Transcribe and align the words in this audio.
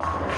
Put 0.00 0.29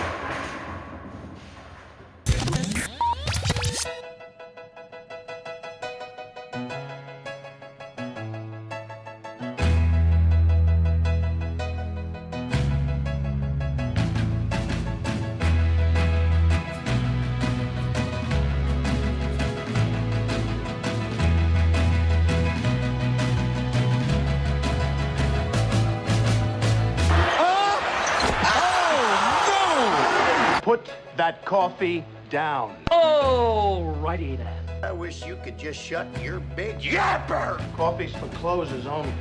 that 31.33 31.45
coffee 31.47 32.05
down. 32.29 32.77
Alrighty 32.91 34.37
then. 34.37 34.55
I 34.83 34.93
wish 34.93 35.25
you 35.25 35.39
could 35.43 35.59
just 35.59 35.81
shut 35.81 36.07
your 36.21 36.41
big 36.41 36.79
yapper. 36.81 37.59
Coffee's 37.75 38.15
for 38.17 38.29
closers 38.37 38.87
only. 38.87 39.13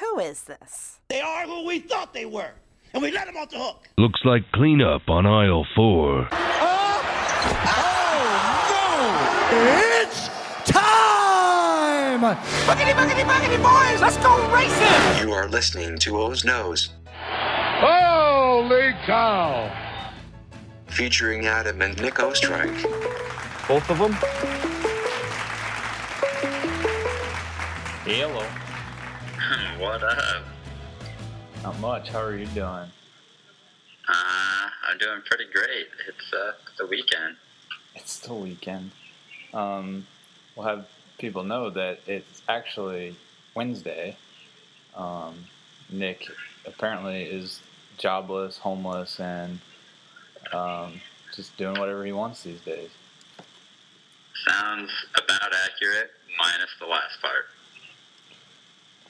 Who 0.00 0.18
is 0.20 0.42
this? 0.44 1.00
They 1.08 1.20
are 1.20 1.44
who 1.44 1.66
we 1.66 1.80
thought 1.80 2.14
they 2.14 2.24
were, 2.24 2.52
and 2.94 3.02
we 3.02 3.10
let 3.10 3.26
them 3.26 3.36
off 3.36 3.50
the 3.50 3.58
hook. 3.58 3.88
Looks 3.98 4.20
like 4.24 4.50
cleanup 4.52 5.02
on 5.08 5.26
aisle 5.26 5.66
four. 5.76 6.28
Oh 6.32 7.02
no! 7.66 9.00
It's 10.00 10.28
time! 10.70 12.22
Boogity, 12.22 12.94
boogity, 12.94 13.24
boogity, 13.24 13.58
boys! 13.62 14.00
Let's 14.00 14.16
go 14.18 14.50
racing! 14.54 15.26
You 15.26 15.34
are 15.34 15.48
listening 15.48 15.98
to 15.98 16.16
O's 16.18 16.44
Nose, 16.44 16.90
Holy 18.66 18.94
cow! 19.04 19.70
featuring 20.86 21.46
Adam 21.46 21.82
and 21.82 22.00
Nick 22.00 22.14
Ostrike. 22.14 22.82
Both 23.68 23.90
of 23.90 23.98
them? 23.98 24.14
Hello. 28.06 28.42
What 29.78 30.02
up? 30.02 30.44
Not 31.62 31.78
much. 31.78 32.08
How 32.08 32.22
are 32.22 32.38
you 32.38 32.46
doing? 32.46 32.64
Uh, 34.08 34.68
I'm 34.88 34.96
doing 34.98 35.20
pretty 35.26 35.44
great. 35.52 35.88
It's 36.08 36.32
uh, 36.32 36.52
the 36.78 36.86
weekend. 36.86 37.36
It's 37.94 38.20
the 38.20 38.32
weekend. 38.32 38.92
Um, 39.52 40.06
we'll 40.56 40.66
have 40.66 40.86
people 41.18 41.44
know 41.44 41.68
that 41.68 41.98
it's 42.06 42.40
actually 42.48 43.14
Wednesday. 43.54 44.16
Um, 44.96 45.34
Nick 45.90 46.26
apparently 46.64 47.24
is 47.24 47.60
jobless, 47.98 48.58
homeless, 48.58 49.20
and 49.20 49.60
um, 50.52 51.00
just 51.34 51.56
doing 51.56 51.78
whatever 51.78 52.04
he 52.04 52.12
wants 52.12 52.42
these 52.42 52.60
days. 52.60 52.90
Sounds 54.46 54.90
about 55.16 55.52
accurate, 55.64 56.10
minus 56.38 56.70
the 56.80 56.86
last 56.86 57.20
part. 57.22 57.46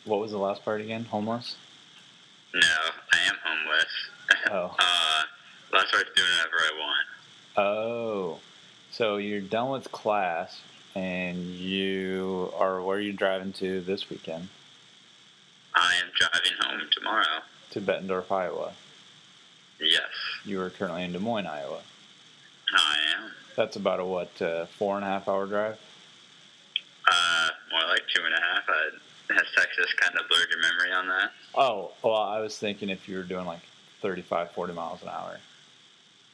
What 0.04 0.20
was 0.20 0.30
the 0.32 0.38
last 0.38 0.64
part 0.64 0.80
again? 0.80 1.04
Homeless? 1.04 1.56
No, 2.54 2.60
I 3.12 3.18
am 3.28 3.36
homeless. 3.44 3.86
Oh. 4.50 4.74
uh, 4.78 5.22
last 5.72 5.90
part's 5.90 6.10
doing 6.14 6.28
whatever 6.36 6.56
I 6.56 6.78
want. 6.78 7.06
Oh, 7.56 8.38
so 8.90 9.16
you're 9.16 9.40
done 9.40 9.70
with 9.70 9.90
class 9.92 10.60
and 10.94 11.38
you 11.38 12.52
are 12.56 12.82
where 12.82 12.98
are 12.98 13.00
you 13.00 13.12
driving 13.12 13.52
to 13.54 13.80
this 13.80 14.08
weekend? 14.10 14.48
I 15.74 15.94
am 16.02 16.10
driving 16.16 16.52
home 16.60 16.88
tomorrow. 16.92 17.42
To 17.74 17.80
Bettendorf, 17.80 18.30
Iowa. 18.30 18.72
Yes, 19.80 20.02
You 20.44 20.60
are 20.60 20.70
currently 20.70 21.02
in 21.02 21.12
Des 21.12 21.18
Moines, 21.18 21.48
Iowa. 21.48 21.80
I 22.72 22.96
am. 23.16 23.32
That's 23.56 23.74
about 23.74 23.98
a 23.98 24.04
what 24.04 24.40
uh, 24.40 24.66
four 24.66 24.94
and 24.94 25.04
a 25.04 25.08
half 25.08 25.26
hour 25.26 25.44
drive. 25.46 25.76
Uh, 27.10 27.48
more 27.72 27.82
like 27.88 28.02
two 28.14 28.22
and 28.24 28.32
a 28.32 28.40
half. 28.40 28.62
I, 28.68 29.34
has 29.34 29.42
Texas 29.56 29.92
kind 29.98 30.16
of 30.16 30.28
blurred 30.28 30.46
your 30.50 30.60
memory 30.60 30.92
on 30.92 31.08
that? 31.08 31.32
Oh, 31.56 31.90
well, 32.04 32.14
I 32.14 32.38
was 32.38 32.56
thinking 32.56 32.90
if 32.90 33.08
you 33.08 33.16
were 33.16 33.24
doing 33.24 33.44
like 33.44 33.62
35, 34.02 34.52
40 34.52 34.72
miles 34.72 35.02
an 35.02 35.08
hour. 35.08 35.36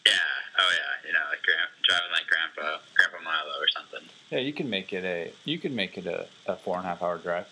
Yeah. 0.04 0.12
Oh 0.58 0.70
yeah. 0.72 1.08
You 1.08 1.14
know, 1.14 1.20
like 1.30 1.40
grand, 1.42 1.70
driving 1.88 2.12
like 2.12 2.26
Grandpa, 2.26 2.82
Grandpa 2.94 3.24
Milo 3.24 3.58
or 3.58 3.68
something. 3.74 4.06
Yeah, 4.30 4.40
you 4.40 4.52
can 4.52 4.68
make 4.68 4.92
it 4.92 5.04
a 5.04 5.32
you 5.46 5.58
can 5.58 5.74
make 5.74 5.96
it 5.96 6.04
a, 6.06 6.26
a 6.46 6.56
four 6.56 6.76
and 6.76 6.84
a 6.84 6.88
half 6.90 7.02
hour 7.02 7.16
drive. 7.16 7.46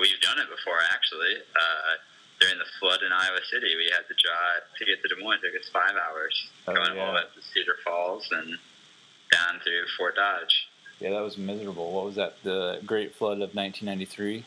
I 0.00 0.04
could 0.04 0.08
take. 0.08 0.12
We've 0.12 0.20
done 0.24 0.38
it 0.40 0.48
before, 0.48 0.80
actually. 0.92 1.44
Uh, 1.54 1.92
during 2.40 2.56
the 2.58 2.64
flood 2.80 3.00
in 3.04 3.12
Iowa 3.12 3.40
City, 3.52 3.76
we 3.76 3.84
had 3.92 4.08
to 4.08 4.16
drive 4.16 4.64
to 4.78 4.84
get 4.88 5.02
to 5.02 5.08
Des 5.12 5.20
Moines. 5.20 5.40
It 5.44 5.52
took 5.52 5.60
us 5.60 5.68
five 5.68 5.92
hours, 5.92 6.34
Oh, 6.66 6.74
going 6.74 6.96
all 6.98 7.12
the 7.12 7.20
way 7.20 7.24
up 7.28 7.34
to 7.34 7.42
Cedar 7.52 7.76
Falls 7.84 8.26
and 8.32 8.56
down 9.30 9.60
through 9.62 9.84
Fort 9.98 10.16
Dodge. 10.16 10.66
Yeah, 11.00 11.10
that 11.10 11.20
was 11.22 11.36
miserable. 11.36 11.92
What 11.92 12.04
was 12.04 12.16
that? 12.16 12.42
The 12.42 12.80
Great 12.84 13.14
Flood 13.14 13.40
of 13.44 13.54
1993. 13.54 14.44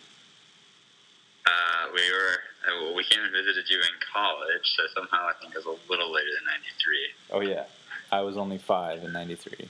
Uh, 1.45 1.51
we 1.93 2.01
were. 2.11 2.37
Uh, 2.63 2.81
well, 2.81 2.95
we 2.95 3.03
came 3.03 3.19
and 3.21 3.31
visited 3.33 3.69
you 3.69 3.77
in 3.77 3.95
college, 4.13 4.63
so 4.77 4.83
somehow 4.95 5.27
I 5.27 5.33
think 5.41 5.53
it 5.53 5.57
was 5.65 5.67
a 5.67 5.77
little 5.91 6.07
later 6.13 6.29
than 6.39 6.45
'93. 6.47 7.35
Oh 7.35 7.41
yeah, 7.43 7.65
I 8.11 8.21
was 8.21 8.37
only 8.37 8.57
five 8.57 9.03
in 9.03 9.11
'93. 9.11 9.67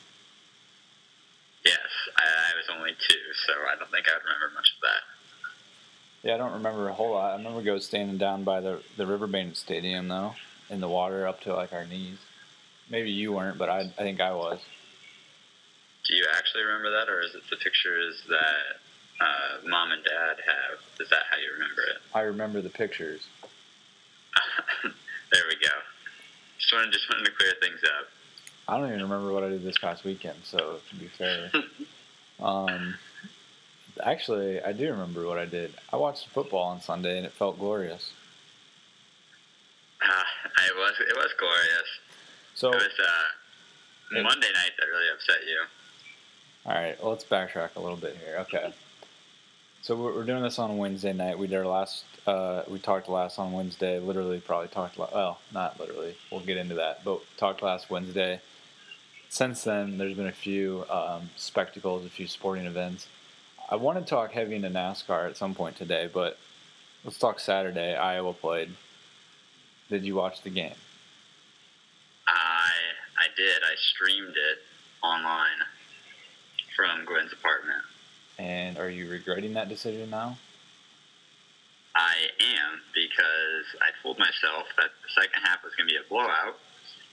Yes, 1.65 1.89
I, 2.17 2.21
I 2.21 2.51
was 2.53 2.69
only 2.77 2.91
two, 2.93 3.23
so 3.47 3.53
I 3.71 3.75
don't 3.79 3.89
think 3.89 4.05
I 4.07 4.13
would 4.13 4.21
remember 4.29 4.53
much 4.53 4.69
of 4.77 4.81
that. 4.85 5.01
Yeah, 6.23 6.35
I 6.35 6.37
don't 6.37 6.53
remember 6.53 6.87
a 6.87 6.93
whole 6.93 7.11
lot. 7.11 7.33
I 7.33 7.35
remember 7.35 7.61
go 7.61 7.79
standing 7.79 8.17
down 8.17 8.43
by 8.43 8.61
the 8.61 8.81
the 8.97 9.05
Riverbank 9.05 9.57
Stadium 9.57 10.07
though, 10.07 10.33
in 10.69 10.79
the 10.79 10.87
water 10.87 11.27
up 11.27 11.41
to 11.41 11.53
like 11.53 11.73
our 11.73 11.85
knees. 11.85 12.17
Maybe 12.89 13.11
you 13.11 13.33
weren't, 13.33 13.57
but 13.57 13.69
I 13.69 13.81
I 13.97 14.03
think 14.03 14.21
I 14.21 14.33
was. 14.33 14.59
Do 16.05 16.15
you 16.15 16.25
actually 16.35 16.63
remember 16.63 16.91
that, 16.91 17.09
or 17.09 17.21
is 17.21 17.35
it 17.35 17.43
the 17.49 17.57
pictures 17.57 18.23
that 18.27 18.79
uh, 19.21 19.67
mom 19.67 19.91
and 19.91 20.03
dad 20.03 20.37
have? 20.45 20.79
Is 20.99 21.09
that 21.09 21.23
how 21.29 21.37
you 21.37 21.51
remember 21.53 21.81
it? 21.81 22.01
I 22.13 22.21
remember 22.21 22.61
the 22.61 22.69
pictures. 22.69 23.27
there 24.83 25.43
we 25.47 25.55
go. 25.55 25.71
Just 26.59 26.73
wanted, 26.73 26.91
just 26.91 27.09
wanted 27.09 27.25
to 27.25 27.31
clear 27.31 27.53
things 27.61 27.79
up. 27.83 28.07
I 28.67 28.77
don't 28.77 28.89
even 28.89 29.01
remember 29.01 29.31
what 29.31 29.43
I 29.43 29.49
did 29.49 29.63
this 29.63 29.77
past 29.77 30.03
weekend. 30.03 30.37
So 30.43 30.79
to 30.89 30.95
be 30.95 31.07
fair, 31.07 31.51
um, 32.41 32.95
actually, 34.01 34.61
I 34.61 34.71
do 34.73 34.89
remember 34.91 35.25
what 35.27 35.37
I 35.37 35.45
did. 35.45 35.73
I 35.91 35.97
watched 35.97 36.27
football 36.29 36.63
on 36.63 36.81
Sunday 36.81 37.17
and 37.17 37.25
it 37.25 37.33
felt 37.33 37.59
glorious. 37.59 38.11
Uh, 40.01 40.23
it 40.67 40.75
was 40.75 40.93
it 40.99 41.15
was 41.15 41.29
glorious. 41.39 41.89
So 42.55 42.69
It 42.71 42.75
was 42.75 42.99
uh, 42.99 44.17
It- 44.19 44.23
Monday 44.23 44.47
night 44.53 44.71
that 44.79 44.85
really 44.85 45.09
upset 45.13 45.37
you. 45.47 45.61
All 46.65 46.73
right, 46.75 47.01
well, 47.01 47.11
let's 47.11 47.25
backtrack 47.25 47.75
a 47.75 47.79
little 47.79 47.97
bit 47.97 48.15
here. 48.17 48.37
Okay. 48.39 48.73
So 49.81 49.95
we're, 49.97 50.13
we're 50.13 50.23
doing 50.23 50.43
this 50.43 50.59
on 50.59 50.77
Wednesday 50.77 51.11
night. 51.11 51.37
We 51.37 51.47
did 51.47 51.57
our 51.57 51.65
last, 51.67 52.05
uh, 52.25 52.63
we 52.69 52.79
talked 52.79 53.09
last 53.09 53.37
on 53.37 53.51
Wednesday, 53.51 53.99
literally 53.99 54.39
probably 54.39 54.69
talked, 54.69 54.97
la- 54.97 55.09
well, 55.13 55.39
not 55.53 55.77
literally, 55.77 56.15
we'll 56.31 56.39
get 56.39 56.55
into 56.55 56.75
that, 56.75 57.03
but 57.03 57.19
talked 57.35 57.61
last 57.61 57.89
Wednesday. 57.89 58.39
Since 59.27 59.65
then, 59.65 59.97
there's 59.97 60.15
been 60.15 60.27
a 60.27 60.31
few 60.31 60.85
um, 60.89 61.29
spectacles, 61.35 62.05
a 62.05 62.09
few 62.09 62.27
sporting 62.27 62.65
events. 62.65 63.07
I 63.69 63.75
want 63.75 63.97
to 63.97 64.05
talk 64.05 64.31
heavy 64.31 64.55
into 64.55 64.69
NASCAR 64.69 65.29
at 65.29 65.37
some 65.37 65.55
point 65.55 65.77
today, 65.77 66.09
but 66.11 66.37
let's 67.03 67.17
talk 67.17 67.39
Saturday. 67.39 67.95
Iowa 67.95 68.33
played. 68.33 68.69
Did 69.89 70.03
you 70.03 70.15
watch 70.15 70.41
the 70.41 70.49
game? 70.49 70.75
I 72.27 72.69
I 73.17 73.27
did. 73.35 73.63
I 73.63 73.75
streamed 73.75 74.35
it 74.35 74.59
online 75.03 75.61
from 76.75 77.05
Gwen's 77.05 77.31
apartment. 77.31 77.83
And 78.37 78.77
are 78.77 78.89
you 78.89 79.09
regretting 79.09 79.53
that 79.53 79.69
decision 79.69 80.09
now? 80.09 80.37
I 81.95 82.15
am 82.41 82.81
because 82.93 83.65
I 83.79 83.93
told 84.01 84.17
myself 84.17 84.65
that 84.77 84.89
the 85.03 85.21
second 85.21 85.43
half 85.45 85.63
was 85.63 85.73
going 85.77 85.87
to 85.87 85.93
be 85.93 85.99
a 86.01 86.09
blowout, 86.09 86.57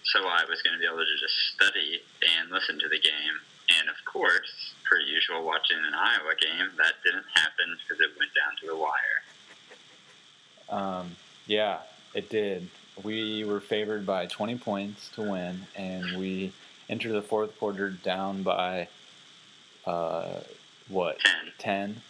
so 0.04 0.24
I 0.24 0.48
was 0.48 0.62
going 0.62 0.72
to 0.72 0.80
be 0.80 0.86
able 0.86 1.04
to 1.04 1.18
just 1.20 1.36
study 1.52 2.00
and 2.40 2.50
listen 2.50 2.78
to 2.80 2.88
the 2.88 2.98
game. 2.98 3.36
And 3.78 3.88
of 3.90 3.96
course, 4.08 4.72
per 4.90 4.98
usual, 4.98 5.44
watching 5.44 5.78
an 5.78 5.94
Iowa 5.94 6.34
game, 6.40 6.70
that 6.76 6.94
didn't 7.04 7.26
happen 7.34 7.76
because 7.82 8.00
it 8.00 8.10
went 8.18 8.32
down 8.34 8.56
to 8.60 8.66
the 8.66 8.76
wire. 8.76 9.22
Um, 10.68 11.16
yeah, 11.46 11.78
it 12.14 12.28
did. 12.28 12.68
We 13.02 13.44
were 13.44 13.60
favored 13.60 14.04
by 14.04 14.26
20 14.26 14.58
points 14.58 15.08
to 15.10 15.22
win, 15.22 15.60
and 15.76 16.18
we 16.18 16.52
entered 16.88 17.12
the 17.12 17.22
fourth 17.22 17.56
quarter 17.58 17.90
down 17.90 18.42
by 18.42 18.88
uh, 19.86 20.40
what 20.88 21.18
10. 21.20 21.32
10, 21.58 22.02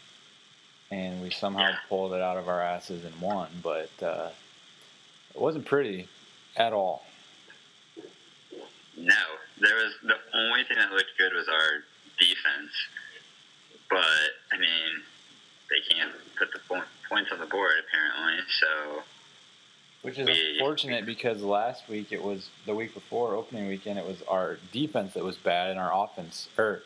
and 0.91 1.23
we 1.23 1.31
somehow 1.31 1.73
pulled 1.89 2.13
it 2.13 2.23
out 2.23 2.39
of 2.39 2.49
our 2.49 2.63
asses 2.63 3.05
and 3.05 3.21
won. 3.21 3.49
But 3.63 3.91
uh, 4.03 4.31
it 5.35 5.41
wasn't 5.41 5.67
pretty 5.67 6.09
at 6.57 6.73
all. 6.73 7.05
No, 8.97 9.15
there 9.61 9.77
was 9.77 9.93
the 10.03 10.17
only 10.35 10.65
thing 10.65 10.77
that 10.77 10.91
looked 10.91 11.17
good 11.17 11.33
was 11.33 11.49
our 11.49 11.85
defense. 12.21 12.73
But 13.89 14.05
I 14.53 14.59
mean, 14.59 15.03
they 15.71 15.95
can't 15.95 16.13
put 16.39 16.53
the 16.53 16.61
points 17.09 17.31
on 17.33 17.41
the 17.41 17.47
board 17.47 17.73
apparently. 17.87 18.45
So 18.61 19.03
Which 20.03 20.19
is 20.19 20.27
We- 20.27 20.53
unfortunate 20.59 21.05
because 21.05 21.43
last 21.43 21.89
week 21.89 22.11
it 22.13 22.23
was 22.23 22.49
the 22.67 22.75
week 22.75 22.95
before 22.95 23.35
opening 23.35 23.67
weekend. 23.69 23.99
It 23.99 24.07
was 24.07 24.23
our 24.29 24.57
defense 24.73 25.13
that 25.15 25.25
was 25.25 25.37
bad 25.37 25.71
and 25.71 25.79
our 25.79 25.93
offense, 26.05 26.49
or 26.57 26.83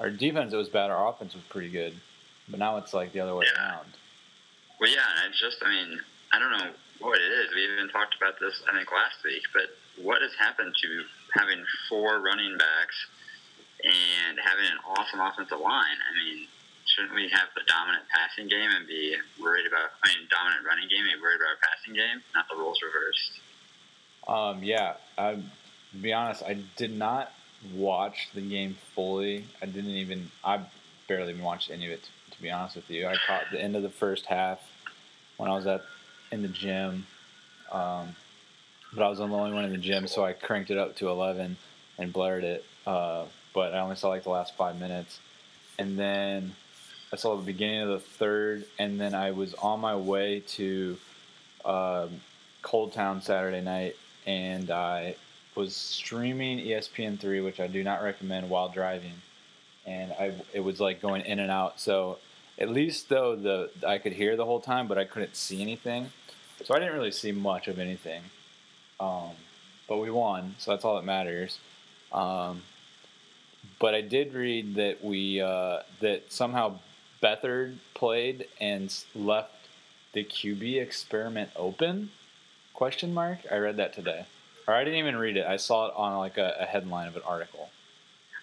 our 0.00 0.10
defense 0.10 0.50
that 0.50 0.56
was 0.58 0.68
bad. 0.68 0.90
Our 0.90 1.08
offense 1.08 1.34
was 1.34 1.44
pretty 1.44 1.68
good, 1.68 2.00
but 2.48 2.58
now 2.58 2.76
it's 2.78 2.92
like 2.92 3.12
the 3.12 3.20
other 3.20 3.34
way 3.36 3.46
Yeah. 3.46 3.68
around. 3.70 3.92
Well, 4.80 4.90
yeah, 4.90 5.06
and 5.22 5.30
it's 5.30 5.40
just, 5.40 5.62
I 5.62 5.68
mean, 5.68 6.00
I 6.32 6.38
don't 6.40 6.50
know 6.58 6.74
what 6.98 7.20
it 7.20 7.30
is. 7.32 7.54
We 7.54 7.64
even 7.72 7.88
talked 7.88 8.14
about 8.16 8.38
this, 8.40 8.60
I 8.68 8.72
think, 8.76 8.90
last 8.90 9.22
week, 9.24 9.44
but 9.52 9.76
what 9.96 10.20
has 10.22 10.34
happened 10.34 10.74
to 10.82 11.06
having 11.34 11.64
four 11.88 12.18
running 12.18 12.58
backs 12.58 13.06
and 13.86 14.38
having 14.42 14.66
an 14.66 14.80
awesome 14.82 15.20
offensive 15.20 15.60
line? 15.62 15.98
I 16.02 16.10
mean, 16.18 16.46
shouldn't 16.86 17.14
we 17.14 17.28
have 17.30 17.48
the 17.54 17.62
dominant 17.66 18.04
passing 18.10 18.48
game 18.48 18.70
and 18.74 18.86
be 18.86 19.14
worried 19.40 19.66
about, 19.66 19.94
I 20.02 20.08
mean, 20.10 20.26
dominant 20.30 20.66
running 20.66 20.88
game 20.88 21.06
and 21.06 21.18
be 21.18 21.22
worried 21.22 21.38
about 21.38 21.54
our 21.54 21.62
passing 21.62 21.94
game, 21.94 22.22
not 22.34 22.46
the 22.50 22.56
roles 22.56 22.78
reversed? 22.82 23.32
Um, 24.26 24.62
yeah, 24.62 24.94
I, 25.16 25.34
to 25.34 25.98
be 26.00 26.12
honest, 26.12 26.42
I 26.42 26.58
did 26.76 26.96
not 26.96 27.32
watch 27.74 28.28
the 28.34 28.40
game 28.40 28.76
fully. 28.94 29.46
I 29.62 29.66
didn't 29.66 29.96
even, 29.96 30.30
I 30.44 30.60
barely 31.08 31.32
even 31.32 31.44
watched 31.44 31.70
any 31.70 31.86
of 31.86 31.92
it. 31.92 32.08
To 32.32 32.42
be 32.42 32.50
honest 32.50 32.76
with 32.76 32.90
you, 32.90 33.06
I 33.06 33.16
caught 33.26 33.44
the 33.52 33.62
end 33.62 33.76
of 33.76 33.82
the 33.82 33.90
first 33.90 34.26
half 34.26 34.58
when 35.36 35.50
I 35.50 35.54
was 35.54 35.66
at 35.66 35.82
in 36.32 36.42
the 36.42 36.48
gym. 36.48 37.06
Um, 37.70 38.16
but 38.92 39.04
I 39.04 39.08
was 39.08 39.18
the 39.18 39.24
only 39.24 39.52
one 39.52 39.64
in 39.64 39.72
the 39.72 39.78
gym, 39.78 40.06
so 40.06 40.24
I 40.24 40.32
cranked 40.32 40.70
it 40.70 40.78
up 40.78 40.96
to 40.96 41.08
11 41.08 41.56
and 41.98 42.12
blared 42.12 42.44
it. 42.44 42.64
Uh, 42.86 43.24
but 43.56 43.72
I 43.72 43.80
only 43.80 43.96
saw 43.96 44.10
like 44.10 44.22
the 44.22 44.28
last 44.28 44.54
five 44.54 44.78
minutes, 44.78 45.18
and 45.78 45.98
then 45.98 46.54
I 47.10 47.16
saw 47.16 47.36
the 47.36 47.42
beginning 47.42 47.80
of 47.80 47.88
the 47.88 48.00
third, 48.00 48.66
and 48.78 49.00
then 49.00 49.14
I 49.14 49.30
was 49.30 49.54
on 49.54 49.80
my 49.80 49.96
way 49.96 50.40
to 50.40 50.98
um, 51.64 52.20
Cold 52.60 52.92
Town 52.92 53.22
Saturday 53.22 53.62
night, 53.62 53.96
and 54.26 54.70
I 54.70 55.16
was 55.54 55.74
streaming 55.74 56.58
E 56.58 56.72
ESPN3, 56.72 57.42
which 57.42 57.58
I 57.58 57.66
do 57.66 57.82
not 57.82 58.02
recommend 58.02 58.50
while 58.50 58.68
driving, 58.68 59.14
and 59.86 60.12
I 60.12 60.34
it 60.52 60.60
was 60.60 60.78
like 60.78 61.00
going 61.00 61.22
in 61.22 61.38
and 61.38 61.50
out. 61.50 61.80
So 61.80 62.18
at 62.58 62.68
least 62.68 63.08
though 63.08 63.36
the 63.36 63.70
I 63.88 63.96
could 63.96 64.12
hear 64.12 64.36
the 64.36 64.44
whole 64.44 64.60
time, 64.60 64.86
but 64.86 64.98
I 64.98 65.06
couldn't 65.06 65.34
see 65.34 65.62
anything, 65.62 66.10
so 66.62 66.74
I 66.74 66.78
didn't 66.78 66.92
really 66.92 67.10
see 67.10 67.32
much 67.32 67.68
of 67.68 67.78
anything. 67.78 68.20
Um, 69.00 69.30
but 69.88 69.96
we 69.96 70.10
won, 70.10 70.56
so 70.58 70.72
that's 70.72 70.84
all 70.84 70.96
that 70.96 71.06
matters. 71.06 71.58
Um, 72.12 72.60
but 73.78 73.94
I 73.94 74.00
did 74.00 74.34
read 74.34 74.74
that 74.76 75.02
we 75.04 75.40
uh, 75.40 75.80
that 76.00 76.32
somehow 76.32 76.78
Beathard 77.22 77.76
played 77.94 78.46
and 78.60 78.92
left 79.14 79.52
the 80.12 80.24
QB 80.24 80.80
experiment 80.80 81.50
open? 81.56 82.10
Question 82.72 83.12
mark. 83.12 83.38
I 83.50 83.56
read 83.56 83.76
that 83.78 83.94
today, 83.94 84.26
or 84.66 84.74
I 84.74 84.84
didn't 84.84 84.98
even 84.98 85.16
read 85.16 85.36
it. 85.36 85.46
I 85.46 85.56
saw 85.56 85.88
it 85.88 85.94
on 85.96 86.16
like 86.18 86.38
a, 86.38 86.56
a 86.60 86.64
headline 86.64 87.08
of 87.08 87.16
an 87.16 87.22
article. 87.26 87.70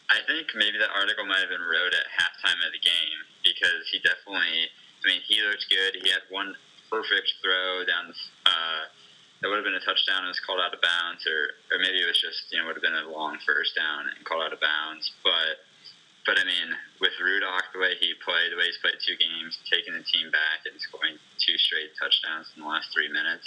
I 0.09 0.21
think 0.27 0.53
maybe 0.56 0.77
that 0.77 0.89
article 0.95 1.25
might 1.25 1.39
have 1.39 1.50
been 1.50 1.62
wrote 1.62 1.94
at 1.94 2.06
halftime 2.13 2.62
of 2.65 2.71
the 2.74 2.81
game 2.81 3.19
because 3.44 3.89
he 3.91 4.00
definitely. 4.00 4.69
I 5.03 5.09
mean, 5.09 5.21
he 5.27 5.41
looked 5.41 5.68
good. 5.69 6.00
He 6.01 6.09
had 6.09 6.21
one 6.30 6.56
perfect 6.89 7.33
throw 7.41 7.83
down. 7.85 8.13
Uh, 8.45 8.85
that 9.44 9.51
would 9.51 9.60
have 9.60 9.68
been 9.68 9.75
a 9.75 9.84
touchdown 9.84 10.24
and 10.24 10.31
was 10.31 10.40
called 10.40 10.63
out 10.63 10.72
of 10.72 10.80
bounds, 10.80 11.28
or 11.28 11.60
or 11.75 11.78
maybe 11.84 12.00
it 12.00 12.07
was 12.07 12.16
just 12.16 12.48
you 12.50 12.56
know 12.56 12.63
it 12.63 12.68
would 12.72 12.80
have 12.80 12.88
been 12.88 12.95
a 12.95 13.12
long 13.12 13.36
first 13.44 13.75
down 13.75 14.07
and 14.07 14.24
called 14.24 14.40
out 14.40 14.56
of 14.56 14.63
bounds. 14.63 15.12
But 15.19 15.68
but 16.24 16.40
I 16.40 16.48
mean, 16.48 16.72
with 17.04 17.12
Rudock 17.19 17.68
the 17.75 17.84
way 17.84 18.00
he 18.00 18.16
played, 18.24 18.56
the 18.56 18.57
way 18.57 18.72
he's 18.72 18.80
played 18.80 18.95
two 19.04 19.19
games, 19.19 19.60
taking 19.68 20.00
the 20.00 20.07
team 20.07 20.31
back 20.31 20.63
and 20.63 20.80
scoring 20.80 21.19
two 21.44 21.60
straight 21.60 21.92
touchdowns 22.00 22.56
in 22.56 22.63
the 22.63 22.69
last 22.72 22.88
three 22.95 23.12
minutes, 23.12 23.44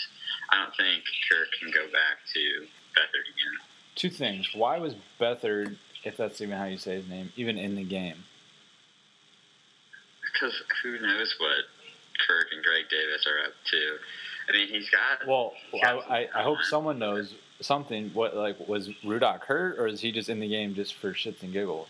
I 0.52 0.60
don't 0.60 0.76
think 0.76 1.00
Kirk 1.32 1.48
can 1.56 1.72
go 1.72 1.88
back 1.88 2.20
to 2.37 2.43
Beathard 2.93 3.26
again. 3.32 3.56
Two 3.96 4.12
things. 4.12 4.52
Why 4.52 4.76
was 4.76 4.93
Beathard, 5.16 5.81
if 6.04 6.20
that's 6.20 6.44
even 6.44 6.60
how 6.60 6.69
you 6.69 6.76
say 6.76 7.00
his 7.00 7.08
name, 7.08 7.32
even 7.40 7.56
in 7.56 7.72
the 7.72 7.88
game? 7.88 8.28
Because 10.20 10.52
who 10.84 11.00
knows 11.00 11.32
what 11.40 11.64
Kirk 12.28 12.52
and 12.52 12.60
Greg 12.60 12.84
Davis 12.93 13.25
are 13.25 13.48
up 13.48 13.56
to. 13.72 13.81
I 14.48 14.52
mean, 14.52 14.69
he's 14.69 14.88
got. 14.90 15.26
Well, 15.26 15.52
he's 15.72 15.82
I, 15.82 15.94
got 15.94 16.02
some 16.04 16.12
I, 16.12 16.28
I 16.34 16.43
hope 16.43 16.58
someone 16.62 16.98
knows 16.98 17.34
something. 17.60 18.10
What 18.14 18.37
like 18.37 18.56
was 18.69 18.88
Rudock 19.04 19.43
hurt, 19.44 19.78
or 19.78 19.87
is 19.87 20.00
he 20.00 20.12
just 20.12 20.28
in 20.28 20.40
the 20.40 20.48
game 20.48 20.75
just 20.75 20.94
for 20.94 21.12
shits 21.12 21.43
and 21.43 21.52
giggles? 21.52 21.88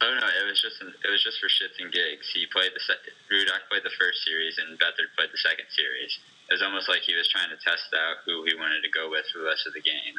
Oh 0.00 0.10
no, 0.20 0.26
it 0.26 0.44
was 0.48 0.60
just 0.60 0.80
it 0.82 1.10
was 1.10 1.22
just 1.22 1.38
for 1.40 1.46
shits 1.48 1.76
and 1.80 1.92
gigs. 1.92 2.28
He 2.34 2.46
played 2.52 2.72
the 2.74 2.80
se- 2.80 3.04
Rudock 3.32 3.68
played 3.70 3.84
the 3.84 3.94
first 3.98 4.24
series 4.24 4.58
and 4.58 4.78
Beathard 4.78 5.12
played 5.16 5.30
the 5.32 5.38
second 5.38 5.66
series. 5.70 6.18
It 6.50 6.52
was 6.54 6.62
almost 6.62 6.88
like 6.88 7.00
he 7.00 7.14
was 7.16 7.28
trying 7.28 7.48
to 7.48 7.56
test 7.64 7.88
out 7.96 8.20
who 8.26 8.44
he 8.44 8.54
wanted 8.56 8.82
to 8.82 8.90
go 8.90 9.08
with 9.08 9.24
for 9.32 9.38
the 9.40 9.46
rest 9.46 9.66
of 9.66 9.72
the 9.72 9.80
game. 9.80 10.12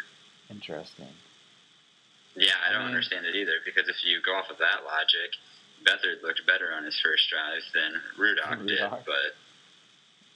Interesting. 0.50 1.09
Yeah, 2.35 2.56
I 2.67 2.73
don't 2.73 2.83
Mm. 2.83 2.95
understand 2.97 3.25
it 3.25 3.35
either 3.35 3.62
because 3.63 3.88
if 3.88 4.03
you 4.03 4.21
go 4.25 4.33
off 4.35 4.50
of 4.50 4.57
that 4.57 4.83
logic, 4.85 5.31
Beathard 5.85 6.21
looked 6.23 6.41
better 6.47 6.73
on 6.73 6.83
his 6.83 6.97
first 7.00 7.29
drive 7.29 7.62
than 7.73 8.01
Rudock, 8.17 8.65
did. 8.67 8.79
But 9.06 9.35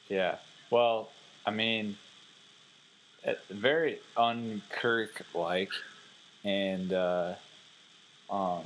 Yeah. 0.07 0.37
Well, 0.69 1.09
I 1.45 1.51
mean, 1.51 1.97
it, 3.23 3.39
very 3.49 3.99
unkirk 4.17 5.23
like, 5.33 5.71
and 6.43 6.93
uh, 6.93 7.35
um, 8.29 8.63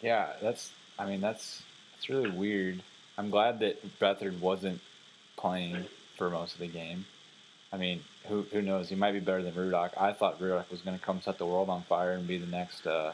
yeah, 0.00 0.32
that's. 0.42 0.72
I 0.98 1.06
mean, 1.06 1.20
that's 1.20 1.62
it's 1.96 2.08
really 2.08 2.30
weird. 2.30 2.82
I'm 3.16 3.30
glad 3.30 3.60
that 3.60 3.98
Beathard 3.98 4.38
wasn't 4.40 4.80
playing 5.36 5.86
for 6.16 6.30
most 6.30 6.54
of 6.54 6.60
the 6.60 6.68
game. 6.68 7.06
I 7.72 7.76
mean, 7.76 8.00
who 8.26 8.42
who 8.52 8.62
knows? 8.62 8.88
He 8.88 8.96
might 8.96 9.12
be 9.12 9.20
better 9.20 9.42
than 9.42 9.54
Rudock. 9.54 9.92
I 9.96 10.12
thought 10.12 10.40
Rudock 10.40 10.70
was 10.70 10.80
going 10.82 10.98
to 10.98 11.04
come 11.04 11.20
set 11.22 11.38
the 11.38 11.46
world 11.46 11.68
on 11.68 11.82
fire 11.82 12.12
and 12.12 12.26
be 12.26 12.38
the 12.38 12.46
next 12.46 12.86
uh, 12.86 13.12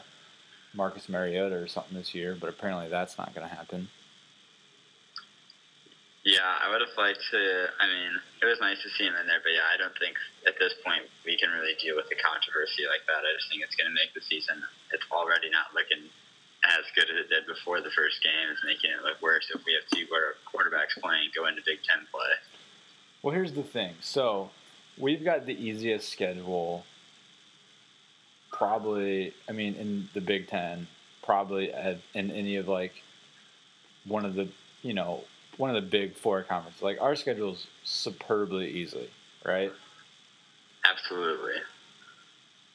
Marcus 0.73 1.07
Mariota 1.09 1.55
or 1.55 1.67
something 1.67 1.97
this 1.97 2.13
year, 2.13 2.37
but 2.39 2.49
apparently 2.49 2.89
that's 2.89 3.17
not 3.17 3.33
going 3.33 3.47
to 3.47 3.53
happen. 3.53 3.89
Yeah, 6.27 6.59
I 6.59 6.67
would 6.67 6.83
have 6.83 6.91
liked 6.99 7.23
to. 7.31 7.71
I 7.79 7.87
mean, 7.87 8.19
it 8.43 8.47
was 8.51 8.59
nice 8.59 8.83
to 8.83 8.91
see 8.99 9.07
him 9.07 9.15
in 9.15 9.31
there, 9.31 9.39
but 9.39 9.55
yeah, 9.55 9.63
I 9.71 9.79
don't 9.79 9.95
think 9.95 10.19
at 10.43 10.59
this 10.59 10.75
point 10.83 11.07
we 11.23 11.39
can 11.39 11.55
really 11.55 11.79
deal 11.79 11.95
with 11.95 12.11
the 12.11 12.19
controversy 12.19 12.83
like 12.83 13.07
that. 13.07 13.23
I 13.23 13.31
just 13.39 13.47
think 13.47 13.63
it's 13.63 13.79
going 13.79 13.87
to 13.87 13.95
make 13.95 14.11
the 14.11 14.19
season. 14.27 14.59
It's 14.91 15.07
already 15.07 15.47
not 15.47 15.71
looking 15.71 16.11
as 16.67 16.83
good 16.99 17.07
as 17.07 17.15
it 17.23 17.31
did 17.31 17.47
before 17.47 17.79
the 17.79 17.95
first 17.95 18.19
game. 18.19 18.51
It's 18.51 18.59
making 18.67 18.91
it 18.91 18.99
look 19.07 19.23
worse 19.23 19.47
if 19.55 19.63
we 19.63 19.71
have 19.79 19.87
two 19.87 20.03
quarter- 20.11 20.35
quarterbacks 20.43 20.99
playing 20.99 21.31
go 21.31 21.47
into 21.47 21.63
Big 21.63 21.79
Ten 21.87 22.03
play. 22.11 22.35
Well, 23.23 23.31
here's 23.31 23.55
the 23.55 23.63
thing. 23.63 23.95
So, 24.03 24.51
we've 24.99 25.23
got 25.23 25.47
the 25.47 25.55
easiest 25.55 26.11
schedule, 26.11 26.83
probably. 28.51 29.31
I 29.47 29.55
mean, 29.55 29.79
in 29.79 30.11
the 30.11 30.19
Big 30.19 30.51
Ten, 30.51 30.91
probably 31.23 31.71
in 31.71 32.31
any 32.31 32.59
of 32.59 32.67
like 32.67 32.99
one 34.03 34.25
of 34.27 34.35
the 34.35 34.51
you 34.83 34.91
know 34.93 35.23
one 35.57 35.75
of 35.75 35.75
the 35.75 35.89
big 35.89 36.15
four 36.15 36.43
conferences. 36.43 36.81
Like 36.81 37.01
our 37.01 37.15
schedule's 37.15 37.67
superbly 37.83 38.69
easy, 38.69 39.09
right? 39.45 39.71
Absolutely. 40.89 41.55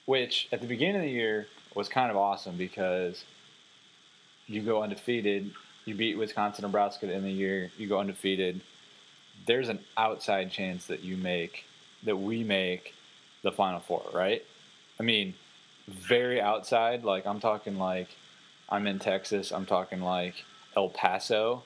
Which 0.06 0.48
at 0.52 0.60
the 0.60 0.66
beginning 0.66 0.96
of 0.96 1.02
the 1.02 1.10
year 1.10 1.46
was 1.74 1.88
kind 1.88 2.10
of 2.10 2.16
awesome 2.16 2.56
because 2.56 3.24
you 4.46 4.62
go 4.62 4.82
undefeated, 4.82 5.52
you 5.84 5.94
beat 5.94 6.18
Wisconsin, 6.18 6.62
Nebraska 6.62 7.10
in 7.10 7.22
the 7.22 7.30
year, 7.30 7.70
you 7.78 7.88
go 7.88 7.98
undefeated. 7.98 8.60
There's 9.46 9.68
an 9.68 9.80
outside 9.96 10.50
chance 10.50 10.86
that 10.86 11.02
you 11.02 11.16
make 11.16 11.64
that 12.04 12.16
we 12.16 12.42
make 12.42 12.94
the 13.42 13.52
final 13.52 13.80
four, 13.80 14.02
right? 14.12 14.44
I 14.98 15.02
mean, 15.04 15.34
very 15.88 16.40
outside. 16.40 17.04
Like 17.04 17.26
I'm 17.26 17.40
talking 17.40 17.78
like 17.78 18.08
I'm 18.68 18.86
in 18.86 18.98
Texas. 18.98 19.52
I'm 19.52 19.66
talking 19.66 20.00
like 20.00 20.34
El 20.76 20.88
Paso, 20.88 21.64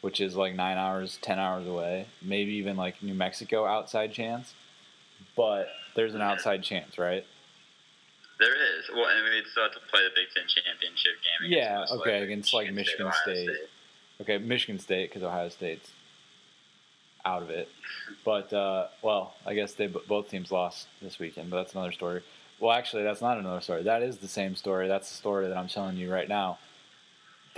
which 0.00 0.20
is 0.20 0.36
like 0.36 0.54
nine 0.54 0.78
hours, 0.78 1.18
ten 1.22 1.38
hours 1.38 1.66
away. 1.66 2.06
Maybe 2.22 2.52
even 2.52 2.76
like 2.76 3.02
New 3.02 3.14
Mexico 3.14 3.66
outside 3.66 4.12
chance. 4.12 4.54
But 5.36 5.68
there's 5.96 6.14
an 6.14 6.20
outside 6.20 6.62
chance, 6.62 6.98
right? 6.98 7.24
There 8.38 8.54
is. 8.54 8.84
Well, 8.94 9.06
and 9.06 9.24
we 9.24 9.42
still 9.50 9.64
have 9.64 9.72
to 9.72 9.80
play 9.90 10.00
the 10.04 10.10
Big 10.14 10.28
Ten 10.34 10.44
championship 10.46 11.12
game. 11.40 11.50
Yeah, 11.50 11.84
okay, 11.90 11.96
likely 11.96 12.22
against, 12.22 12.54
like, 12.54 12.72
Michigan 12.72 13.06
Ohio 13.06 13.20
State. 13.22 13.50
Okay, 14.20 14.38
Michigan 14.38 14.78
State 14.78 15.10
because 15.10 15.24
Ohio 15.24 15.48
State's 15.48 15.90
out 17.24 17.42
of 17.42 17.50
it. 17.50 17.68
But 18.24 18.52
uh, 18.52 18.88
well, 19.02 19.34
I 19.44 19.54
guess 19.54 19.74
they 19.74 19.86
both 19.86 20.30
teams 20.30 20.52
lost 20.52 20.86
this 21.02 21.18
weekend, 21.18 21.50
but 21.50 21.56
that's 21.56 21.74
another 21.74 21.92
story. 21.92 22.22
Well, 22.60 22.72
actually, 22.72 23.04
that's 23.04 23.20
not 23.20 23.38
another 23.38 23.60
story. 23.60 23.82
That 23.84 24.02
is 24.02 24.18
the 24.18 24.28
same 24.28 24.56
story. 24.56 24.88
That's 24.88 25.08
the 25.08 25.16
story 25.16 25.48
that 25.48 25.56
I'm 25.56 25.68
telling 25.68 25.96
you 25.96 26.12
right 26.12 26.28
now. 26.28 26.58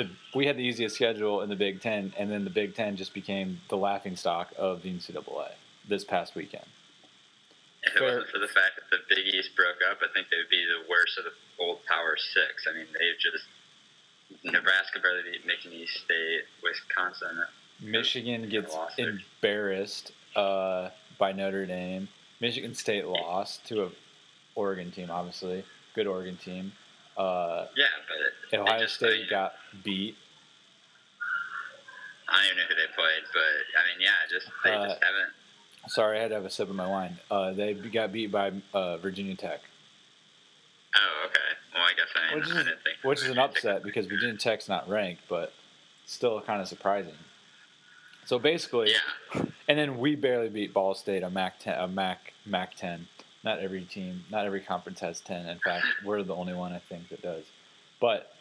The, 0.01 0.09
we 0.35 0.47
had 0.47 0.57
the 0.57 0.63
easiest 0.63 0.95
schedule 0.95 1.43
in 1.43 1.51
the 1.51 1.57
Big 1.57 1.83
Ten, 1.83 2.15
and 2.17 2.31
then 2.31 2.45
the 2.45 2.51
Big 2.51 2.75
Ten 2.75 2.97
just 2.97 3.13
became 3.13 3.61
the 3.69 3.77
laughing 3.77 4.17
stock 4.17 4.51
of 4.57 4.81
the 4.81 4.89
NCAA 4.89 5.51
this 5.87 6.05
past 6.05 6.35
weekend. 6.35 6.65
If 7.83 7.97
it 7.97 8.03
wasn't 8.03 8.29
for 8.29 8.39
the 8.39 8.49
fact 8.49 8.81
that 8.81 8.89
the 8.91 9.15
Big 9.15 9.35
East 9.35 9.55
broke 9.55 9.77
up, 9.91 9.99
I 10.01 10.09
think 10.15 10.29
they 10.31 10.39
would 10.39 10.49
be 10.49 10.65
the 10.65 10.89
worst 10.89 11.19
of 11.19 11.25
the 11.25 11.33
old 11.63 11.85
Power 11.85 12.17
Six. 12.17 12.65
I 12.67 12.79
mean, 12.79 12.87
they've 12.95 13.21
just 13.21 13.45
Nebraska 14.43 15.01
barely 15.01 15.33
beat 15.33 15.47
Michigan 15.47 15.87
State, 15.87 16.45
Wisconsin 16.63 17.45
Michigan 17.83 18.49
gets 18.49 18.75
embarrassed 18.97 20.13
uh, 20.35 20.89
by 21.19 21.33
Notre 21.33 21.67
Dame. 21.67 22.09
Michigan 22.41 22.75
State 22.75 23.07
lost 23.07 23.67
to 23.67 23.85
a 23.85 23.89
Oregon 24.55 24.91
team, 24.91 25.11
obviously 25.11 25.63
good 25.95 26.07
Oregon 26.07 26.37
team. 26.37 26.73
Uh, 27.21 27.67
Yeah, 27.77 27.85
but 28.09 28.17
they 28.51 28.59
Ohio 28.59 28.81
just, 28.81 28.95
State 28.95 29.29
got 29.29 29.53
beat. 29.85 30.17
I 32.29 32.37
don't 32.37 32.47
even 32.47 32.57
know 32.59 32.63
who 32.69 32.75
they 32.77 32.93
played, 32.95 33.23
but 33.33 33.41
I 33.41 33.87
mean, 33.89 34.01
yeah, 34.01 34.11
just 34.31 34.47
they 34.65 34.71
Uh, 34.71 34.87
just 34.89 35.03
haven't. 35.03 35.91
Sorry, 35.91 36.19
I 36.19 36.23
had 36.23 36.29
to 36.29 36.35
have 36.37 36.45
a 36.45 36.51
sip 36.51 36.69
of 36.69 36.75
my 36.77 36.87
wine. 36.87 37.19
Uh, 37.31 37.53
they 37.53 37.75
got 37.75 38.13
beat 38.13 38.31
by 38.31 38.53
uh, 38.73 38.97
Virginia 38.99 39.35
Tech, 39.35 39.61
Oh, 40.95 41.27
okay. 41.27 41.41
Well, 41.75 41.83
I 41.85 41.93
guess 41.95 42.09
I, 42.17 42.35
which 42.35 42.45
I 42.47 42.63
didn't 42.65 42.83
think. 42.83 42.97
which 43.03 43.21
is 43.23 43.29
an 43.29 43.39
upset 43.39 43.83
because 43.85 44.07
Virginia 44.07 44.37
Tech's 44.37 44.69
not 44.69 44.89
ranked, 44.89 45.23
but 45.29 45.53
still 46.07 46.41
kind 46.41 46.61
of 46.61 46.67
surprising. 46.69 47.15
So 48.25 48.39
basically, 48.39 48.93
Yeah, 48.93 49.43
and 49.69 49.79
then 49.79 49.99
we 49.99 50.17
barely 50.17 50.49
beat 50.49 50.73
Ball 50.75 50.95
State, 50.95 51.23
a 51.23 51.31
MAC 51.31 51.59
ten, 51.61 51.79
a 51.79 51.87
MAC 51.89 52.33
MAC 52.47 52.75
ten. 52.77 53.07
Not 53.43 53.61
every 53.61 53.85
team, 53.85 54.25
not 54.31 54.45
every 54.45 54.61
conference 54.61 55.01
has 55.01 55.21
ten. 55.21 55.47
In 55.47 55.59
fact, 55.59 55.87
we're 56.05 56.23
the 56.23 56.35
only 56.35 56.55
one 56.55 56.73
I 56.73 56.79
think 56.79 57.09
that 57.09 57.23
does. 57.23 57.45
But 58.01 58.33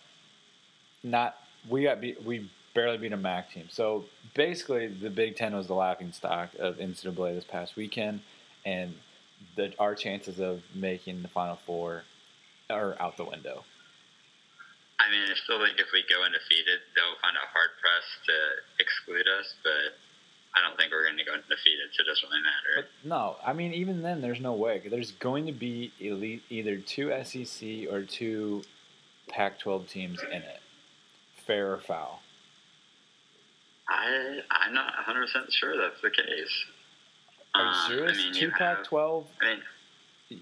not 1.04 1.36
we 1.70 1.84
got. 1.84 2.02
We 2.02 2.50
barely 2.74 2.98
beat 2.98 3.14
a 3.14 3.18
MAC 3.18 3.52
team. 3.52 3.68
So 3.70 4.06
basically, 4.36 4.88
the 4.88 5.10
Big 5.10 5.36
Ten 5.36 5.56
was 5.56 5.68
the 5.68 5.74
laughing 5.74 6.12
stock 6.12 6.50
of 6.60 6.78
NCAA 6.78 7.36
this 7.36 7.46
past 7.46 7.76
weekend, 7.76 8.22
and 8.66 8.94
the, 9.56 9.74
our 9.80 9.96
chances 9.96 10.40
of 10.40 10.62
making 10.76 11.22
the 11.22 11.28
Final 11.28 11.60
Four 11.66 12.04
are 12.70 12.96
out 13.00 13.18
the 13.18 13.26
window. 13.26 13.64
I 15.00 15.10
mean, 15.10 15.24
I 15.32 15.36
still 15.44 15.64
think 15.64 15.80
if 15.80 15.88
we 15.94 16.04
go 16.12 16.22
undefeated, 16.24 16.80
they'll 16.94 17.18
find 17.24 17.36
it 17.36 17.48
hard 17.50 17.72
pressed 17.80 18.20
to 18.28 18.38
exclude 18.84 19.26
us, 19.40 19.56
but 19.64 19.96
I 20.56 20.62
don't 20.68 20.76
think 20.78 20.92
we're 20.92 21.06
going 21.06 21.18
to 21.18 21.24
go 21.26 21.34
undefeated, 21.34 21.90
so 21.94 22.02
it 22.04 22.08
doesn't 22.08 22.28
really 22.30 22.42
matter. 22.42 22.88
But 23.04 23.08
no, 23.08 23.36
I 23.46 23.54
mean, 23.54 23.74
even 23.74 24.02
then, 24.02 24.20
there's 24.22 24.42
no 24.42 24.54
way. 24.54 24.82
There's 24.90 25.12
going 25.12 25.46
to 25.46 25.52
be 25.52 25.92
elite, 26.00 26.44
either 26.50 26.78
two 26.78 27.12
SEC 27.24 27.92
or 27.92 28.02
two 28.04 28.64
Pac-12 29.30 29.88
teams 29.88 30.20
in 30.24 30.42
it, 30.42 30.60
fair 31.46 31.72
or 31.74 31.78
foul. 31.80 32.22
I 33.88 34.40
I'm 34.52 34.74
not 34.74 34.94
100 34.96 35.22
percent 35.22 35.52
sure 35.54 35.76
that's 35.78 36.02
the 36.02 36.10
case. 36.12 36.66
Are 37.56 37.62
Um, 37.66 37.68
you 37.92 37.98
serious? 37.98 38.18
I 38.20 38.24
mean, 38.24 38.34
two 38.34 38.46
you 38.48 38.52
Pac-12. 38.52 39.26
I 39.42 39.46
mean, 39.46 39.60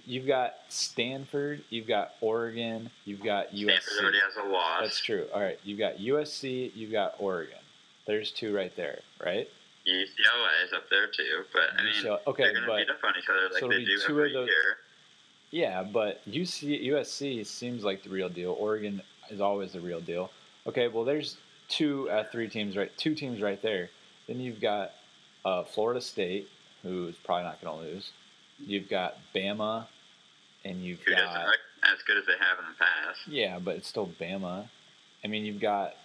You've 0.06 0.28
got 0.28 0.56
Stanford. 0.68 1.64
You've 1.70 1.88
got 1.88 2.16
Oregon. 2.20 2.90
You've 3.06 3.24
got 3.24 3.48
Stanford 3.48 3.70
USC. 3.70 4.02
already 4.04 4.18
has 4.20 4.46
a 4.46 4.50
loss. 4.50 4.82
That's 4.82 5.00
true. 5.00 5.28
All 5.34 5.40
right, 5.42 5.58
you've 5.64 5.80
got 5.80 5.98
USC. 5.98 6.72
You've 6.76 6.92
got 6.92 7.16
Oregon. 7.20 7.60
There's 8.06 8.32
two 8.32 8.54
right 8.54 8.76
there, 8.76 9.00
right? 9.24 9.50
UCLA 9.88 10.66
is 10.66 10.74
up 10.74 10.90
there 10.90 11.08
too, 11.08 11.44
but 11.54 11.64
I 11.78 11.84
mean, 11.84 11.94
UCLA 11.94 12.20
okay, 12.28 12.44
they're 12.44 12.66
going 12.66 12.86
to 12.86 12.86
beat 12.86 12.90
up 12.90 13.04
on 13.04 13.14
each 13.18 13.30
other 13.30 13.50
like 13.54 13.60
so 13.62 13.68
they 13.70 13.86
do 13.86 13.98
two 14.06 14.12
every 14.14 14.28
of 14.28 14.34
those- 14.34 14.48
year. 14.48 14.78
Yeah, 15.50 15.82
but 15.84 16.22
UC, 16.30 16.86
USC 16.88 17.46
seems 17.46 17.84
like 17.86 18.04
the 18.04 18.10
real 18.10 18.28
deal. 18.28 18.52
Oregon 18.60 19.02
is 19.30 19.40
always 19.40 19.72
the 19.72 19.80
real 19.80 20.02
deal. 20.02 20.30
Okay, 20.68 20.90
well, 20.90 21.06
there's 21.06 21.38
two 21.70 22.10
uh, 22.10 22.26
three 22.26 22.50
teams 22.50 22.76
right, 22.76 22.92
two 22.98 23.16
teams 23.16 23.42
right 23.42 23.62
there. 23.62 23.90
Then 24.28 24.42
you've 24.42 24.60
got 24.60 24.92
uh, 25.46 25.64
Florida 25.64 26.02
State, 26.02 26.50
who's 26.84 27.16
probably 27.16 27.44
not 27.46 27.62
going 27.62 27.78
to 27.80 27.94
lose. 27.94 28.12
You've 28.60 28.90
got 28.90 29.16
Bama, 29.34 29.86
and 30.66 30.84
you've 30.84 31.00
Who 31.04 31.12
doesn't 31.12 31.26
got 31.28 31.46
look 31.46 31.56
as 31.84 32.02
good 32.06 32.18
as 32.18 32.26
they 32.26 32.34
have 32.34 32.60
in 32.60 32.66
the 32.66 32.78
past? 32.78 33.20
yeah, 33.28 33.58
but 33.58 33.78
it's 33.78 33.88
still 33.88 34.10
Bama. 34.20 34.68
I 35.24 35.28
mean, 35.30 35.46
you've 35.46 35.62
got 35.62 35.96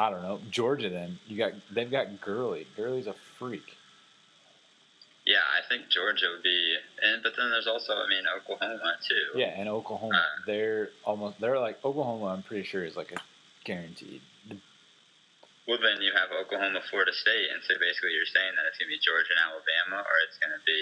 I 0.00 0.08
don't 0.08 0.22
know 0.22 0.40
Georgia. 0.50 0.88
Then 0.88 1.18
you 1.28 1.36
got 1.36 1.52
they've 1.70 1.90
got 1.90 2.22
Gurley. 2.22 2.66
Gurley's 2.74 3.06
a 3.06 3.14
freak. 3.38 3.76
Yeah, 5.26 5.44
I 5.44 5.60
think 5.68 5.90
Georgia 5.92 6.24
would 6.32 6.42
be, 6.42 6.76
and 7.04 7.22
but 7.22 7.36
then 7.36 7.50
there's 7.50 7.66
also, 7.68 7.92
I 7.92 8.08
mean, 8.08 8.24
Oklahoma 8.24 8.96
too. 9.06 9.38
Yeah, 9.38 9.52
and 9.52 9.68
Oklahoma, 9.68 10.16
Uh. 10.16 10.42
they're 10.46 10.88
almost 11.04 11.38
they're 11.38 11.60
like 11.60 11.84
Oklahoma. 11.84 12.32
I'm 12.32 12.42
pretty 12.42 12.64
sure 12.64 12.82
is 12.82 12.96
like 12.96 13.12
a 13.12 13.20
guaranteed. 13.64 14.22
Well, 15.68 15.76
then 15.78 16.00
you 16.00 16.12
have 16.16 16.32
Oklahoma, 16.32 16.80
Florida 16.88 17.12
State, 17.12 17.52
and 17.52 17.60
so 17.62 17.74
basically 17.78 18.16
you're 18.16 18.24
saying 18.32 18.56
that 18.56 18.64
it's 18.72 18.78
going 18.80 18.88
to 18.88 18.96
be 18.96 18.98
Georgia 19.04 19.36
and 19.36 19.52
Alabama, 19.52 20.00
or 20.02 20.16
it's 20.26 20.38
going 20.40 20.56
to 20.56 20.64
be 20.64 20.80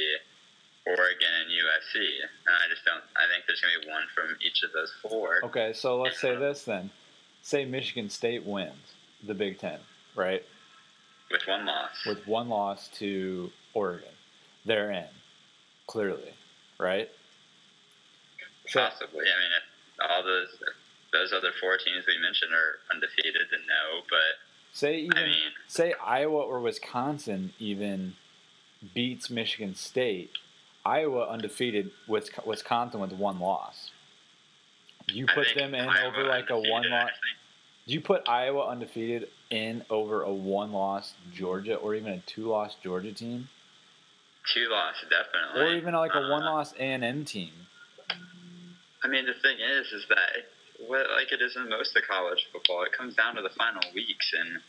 Oregon 0.86 1.34
and 1.42 1.50
USC. 1.50 1.98
And 2.22 2.54
I 2.54 2.70
just 2.70 2.86
don't. 2.86 3.02
I 3.18 3.26
think 3.34 3.44
there's 3.50 3.60
going 3.60 3.74
to 3.74 3.80
be 3.82 3.90
one 3.90 4.06
from 4.14 4.38
each 4.46 4.62
of 4.62 4.70
those 4.72 4.94
four. 5.02 5.42
Okay, 5.50 5.72
so 5.74 6.00
let's 6.00 6.20
say 6.22 6.36
this 6.36 6.62
then. 6.62 6.90
Say 7.42 7.64
Michigan 7.66 8.08
State 8.08 8.46
wins 8.46 8.94
the 9.26 9.34
Big 9.34 9.58
Ten, 9.58 9.78
right? 10.14 10.42
With 11.30 11.42
one 11.46 11.66
loss. 11.66 11.90
With 12.06 12.26
one 12.26 12.48
loss 12.48 12.88
to 12.98 13.50
Oregon. 13.74 14.08
They're 14.64 14.90
in, 14.90 15.06
clearly, 15.86 16.34
right? 16.78 17.08
Possibly. 18.72 19.20
I 19.20 19.38
mean, 19.38 19.52
if 19.56 20.10
all 20.10 20.22
those 20.22 20.48
those 21.12 21.32
other 21.32 21.50
four 21.58 21.76
teams 21.78 22.04
we 22.06 22.20
mentioned 22.20 22.52
are 22.52 22.94
undefeated, 22.94 23.46
then 23.50 23.60
no. 23.66 24.02
But 24.08 24.18
say 24.72 24.98
even 24.98 25.16
I 25.16 25.22
mean, 25.24 25.52
say 25.66 25.94
Iowa 26.04 26.40
or 26.40 26.60
Wisconsin 26.60 27.52
even 27.58 28.14
beats 28.94 29.30
Michigan 29.30 29.74
State. 29.74 30.30
Iowa 30.84 31.28
undefeated 31.28 31.90
with 32.06 32.30
Wisconsin 32.46 33.00
with 33.00 33.12
one 33.12 33.40
loss. 33.40 33.90
You 35.06 35.26
put 35.26 35.48
them 35.54 35.74
in 35.74 35.88
Iowa 35.88 36.08
over 36.08 36.24
like 36.24 36.50
a 36.50 36.58
one 36.58 36.88
loss. 36.90 37.10
Do 37.88 37.94
you 37.94 38.02
put 38.02 38.28
Iowa 38.28 38.68
undefeated 38.68 39.28
in 39.48 39.82
over 39.88 40.20
a 40.20 40.30
one 40.32 40.72
loss 40.72 41.14
Georgia 41.32 41.76
or 41.76 41.94
even 41.94 42.12
a 42.12 42.20
two 42.26 42.46
loss 42.46 42.76
Georgia 42.84 43.14
team? 43.14 43.48
Two 44.52 44.68
loss, 44.68 44.94
definitely. 45.08 45.62
Or 45.62 45.74
even 45.74 45.94
like 45.94 46.12
a 46.12 46.18
Uh, 46.20 46.28
one 46.30 46.44
loss 46.44 46.74
A 46.74 46.82
and 46.82 47.02
M 47.02 47.24
team? 47.24 47.52
I 49.02 49.08
mean, 49.08 49.24
the 49.24 49.32
thing 49.40 49.56
is, 49.58 49.86
is 49.92 50.04
that 50.10 50.52
what, 50.86 51.08
like 51.16 51.32
it 51.32 51.40
is 51.40 51.56
in 51.56 51.70
most 51.70 51.96
of 51.96 52.02
college 52.06 52.46
football, 52.52 52.82
it 52.82 52.92
comes 52.92 53.16
down 53.16 53.36
to 53.36 53.42
the 53.42 53.54
final 53.56 53.80
weeks, 53.94 54.34
and 54.38 54.60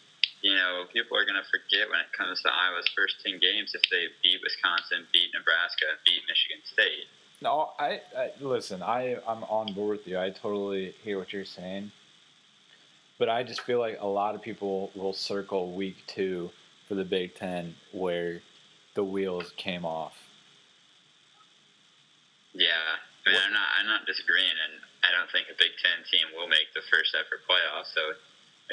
you 0.42 0.56
know, 0.56 0.86
people 0.94 1.18
are 1.18 1.26
going 1.26 1.36
to 1.36 1.50
forget 1.52 1.90
when 1.90 2.00
it 2.00 2.14
comes 2.18 2.42
to 2.44 2.48
Iowa's 2.48 2.88
first 2.96 3.16
ten 3.22 3.38
games 3.40 3.76
if 3.76 3.82
they 3.92 4.08
beat 4.24 4.40
Wisconsin, 4.42 5.06
beat 5.12 5.28
Nebraska, 5.34 6.00
beat 6.06 6.22
Michigan 6.24 6.64
State. 6.72 7.08
No, 7.42 7.72
I, 7.78 8.00
I 8.18 8.32
listen. 8.40 8.82
I 8.82 9.18
I'm 9.28 9.44
on 9.44 9.74
board 9.74 9.98
with 9.98 10.08
you. 10.08 10.18
I 10.18 10.30
totally 10.30 10.96
hear 11.04 11.20
what 11.20 11.34
you're 11.34 11.44
saying, 11.44 11.92
but 13.20 13.28
I 13.28 13.44
just 13.44 13.62
feel 13.62 13.78
like 13.78 14.00
a 14.00 14.08
lot 14.08 14.34
of 14.34 14.42
people 14.42 14.92
will 14.96 15.14
circle 15.14 15.76
week 15.76 15.98
two 16.08 16.50
for 16.88 16.96
the 16.96 17.04
Big 17.04 17.36
Ten 17.36 17.76
where 17.92 18.42
the 18.96 19.04
wheels 19.04 19.52
came 19.58 19.86
off. 19.86 20.16
Yeah, 22.56 22.98
I 23.28 23.30
mean, 23.30 23.42
I'm 23.46 23.54
not, 23.54 23.70
I'm 23.78 23.86
not 23.86 24.08
disagreeing, 24.08 24.50
and 24.50 24.82
I 25.06 25.14
don't 25.14 25.30
think 25.30 25.52
a 25.52 25.58
Big 25.60 25.76
Ten 25.78 26.02
team 26.10 26.32
will 26.34 26.48
make 26.48 26.74
the 26.74 26.82
first 26.90 27.14
ever 27.14 27.44
playoff. 27.46 27.86
So, 27.94 28.18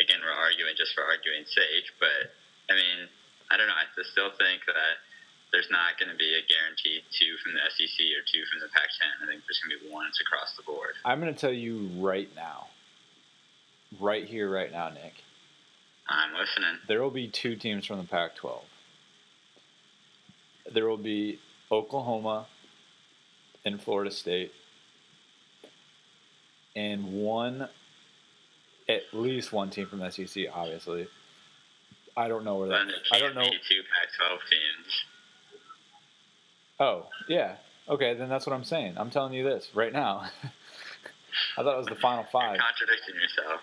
again, 0.00 0.22
we're 0.24 0.32
arguing 0.32 0.78
just 0.78 0.94
for 0.94 1.04
arguing's 1.04 1.52
sake. 1.52 1.90
But 2.00 2.32
I 2.70 2.78
mean, 2.78 3.10
I 3.50 3.58
don't 3.58 3.68
know. 3.68 3.76
I 3.76 3.84
still 4.08 4.32
think 4.38 4.64
that 4.64 5.02
there's 5.52 5.68
not 5.70 5.98
going 5.98 6.10
to 6.10 6.18
be 6.18 6.38
a 6.38 6.42
guaranteed 6.46 7.02
two 7.10 7.34
from 7.42 7.54
the 7.54 7.62
SEC 7.74 7.98
or 8.14 8.22
two 8.26 8.42
from 8.50 8.62
the 8.62 8.70
Pac-10. 8.72 9.22
I 9.22 9.26
think 9.26 9.42
there's 9.46 9.60
going 9.62 9.74
to 9.74 9.80
be 9.82 9.90
ones 9.92 10.18
across 10.22 10.56
the 10.56 10.64
board. 10.66 10.94
I'm 11.04 11.20
going 11.20 11.32
to 11.32 11.38
tell 11.38 11.54
you 11.54 11.90
right 12.00 12.28
now, 12.34 12.72
right 14.00 14.24
here, 14.26 14.50
right 14.50 14.70
now, 14.70 14.88
Nick. 14.90 15.14
I'm 16.08 16.32
listening. 16.32 16.78
There 16.86 17.02
will 17.02 17.10
be 17.10 17.28
two 17.28 17.56
teams 17.56 17.86
from 17.86 17.98
the 17.98 18.04
Pac-12. 18.04 18.60
There 20.72 20.86
will 20.88 20.96
be 20.96 21.40
Oklahoma 21.70 22.46
and 23.64 23.80
Florida 23.80 24.10
State, 24.10 24.52
and 26.74 27.12
one, 27.12 27.68
at 28.88 29.02
least 29.12 29.52
one 29.52 29.70
team 29.70 29.86
from 29.86 30.08
SEC. 30.10 30.44
Obviously, 30.52 31.08
I 32.16 32.28
don't 32.28 32.44
know 32.44 32.56
where 32.56 32.68
that. 32.68 32.86
I 33.12 33.18
don't 33.18 33.34
know. 33.34 33.42
two 33.42 33.48
Pac-12 33.48 34.38
teams. 34.50 35.04
Oh, 36.78 37.06
yeah. 37.28 37.56
Okay, 37.88 38.14
then 38.14 38.28
that's 38.28 38.46
what 38.46 38.54
I'm 38.54 38.64
saying. 38.64 38.94
I'm 38.96 39.10
telling 39.10 39.32
you 39.32 39.44
this 39.44 39.70
right 39.74 39.92
now. 39.92 40.26
I 41.58 41.62
thought 41.62 41.74
it 41.74 41.78
was 41.78 41.86
the 41.86 41.94
final 41.96 42.24
five. 42.24 42.56
You're 42.56 42.62
contradicting 42.62 43.14
yourself. 43.14 43.60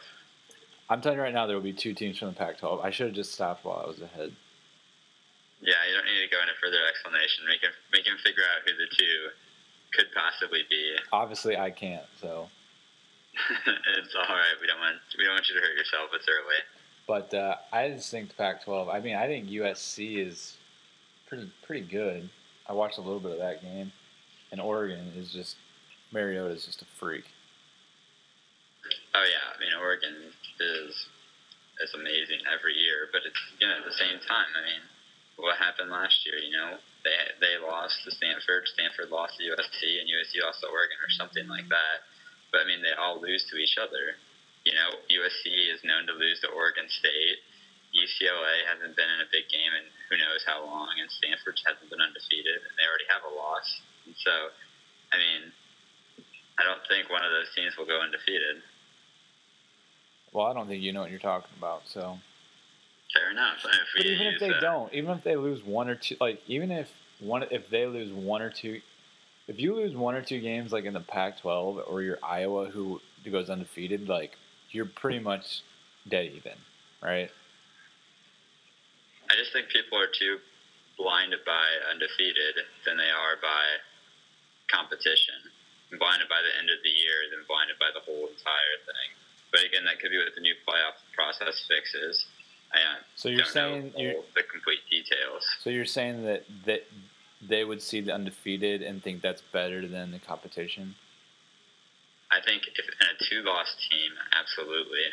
I'm 0.94 1.02
telling 1.02 1.18
you 1.18 1.24
right 1.24 1.34
now, 1.34 1.48
there 1.48 1.56
will 1.56 1.66
be 1.66 1.74
two 1.74 1.96
teams 1.96 2.20
from 2.20 2.28
the 2.28 2.36
Pac-12. 2.36 2.86
I 2.86 2.92
should 2.92 3.08
have 3.08 3.16
just 3.16 3.34
stopped 3.34 3.66
while 3.66 3.82
I 3.84 3.88
was 3.88 4.00
ahead. 4.00 4.32
Yeah, 5.60 5.74
you 5.90 5.96
don't 5.98 6.06
need 6.06 6.22
to 6.22 6.30
go 6.30 6.40
into 6.40 6.54
further 6.62 6.78
explanation. 6.88 7.50
Make 7.50 7.62
him 7.62 7.72
make 7.92 8.06
him 8.06 8.14
figure 8.24 8.44
out 8.54 8.62
who 8.62 8.78
the 8.78 8.86
two 8.96 9.34
could 9.98 10.06
possibly 10.14 10.62
be. 10.70 10.94
Obviously, 11.12 11.58
I 11.58 11.72
can't. 11.72 12.06
So, 12.22 12.48
it's 13.98 14.14
all 14.14 14.36
right. 14.36 14.54
We 14.62 14.68
don't 14.68 14.78
want 14.78 14.98
we 15.18 15.24
don't 15.24 15.34
want 15.34 15.50
you 15.50 15.56
to 15.56 15.62
hurt 15.62 15.76
yourself. 15.76 16.12
It's 16.14 16.28
early. 16.30 16.62
but 17.08 17.34
uh, 17.34 17.56
I 17.72 17.90
just 17.90 18.12
think 18.12 18.30
the 18.30 18.36
Pac-12. 18.36 18.94
I 18.94 19.00
mean, 19.00 19.16
I 19.16 19.26
think 19.26 19.50
USC 19.50 20.24
is 20.28 20.58
pretty 21.28 21.52
pretty 21.66 21.88
good. 21.88 22.30
I 22.70 22.74
watched 22.74 23.00
a 23.00 23.02
little 23.02 23.20
bit 23.20 23.32
of 23.32 23.40
that 23.40 23.64
game, 23.64 23.92
and 24.52 24.62
Oregon 24.62 25.12
is 25.18 25.34
just 25.34 25.56
Mariota 26.12 26.54
is 26.54 26.68
just 26.68 26.84
a 26.84 26.86
freak. 27.00 27.26
Oh 29.16 29.26
yeah, 29.26 29.56
I 29.56 29.60
mean 29.60 29.72
Oregon 29.82 30.34
is 30.60 30.94
is 31.82 31.92
amazing 31.98 32.46
every 32.46 32.78
year, 32.78 33.10
but 33.10 33.26
it's 33.26 33.42
you 33.58 33.66
know 33.66 33.78
at 33.82 33.86
the 33.86 33.98
same 33.98 34.22
time. 34.30 34.50
I 34.54 34.62
mean, 34.62 34.84
what 35.42 35.58
happened 35.58 35.90
last 35.90 36.22
year? 36.26 36.38
You 36.38 36.54
know, 36.54 36.78
they 37.02 37.18
they 37.42 37.56
lost 37.58 38.04
to 38.06 38.12
Stanford, 38.14 38.70
Stanford 38.70 39.10
lost 39.10 39.38
to 39.40 39.44
USC, 39.44 39.82
and 40.00 40.06
USC 40.06 40.42
lost 40.44 40.62
to 40.62 40.70
Oregon 40.70 41.00
or 41.02 41.12
something 41.18 41.48
like 41.50 41.68
that. 41.70 42.06
But 42.54 42.64
I 42.64 42.66
mean, 42.70 42.86
they 42.86 42.94
all 42.94 43.18
lose 43.18 43.44
to 43.50 43.58
each 43.58 43.82
other. 43.82 44.18
You 44.64 44.78
know, 44.78 45.02
USC 45.12 45.50
is 45.74 45.84
known 45.84 46.08
to 46.08 46.16
lose 46.16 46.40
to 46.46 46.54
Oregon 46.54 46.88
State. 46.88 47.42
UCLA 47.94 48.66
hasn't 48.66 48.98
been 48.98 49.06
in 49.06 49.22
a 49.22 49.30
big 49.30 49.46
game 49.54 49.70
in 49.70 49.86
who 50.10 50.18
knows 50.18 50.42
how 50.50 50.66
long, 50.66 50.98
and 50.98 51.10
Stanford 51.14 51.62
hasn't 51.62 51.90
been 51.94 52.02
undefeated, 52.02 52.66
and 52.66 52.74
they 52.74 52.86
already 52.90 53.06
have 53.06 53.22
a 53.22 53.34
loss. 53.34 53.70
And 54.10 54.18
so, 54.18 54.34
I 55.14 55.22
mean, 55.22 55.54
I 56.58 56.66
don't 56.66 56.82
think 56.90 57.14
one 57.14 57.22
of 57.22 57.30
those 57.30 57.54
teams 57.54 57.78
will 57.78 57.86
go 57.86 58.02
undefeated. 58.02 58.66
Well, 60.34 60.48
I 60.48 60.54
don't 60.54 60.68
think 60.68 60.82
you 60.82 60.92
know 60.92 61.02
what 61.02 61.12
you're 61.12 61.20
talking 61.20 61.52
about. 61.58 61.84
So, 61.86 62.20
Fair 63.14 63.30
enough. 63.32 63.58
If 63.64 63.72
but 63.96 64.06
even 64.06 64.28
if 64.28 64.40
they 64.40 64.50
that- 64.50 64.62
don't, 64.62 64.92
even 64.94 65.12
if 65.12 65.24
they 65.24 65.36
lose 65.36 65.64
one 65.64 65.88
or 65.88 65.96
two, 65.96 66.18
like 66.20 66.42
even 66.48 66.72
if 66.72 66.92
one, 67.20 67.44
if 67.52 67.70
they 67.70 67.86
lose 67.86 68.12
one 68.12 68.42
or 68.42 68.50
two, 68.50 68.82
if 69.48 69.60
you 69.60 69.76
lose 69.76 69.96
one 69.96 70.16
or 70.16 70.22
two 70.24 70.40
games, 70.40 70.74
like 70.74 70.86
in 70.86 70.94
the 70.94 71.00
Pac-12 71.00 71.84
or 71.88 72.02
you're 72.02 72.18
Iowa, 72.24 72.66
who 72.66 73.00
goes 73.30 73.50
undefeated, 73.50 74.10
like 74.10 74.36
you're 74.72 74.86
pretty 74.86 75.20
much 75.20 75.62
dead 76.10 76.32
even, 76.34 76.58
right? 77.02 77.30
I 79.30 79.36
just 79.36 79.54
think 79.54 79.70
people 79.70 80.00
are 80.00 80.08
too 80.08 80.40
blinded 80.98 81.40
by 81.46 81.66
undefeated 81.92 82.56
than 82.86 82.98
they 82.98 83.10
are 83.10 83.38
by 83.42 83.64
competition. 84.72 85.36
Blinded 86.00 86.28
by 86.30 86.42
the 86.42 86.54
end 86.58 86.70
of 86.74 86.82
the 86.82 86.90
year 86.90 87.30
than 87.30 87.46
blinded 87.48 87.78
by 87.78 87.94
the 87.94 88.02
whole 88.02 88.26
entire 88.26 88.78
thing. 88.90 89.10
But 89.54 89.64
again, 89.64 89.86
that 89.86 90.00
could 90.02 90.10
be 90.10 90.18
what 90.18 90.34
the 90.36 90.42
new 90.42 90.56
playoff 90.68 90.98
process 91.14 91.64
fixes. 91.70 92.26
I 92.74 92.78
uh, 92.78 92.82
So 93.16 93.30
you're 93.30 93.46
don't 93.46 93.54
saying 93.54 93.94
know 93.96 94.02
you're 94.02 94.24
the 94.36 94.42
complete 94.52 94.80
details. 94.90 95.46
so 95.62 95.70
you're 95.70 95.86
saying 95.86 96.26
that 96.26 96.44
that 96.66 96.84
they 97.40 97.64
would 97.64 97.82
see 97.82 98.02
the 98.02 98.12
undefeated 98.14 98.82
and 98.82 99.04
think 99.04 99.22
that's 99.22 99.42
better 99.54 99.88
than 99.88 100.12
the 100.12 100.18
competition. 100.20 100.96
I 102.32 102.42
think 102.42 102.64
if 102.66 102.86
in 102.88 103.08
a 103.14 103.30
two-loss 103.30 103.76
team, 103.92 104.10
absolutely. 104.34 105.06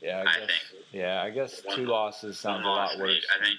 Yeah, 0.00 0.18
I 0.18 0.20
I 0.22 0.24
guess. 0.24 0.46
think- 0.48 0.84
yeah, 0.92 1.20
I 1.22 1.28
guess 1.28 1.60
One- 1.64 1.76
two 1.76 1.84
losses 1.86 2.38
sounds 2.40 2.64
a 2.64 2.68
lot 2.68 2.96
worse. 2.96 3.08
lead. 3.08 3.22
I 3.28 3.44
think. 3.44 3.58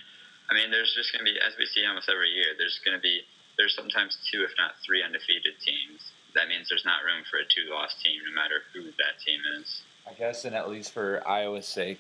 I 0.50 0.54
mean, 0.56 0.72
there's 0.72 0.92
just 0.96 1.14
going 1.14 1.24
to 1.24 1.32
be, 1.32 1.38
as 1.40 1.54
we 1.60 1.66
see 1.68 1.86
almost 1.86 2.10
every 2.10 2.28
year, 2.32 2.56
there's 2.58 2.80
going 2.84 2.98
to 2.98 3.02
be, 3.02 3.22
there's 3.56 3.76
sometimes 3.76 4.18
two, 4.32 4.44
if 4.44 4.52
not 4.58 4.76
three, 4.84 5.04
undefeated 5.04 5.54
teams. 5.64 6.12
That 6.34 6.50
means 6.50 6.68
there's 6.68 6.84
not 6.84 7.04
room 7.06 7.24
for 7.30 7.38
a 7.38 7.46
two-loss 7.46 7.96
team, 8.04 8.20
no 8.26 8.34
matter 8.34 8.64
who 8.74 8.84
that 9.00 9.16
team 9.24 9.40
is. 9.62 9.84
I 10.08 10.14
guess, 10.14 10.46
and 10.46 10.56
at 10.56 10.70
least 10.70 10.92
for 10.92 11.26
Iowa's 11.28 11.68
sake, 11.68 12.00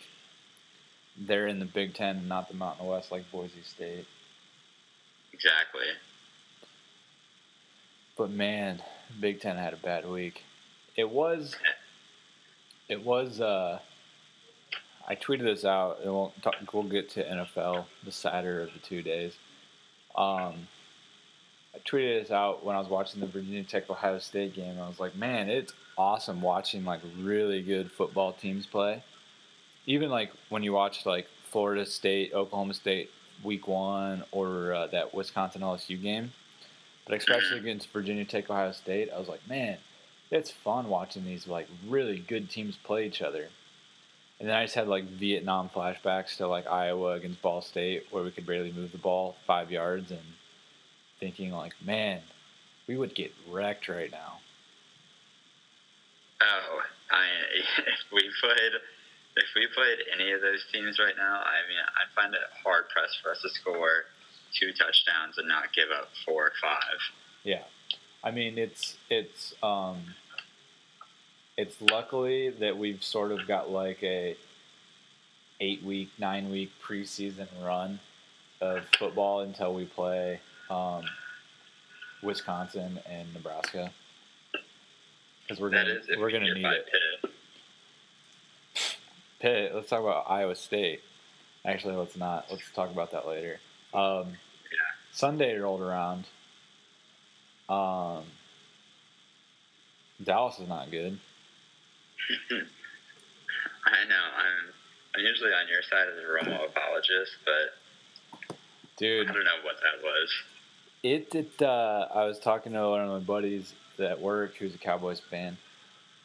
they're 1.17 1.48
in 1.48 1.60
the 1.60 1.65
Big 1.65 1.93
Ten, 1.93 2.17
and 2.17 2.29
not 2.29 2.48
the 2.48 2.55
Mountain 2.55 2.86
West 2.88 3.12
like 3.12 3.29
Boise 3.31 3.62
State. 3.63 4.05
Exactly. 5.34 5.86
But 8.17 8.29
man, 8.31 8.81
Big 9.20 9.39
Ten 9.39 9.58
had 9.58 9.74
a 9.74 9.77
bad 9.77 10.08
week. 10.08 10.43
It 10.96 11.10
was. 11.10 11.55
It 12.88 13.03
was. 13.03 13.39
uh 13.39 13.79
I 15.08 15.15
tweeted 15.15 15.43
this 15.43 15.65
out. 15.65 16.00
It 16.05 16.10
won't 16.10 16.39
talk, 16.41 16.55
we'll 16.74 16.84
get 16.84 17.10
to 17.12 17.24
NFL 17.24 17.86
the 18.05 18.12
sadder 18.12 18.62
of 18.62 18.74
the 18.74 18.79
two 18.79 19.01
days. 19.01 19.34
Um, 20.15 20.67
I 21.74 21.79
tweeted 21.79 22.22
this 22.22 22.31
out 22.31 22.63
when 22.63 22.75
I 22.75 22.79
was 22.79 22.88
watching 22.88 23.20
the 23.20 23.27
Virginia 23.27 23.63
Tech 23.63 23.89
Ohio 23.89 24.20
State 24.20 24.53
game. 24.53 24.77
I 24.79 24.88
was 24.88 25.00
like, 25.00 25.15
man, 25.15 25.50
it's 25.50 25.74
awesome 25.98 26.41
watching 26.41 26.86
like 26.86 27.01
really 27.19 27.62
good 27.62 27.91
football 27.91 28.33
teams 28.33 28.65
play. 28.65 29.03
Even 29.86 30.10
like 30.10 30.31
when 30.50 30.63
you 30.63 30.74
watch 30.74 31.05
like 31.05 31.27
Florida 31.50 31.86
State, 31.86 32.33
Oklahoma 32.33 32.74
State 32.74 33.10
week 33.43 33.67
one, 33.67 34.24
or 34.31 34.74
uh, 34.74 34.88
that 34.88 35.13
Wisconsin 35.13 35.62
LSU 35.62 36.01
game, 36.01 36.31
but 37.05 37.17
especially 37.17 37.58
against 37.60 37.89
Virginia 37.89 38.25
Tech 38.25 38.49
Ohio 38.49 38.71
State, 38.71 39.10
I 39.13 39.19
was 39.19 39.27
like, 39.27 39.47
man, 39.47 39.77
it's 40.30 40.51
fun 40.51 40.88
watching 40.88 41.25
these 41.25 41.47
like 41.47 41.67
really 41.88 42.19
good 42.19 42.49
teams 42.49 42.77
play 42.77 43.06
each 43.06 43.21
other. 43.21 43.47
And 44.39 44.49
then 44.49 44.56
I 44.56 44.63
just 44.63 44.75
had 44.75 44.88
like 44.88 45.04
Vietnam 45.06 45.69
flashbacks 45.69 46.38
to 46.38 46.47
like 46.47 46.65
Iowa 46.65 47.13
against 47.13 47.41
Ball 47.41 47.62
State, 47.62 48.08
where 48.10 48.23
we 48.23 48.32
could 48.32 48.47
barely 48.47 48.71
move 48.71 48.91
the 48.91 48.97
ball 48.97 49.36
five 49.45 49.71
yards, 49.71 50.10
and 50.10 50.19
thinking 51.19 51.51
like, 51.51 51.73
man, 51.86 52.21
we 52.88 52.97
would 52.97 53.13
get 53.13 53.32
wrecked 53.49 53.88
right 53.88 54.12
now. 54.12 54.40
Oh, 56.41 56.82
I 57.12 57.25
if 57.77 58.12
we 58.12 58.30
played 58.41 58.73
if 59.38 59.45
we 59.56 59.67
played 59.73 59.99
any 60.13 60.32
of 60.34 60.41
those 60.41 60.65
teams 60.73 60.99
right 60.99 61.15
now, 61.17 61.39
I 61.39 61.63
mean, 61.69 61.80
I'd 61.80 62.13
find 62.15 62.34
it 62.34 62.41
hard 62.63 62.89
pressed 62.89 63.19
for 63.23 63.32
us 63.32 63.41
to 63.41 63.49
score 63.49 64.06
two 64.54 64.73
touchdowns 64.73 65.38
and 65.38 65.47
not 65.47 65.73
give 65.73 65.88
up 65.97 66.10
four 66.25 66.47
or 66.47 66.51
five. 66.62 66.99
Yeah, 67.43 67.63
I 68.23 68.32
mean 68.32 68.58
it's 68.58 68.97
it's 69.10 69.54
um, 69.63 70.15
it's 71.58 71.82
luckily 71.82 72.49
that 72.49 72.77
we've 72.77 73.04
sort 73.04 73.32
of 73.32 73.47
got 73.47 73.69
like 73.69 74.01
a 74.04 74.36
eight 75.60 75.84
week, 75.84 76.10
nine 76.17 76.49
week 76.49 76.71
preseason 76.84 77.47
run 77.63 77.99
of 78.62 78.84
football 78.97 79.41
until 79.41 79.73
we 79.73 79.86
play 79.86 80.39
um, 80.69 81.04
Wisconsin 82.23 82.99
and 83.08 83.32
Nebraska 83.34 83.91
because 85.51 85.61
we're 85.61 85.69
That 85.71 85.85
gonna 86.07 86.19
we're 86.19 86.25
we 86.27 86.31
gonna 86.31 86.53
need 86.53 86.65
it. 86.65 86.85
Pitt. 87.23 87.31
Pitt. 89.39 89.71
Let's 89.75 89.89
talk 89.89 89.99
about 90.01 90.25
Iowa 90.29 90.55
State. 90.55 91.01
Actually, 91.65 91.95
let's 91.95 92.15
not. 92.15 92.45
Let's 92.49 92.63
talk 92.73 92.89
about 92.89 93.11
that 93.11 93.27
later. 93.27 93.59
Um, 93.93 94.33
Sunday 95.11 95.57
rolled 95.57 95.81
around. 95.81 96.25
Um, 97.67 98.23
Dallas 100.23 100.57
is 100.59 100.69
not 100.69 100.89
good. 100.89 101.19
I 102.51 104.07
know. 104.07 104.15
I'm 104.37 104.73
I'm 105.15 105.21
usually 105.25 105.51
on 105.51 105.67
your 105.67 105.81
side 105.83 106.07
as 106.07 106.17
a 106.17 106.27
Romo 106.27 106.69
apologist, 106.69 107.33
but 107.43 108.55
Dude, 108.97 109.29
I 109.29 109.33
don't 109.33 109.43
know 109.43 109.49
what 109.63 109.75
that 109.81 110.01
was. 110.03 110.29
it, 111.03 111.35
it 111.35 111.61
uh, 111.61 112.07
I 112.13 112.25
was 112.25 112.39
talking 112.39 112.71
to 112.73 112.87
one 112.89 113.01
of 113.01 113.09
my 113.09 113.19
buddies 113.19 113.73
at 113.99 114.21
work 114.21 114.56
who's 114.58 114.75
a 114.75 114.77
Cowboys 114.77 115.19
fan. 115.19 115.58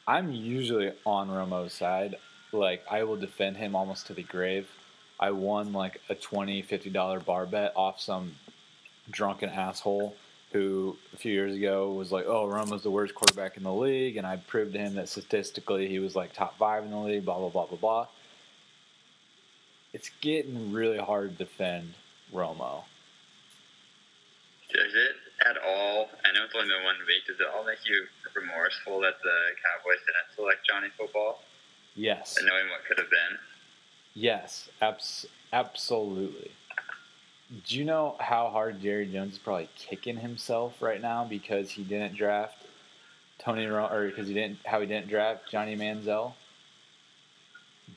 I'm 0.06 0.32
usually 0.32 0.92
on 1.04 1.28
Romo's 1.28 1.72
side. 1.72 2.16
Like, 2.52 2.84
I 2.90 3.02
will 3.04 3.16
defend 3.16 3.56
him 3.56 3.74
almost 3.74 4.06
to 4.06 4.14
the 4.14 4.22
grave. 4.22 4.68
I 5.18 5.30
won 5.30 5.72
like 5.72 6.00
a 6.08 6.14
$20, 6.14 6.64
$50 6.64 7.24
bar 7.24 7.46
bet 7.46 7.72
off 7.74 8.00
some 8.00 8.36
drunken 9.10 9.48
asshole 9.48 10.14
who 10.52 10.96
a 11.12 11.16
few 11.16 11.32
years 11.32 11.54
ago 11.54 11.92
was 11.92 12.12
like, 12.12 12.24
oh, 12.26 12.46
Romo's 12.46 12.82
the 12.82 12.90
worst 12.90 13.14
quarterback 13.14 13.56
in 13.56 13.62
the 13.62 13.72
league. 13.72 14.16
And 14.16 14.26
I 14.26 14.36
proved 14.36 14.74
to 14.74 14.78
him 14.78 14.94
that 14.94 15.08
statistically 15.08 15.88
he 15.88 15.98
was 15.98 16.14
like 16.14 16.32
top 16.32 16.56
five 16.58 16.84
in 16.84 16.90
the 16.90 16.98
league, 16.98 17.24
blah, 17.24 17.38
blah, 17.38 17.48
blah, 17.48 17.66
blah, 17.66 17.78
blah. 17.78 18.06
It's 19.92 20.10
getting 20.20 20.72
really 20.72 20.98
hard 20.98 21.36
to 21.38 21.44
defend 21.44 21.94
Romo. 22.32 22.84
At 25.48 25.56
all? 25.58 26.08
I 26.24 26.32
know 26.32 26.44
it's 26.44 26.54
only 26.56 26.68
been 26.68 26.82
one 26.84 26.96
week. 27.06 27.26
Does 27.26 27.38
it 27.38 27.46
all 27.54 27.64
make 27.64 27.78
you 27.86 28.06
remorseful 28.34 29.00
that 29.00 29.14
the 29.22 29.36
Cowboys 29.62 29.98
didn't 30.00 30.34
select 30.34 30.66
Johnny 30.66 30.88
Football 30.98 31.42
Yes. 31.94 32.36
and 32.36 32.46
knowing 32.46 32.68
what 32.68 32.84
could 32.86 32.98
have 32.98 33.10
been? 33.10 33.38
Yes, 34.14 34.68
abs- 34.80 35.26
absolutely. 35.52 36.50
Do 37.66 37.78
you 37.78 37.84
know 37.84 38.16
how 38.18 38.48
hard 38.48 38.80
Jerry 38.82 39.06
Jones 39.06 39.34
is 39.34 39.38
probably 39.38 39.68
kicking 39.76 40.16
himself 40.16 40.82
right 40.82 41.00
now 41.00 41.24
because 41.24 41.70
he 41.70 41.84
didn't 41.84 42.16
draft 42.16 42.56
Tony 43.38 43.66
Ro- 43.66 43.86
or 43.88 44.06
because 44.08 44.26
he 44.26 44.34
didn't 44.34 44.58
how 44.66 44.80
he 44.80 44.86
didn't 44.86 45.08
draft 45.08 45.48
Johnny 45.50 45.76
Manziel? 45.76 46.34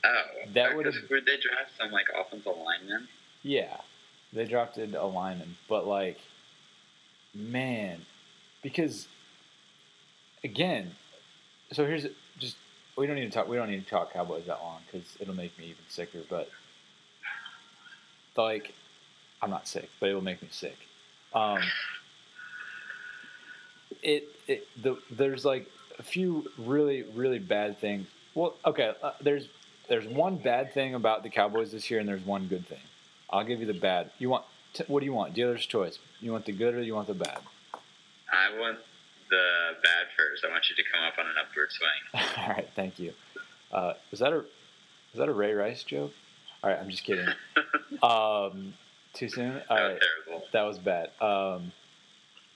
Oh, 0.04 0.22
That 0.54 0.76
would've- 0.76 1.10
Would 1.10 1.26
they 1.26 1.36
draft 1.38 1.72
some 1.76 1.90
like 1.90 2.06
offensive 2.14 2.56
lineman? 2.56 3.08
Yeah, 3.42 3.78
they 4.32 4.44
drafted 4.44 4.94
a 4.94 5.04
lineman, 5.06 5.56
but 5.68 5.86
like, 5.86 6.20
man, 7.34 8.00
because 8.62 9.08
again, 10.44 10.92
so 11.72 11.86
here's 11.86 12.06
just 12.38 12.56
we 12.96 13.06
don't 13.06 13.16
need 13.16 13.26
to 13.26 13.30
talk 13.30 13.48
we 13.48 13.56
don't 13.56 13.70
need 13.70 13.84
to 13.84 13.90
talk 13.90 14.12
Cowboys 14.12 14.46
that 14.46 14.60
long 14.60 14.80
because 14.90 15.06
it'll 15.20 15.34
make 15.34 15.56
me 15.58 15.66
even 15.66 15.84
sicker. 15.88 16.20
But 16.28 16.48
like, 18.36 18.74
I'm 19.42 19.50
not 19.50 19.68
sick, 19.68 19.88
but 20.00 20.08
it'll 20.08 20.20
make 20.20 20.42
me 20.42 20.48
sick. 20.50 20.76
Um, 21.32 21.60
it 24.02 24.28
it 24.46 24.66
the 24.82 24.98
there's 25.10 25.44
like 25.44 25.66
a 25.98 26.02
few 26.02 26.50
really 26.58 27.02
really 27.14 27.38
bad 27.38 27.78
things. 27.78 28.06
Well, 28.34 28.56
okay, 28.64 28.92
uh, 29.02 29.12
there's 29.20 29.48
there's 29.88 30.06
one 30.06 30.36
bad 30.36 30.72
thing 30.72 30.94
about 30.94 31.22
the 31.22 31.30
Cowboys 31.30 31.72
this 31.72 31.90
year, 31.90 32.00
and 32.00 32.08
there's 32.08 32.24
one 32.24 32.46
good 32.46 32.66
thing. 32.66 32.78
I'll 33.28 33.44
give 33.44 33.60
you 33.60 33.66
the 33.66 33.74
bad. 33.78 34.10
You 34.18 34.30
want 34.30 34.44
t- 34.72 34.84
what 34.88 35.00
do 35.00 35.06
you 35.06 35.12
want? 35.12 35.34
Dealer's 35.34 35.66
choice. 35.66 35.98
You 36.20 36.32
want 36.32 36.44
the 36.46 36.52
good 36.52 36.74
or 36.74 36.82
you 36.82 36.94
want 36.94 37.06
the 37.08 37.14
bad? 37.14 37.38
I 38.32 38.58
want 38.58 38.78
the 39.28 39.42
bad 39.82 40.06
first. 40.16 40.44
I 40.44 40.50
want 40.50 40.64
you 40.70 40.76
to 40.76 40.82
come 40.90 41.02
up 41.04 41.14
on 41.18 41.26
an 41.26 41.32
upward 41.40 41.68
swing. 41.70 42.24
All 42.46 42.48
right, 42.54 42.68
thank 42.76 42.98
you. 42.98 43.12
Uh, 43.72 43.94
is 44.12 44.18
that 44.20 44.32
a 44.32 44.38
Is 44.38 45.16
that 45.18 45.28
a 45.28 45.32
Ray 45.32 45.52
Rice 45.54 45.82
joke? 45.82 46.12
All 46.62 46.70
right, 46.70 46.78
I'm 46.78 46.90
just 46.90 47.04
kidding. 47.04 47.26
um, 48.02 48.74
too 49.14 49.28
soon. 49.28 49.60
All 49.68 49.76
That 49.76 49.82
right, 49.82 49.92
was 49.94 50.02
terrible. 50.26 50.46
that 50.52 50.62
was 50.62 50.78
bad. 50.78 51.10
Um, 51.20 51.72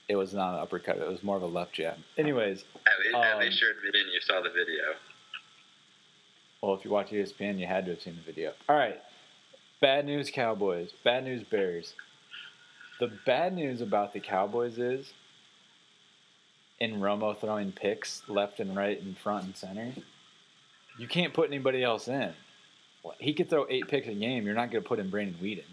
it 0.07 0.15
was 0.15 0.33
not 0.33 0.53
an 0.53 0.59
uppercut. 0.59 0.97
It 0.97 1.07
was 1.07 1.23
more 1.23 1.35
of 1.37 1.41
a 1.43 1.47
left 1.47 1.73
jab. 1.73 1.97
Anyways, 2.17 2.63
At 2.85 2.99
least, 3.03 3.15
at 3.15 3.33
Um, 3.33 3.39
least 3.39 3.59
you're 3.61 3.71
admitting 3.71 4.03
you 4.13 4.21
saw 4.21 4.41
the 4.41 4.49
video. 4.51 4.93
well, 6.61 6.75
if 6.75 6.85
you 6.85 6.91
watch 6.91 7.09
ESPN, 7.09 7.57
you 7.59 7.65
had 7.67 7.85
to 7.85 7.91
have 7.91 8.01
seen 8.01 8.15
the 8.15 8.21
video. 8.21 8.53
All 8.69 8.75
right, 8.75 8.99
bad 9.85 10.03
news 10.07 10.31
Cowboys. 10.31 10.89
Bad 11.03 11.25
news 11.25 11.43
Bears. 11.43 11.93
The 12.99 13.11
bad 13.23 13.53
news 13.53 13.81
about 13.81 14.13
the 14.13 14.19
Cowboys 14.19 14.79
is 14.79 15.13
in 16.79 16.95
Romo 16.95 17.37
throwing 17.39 17.71
picks 17.71 18.23
left 18.27 18.59
and 18.59 18.75
right 18.75 18.99
and 18.99 19.15
front 19.15 19.45
and 19.45 19.55
center. 19.55 19.93
You 20.97 21.07
can't 21.07 21.35
put 21.35 21.49
anybody 21.49 21.83
else 21.83 22.07
in. 22.07 22.33
He 23.19 23.35
could 23.35 23.47
throw 23.47 23.67
eight 23.69 23.87
picks 23.87 24.07
a 24.07 24.15
game. 24.15 24.47
You're 24.47 24.55
not 24.55 24.71
going 24.71 24.81
to 24.81 24.89
put 24.89 24.97
in 24.97 25.11
Brandon 25.11 25.37
Weeden. 25.41 25.63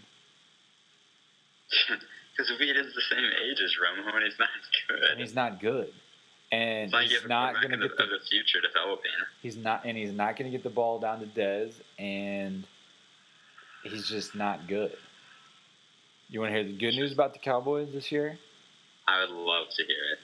Because 2.35 2.51
Weeden's 2.59 2.95
the 2.95 3.03
same 3.11 3.31
age 3.47 3.61
as 3.63 3.73
Romo, 3.77 4.15
and 4.15 4.25
he's 4.25 4.39
not 4.39 4.49
good. 4.89 5.11
and 5.11 5.21
he's 5.21 5.35
not 5.35 5.61
good. 5.61 5.93
And 6.51 6.91
like 6.91 7.09
he's 7.09 7.29
not 7.29 7.53
going 7.57 7.73
to 7.73 7.77
get 7.77 7.91
the, 7.91 8.05
the 8.05 8.19
the 8.19 8.25
future 8.27 8.59
developing. 8.63 9.11
he's 9.43 9.59
not 9.59 9.85
and 9.85 9.99
he's 9.99 10.13
not 10.13 10.39
going 10.39 10.51
to 10.51 10.57
get 10.57 10.65
the 10.65 10.71
ball 10.71 10.99
down 10.99 11.21
to 11.21 11.27
Dez, 11.27 11.75
and 11.99 12.65
he's 13.85 14.07
just 14.09 14.35
not 14.35 14.67
good. 14.69 14.97
You 16.29 16.41
want 16.41 16.53
to 16.53 16.59
hear 16.59 16.65
the 16.65 16.77
good 16.77 16.95
news 16.95 17.13
about 17.13 17.33
the 17.33 17.39
Cowboys 17.39 17.89
this 17.93 18.11
year? 18.11 18.39
I 19.07 19.21
would 19.21 19.31
love 19.31 19.67
to 19.77 19.85
hear 19.85 19.97
it. 20.15 20.19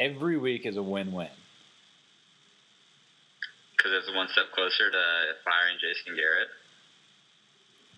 Every 0.00 0.36
week 0.36 0.66
is 0.66 0.76
a 0.76 0.82
win-win. 0.82 1.28
Because 3.76 3.92
it's 3.96 4.14
one 4.14 4.28
step 4.28 4.46
closer 4.54 4.90
to 4.90 5.02
firing 5.44 5.78
Jason 5.80 6.16
Garrett. 6.16 6.48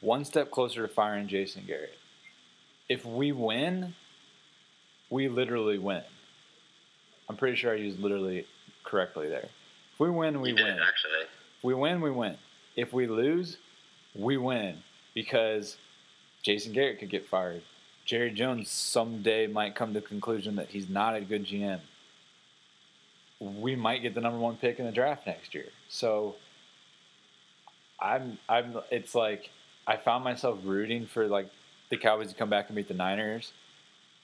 One 0.01 0.25
step 0.25 0.51
closer 0.51 0.87
to 0.87 0.93
firing 0.93 1.27
Jason 1.27 1.65
Garrett. 1.67 1.95
If 2.89 3.05
we 3.05 3.33
win, 3.33 3.95
we 5.11 5.29
literally 5.29 5.79
win. 5.79 6.03
I'm 7.29 7.37
pretty 7.37 7.57
sure 7.57 7.73
I 7.73 7.77
used 7.77 7.99
literally 7.99 8.47
correctly 8.85 9.29
there. 9.29 9.49
If 9.95 10.01
we 10.01 10.11
win, 10.11 10.41
we 10.41 10.51
you 10.51 10.57
did, 10.57 10.65
win. 10.65 10.73
actually. 10.75 11.23
If 11.59 11.65
we 11.65 11.75
win, 11.75 12.01
we 12.01 12.11
win. 12.11 12.37
If 12.81 12.95
we 12.95 13.07
lose, 13.07 13.59
we 14.15 14.39
win 14.39 14.79
because 15.13 15.77
Jason 16.43 16.73
Garrett 16.73 16.99
could 16.99 17.11
get 17.11 17.29
fired. 17.29 17.61
Jerry 18.07 18.31
Jones 18.31 18.71
someday 18.71 19.47
might 19.47 19.75
come 19.75 19.93
to 19.93 20.01
the 20.01 20.07
conclusion 20.07 20.57
that 20.57 20.69
he's 20.69 20.89
not 20.89 21.15
a 21.15 21.21
good 21.21 21.45
GM. 21.45 21.81
We 23.39 23.77
might 23.77 24.01
get 24.01 24.15
the 24.15 24.23
number 24.23 24.39
one 24.39 24.57
pick 24.57 24.79
in 24.79 24.87
the 24.87 24.93
draft 24.93 25.27
next 25.27 25.55
year. 25.55 25.67
So 25.91 26.37
I'm 28.01 28.39
I'm 28.49 28.79
it's 28.91 29.15
like 29.15 29.51
I 29.87 29.99
found 29.99 30.25
myself 30.25 30.59
rooting 30.65 31.05
for 31.05 31.29
like 31.29 31.51
the 31.91 31.99
Cowboys 31.99 32.31
to 32.31 32.35
come 32.35 32.49
back 32.49 32.71
and 32.71 32.77
beat 32.77 32.89
the 32.89 32.95
Niners, 32.95 33.53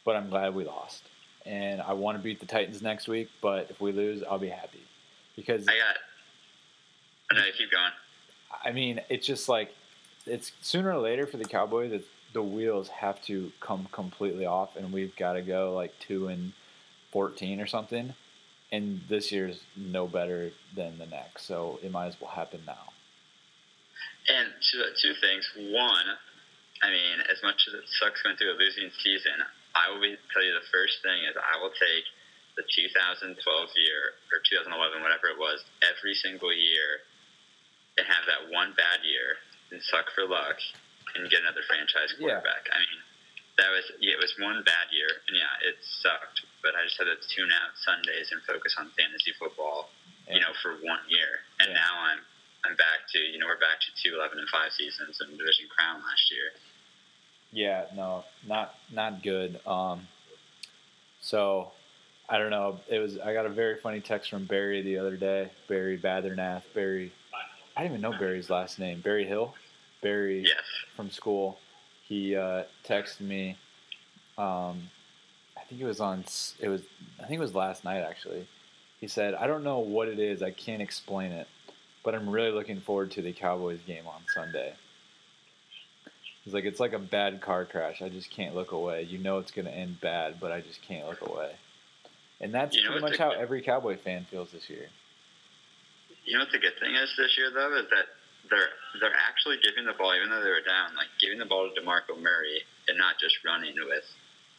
but 0.06 0.16
I'm 0.16 0.30
glad 0.30 0.54
we 0.54 0.64
lost. 0.64 1.02
And 1.44 1.82
I 1.82 1.92
want 1.92 2.16
to 2.16 2.24
beat 2.24 2.40
the 2.40 2.46
Titans 2.46 2.80
next 2.80 3.06
week, 3.06 3.28
but 3.42 3.70
if 3.70 3.82
we 3.82 3.92
lose, 3.92 4.22
I'll 4.22 4.38
be 4.38 4.48
happy. 4.48 4.80
Because 5.36 5.68
I 5.68 5.72
got. 5.72 7.36
No, 7.36 7.42
keep 7.58 7.70
going. 7.70 7.92
I 8.64 8.72
mean, 8.72 9.00
it's 9.08 9.26
just 9.26 9.48
like 9.48 9.74
it's 10.26 10.52
sooner 10.60 10.92
or 10.92 10.98
later 10.98 11.26
for 11.26 11.36
the 11.36 11.44
Cowboys. 11.44 11.92
It's, 11.92 12.06
the 12.32 12.42
wheels 12.42 12.88
have 12.88 13.22
to 13.22 13.52
come 13.60 13.88
completely 13.92 14.44
off, 14.44 14.76
and 14.76 14.92
we've 14.92 15.14
got 15.16 15.34
to 15.34 15.42
go 15.42 15.74
like 15.74 15.92
two 16.00 16.28
and 16.28 16.52
fourteen 17.12 17.60
or 17.60 17.66
something. 17.66 18.14
And 18.72 19.00
this 19.08 19.30
year's 19.30 19.62
no 19.76 20.08
better 20.08 20.50
than 20.74 20.98
the 20.98 21.06
next, 21.06 21.46
so 21.46 21.78
it 21.82 21.90
might 21.92 22.06
as 22.06 22.20
well 22.20 22.30
happen 22.30 22.60
now. 22.66 22.92
And 24.28 24.50
two, 24.58 24.82
two 25.00 25.14
things. 25.22 25.46
One, 25.70 26.18
I 26.82 26.90
mean, 26.90 27.22
as 27.30 27.38
much 27.46 27.62
as 27.70 27.78
it 27.78 27.86
sucks 28.02 28.20
going 28.22 28.36
through 28.36 28.52
a 28.52 28.58
losing 28.58 28.90
season, 29.00 29.38
I 29.78 29.92
will 29.92 30.02
be, 30.02 30.18
tell 30.34 30.42
you 30.42 30.50
the 30.50 30.66
first 30.74 30.98
thing 31.06 31.24
is 31.30 31.38
I 31.38 31.62
will 31.62 31.70
take 31.70 32.04
the 32.58 32.64
2012 32.66 33.38
year 33.78 34.18
or 34.32 34.42
2011, 34.42 34.98
whatever 34.98 35.30
it 35.30 35.38
was, 35.38 35.62
every 35.84 36.16
single 36.16 36.50
year, 36.50 37.05
and 37.98 38.06
have 38.06 38.24
that 38.28 38.52
one 38.52 38.72
bad 38.76 39.00
year 39.04 39.36
and 39.72 39.82
suck 39.82 40.10
for 40.14 40.26
luck 40.28 40.56
and 41.16 41.28
get 41.30 41.40
another 41.40 41.62
franchise 41.66 42.12
Yeah. 42.18 42.38
quarterback. 42.40 42.68
I 42.72 42.78
mean, 42.78 43.00
that 43.58 43.70
was 43.72 43.84
yeah, 44.00 44.12
it 44.12 44.20
was 44.20 44.34
one 44.38 44.62
bad 44.64 44.92
year, 44.92 45.08
and 45.28 45.36
yeah, 45.36 45.68
it 45.68 45.76
sucked. 45.82 46.44
But 46.62 46.74
I 46.76 46.84
just 46.84 46.98
had 46.98 47.08
to 47.08 47.16
tune 47.28 47.48
out 47.52 47.72
Sundays 47.80 48.32
and 48.32 48.42
focus 48.44 48.76
on 48.78 48.90
fantasy 48.98 49.32
football, 49.38 49.90
you 50.28 50.40
know, 50.40 50.52
for 50.62 50.72
one 50.84 51.00
year. 51.08 51.40
And 51.60 51.70
Yeah. 51.72 51.80
now 51.80 51.92
I'm 52.00 52.20
I'm 52.64 52.76
back 52.76 53.08
to 53.12 53.18
you 53.18 53.38
know 53.38 53.46
we're 53.46 53.56
back 53.58 53.80
to 53.80 53.90
two 54.02 54.14
eleven 54.16 54.38
and 54.38 54.48
five 54.50 54.72
seasons 54.72 55.20
and 55.20 55.38
division 55.38 55.68
crown 55.68 56.02
last 56.02 56.30
year. 56.30 56.52
Yeah, 57.52 57.86
no, 57.94 58.24
not 58.46 58.74
not 58.90 59.22
good. 59.22 59.58
Um, 59.66 60.06
so 61.20 61.72
I 62.28 62.38
don't 62.38 62.50
know. 62.50 62.80
It 62.88 62.98
was 62.98 63.18
I 63.18 63.32
got 63.32 63.46
a 63.46 63.50
very 63.50 63.78
funny 63.78 64.00
text 64.00 64.28
from 64.30 64.44
Barry 64.44 64.82
the 64.82 64.98
other 64.98 65.16
day. 65.16 65.50
Barry 65.68 65.96
Bathernath. 65.96 66.62
Barry, 66.74 67.12
I 67.76 67.82
didn't 67.82 67.98
even 67.98 68.10
know 68.10 68.18
Barry's 68.18 68.48
last 68.50 68.78
name. 68.78 69.00
Barry 69.00 69.26
Hill. 69.26 69.54
Barry 70.02 70.42
Yes. 70.42 70.54
from 70.94 71.10
school. 71.10 71.58
He 72.08 72.34
uh, 72.36 72.64
texted 72.88 73.20
me. 73.20 73.56
Um, 74.38 74.90
I 75.56 75.62
think 75.68 75.80
it 75.80 75.84
was 75.84 76.00
on. 76.00 76.24
It 76.60 76.68
was. 76.68 76.82
I 77.18 77.26
think 77.26 77.38
it 77.38 77.42
was 77.42 77.54
last 77.54 77.84
night 77.84 78.00
actually. 78.02 78.46
He 79.00 79.08
said, 79.08 79.34
"I 79.34 79.46
don't 79.46 79.64
know 79.64 79.78
what 79.80 80.08
it 80.08 80.18
is. 80.18 80.42
I 80.42 80.50
can't 80.52 80.80
explain 80.80 81.32
it, 81.32 81.48
but 82.04 82.14
I'm 82.14 82.28
really 82.30 82.50
looking 82.52 82.80
forward 82.80 83.10
to 83.12 83.22
the 83.22 83.32
Cowboys 83.32 83.80
game 83.86 84.06
on 84.06 84.22
Sunday." 84.32 84.74
He's 86.44 86.54
like, 86.54 86.64
"It's 86.64 86.78
like 86.80 86.92
a 86.92 86.98
bad 86.98 87.40
car 87.40 87.64
crash. 87.64 88.00
I 88.02 88.08
just 88.08 88.30
can't 88.30 88.54
look 88.54 88.72
away. 88.72 89.02
You 89.02 89.18
know 89.18 89.38
it's 89.38 89.50
going 89.50 89.66
to 89.66 89.72
end 89.74 90.00
bad, 90.00 90.38
but 90.40 90.52
I 90.52 90.60
just 90.60 90.80
can't 90.82 91.06
look 91.08 91.26
away." 91.28 91.52
And 92.40 92.54
that's 92.54 92.76
You 92.76 92.84
know 92.84 92.90
pretty 92.90 93.02
much 93.06 93.18
how 93.18 93.30
every 93.32 93.62
Cowboy 93.62 93.96
fan 93.96 94.26
feels 94.30 94.50
this 94.52 94.70
year. 94.70 94.88
You 96.26 96.34
know 96.34 96.44
what 96.44 96.52
the 96.52 96.58
good 96.58 96.76
thing 96.82 96.94
is 96.94 97.08
this 97.16 97.38
year 97.38 97.50
though 97.54 97.78
is 97.78 97.86
that 97.90 98.10
they're 98.50 98.74
they're 99.00 99.18
actually 99.26 99.58
giving 99.62 99.86
the 99.86 99.94
ball 99.94 100.14
even 100.14 100.30
though 100.30 100.42
they 100.42 100.50
were 100.50 100.66
down, 100.66 100.94
like 100.98 101.10
giving 101.22 101.38
the 101.38 101.46
ball 101.46 101.70
to 101.70 101.72
DeMarco 101.74 102.18
Murray 102.18 102.62
and 102.88 102.98
not 102.98 103.18
just 103.18 103.38
running 103.44 103.74
with. 103.86 104.04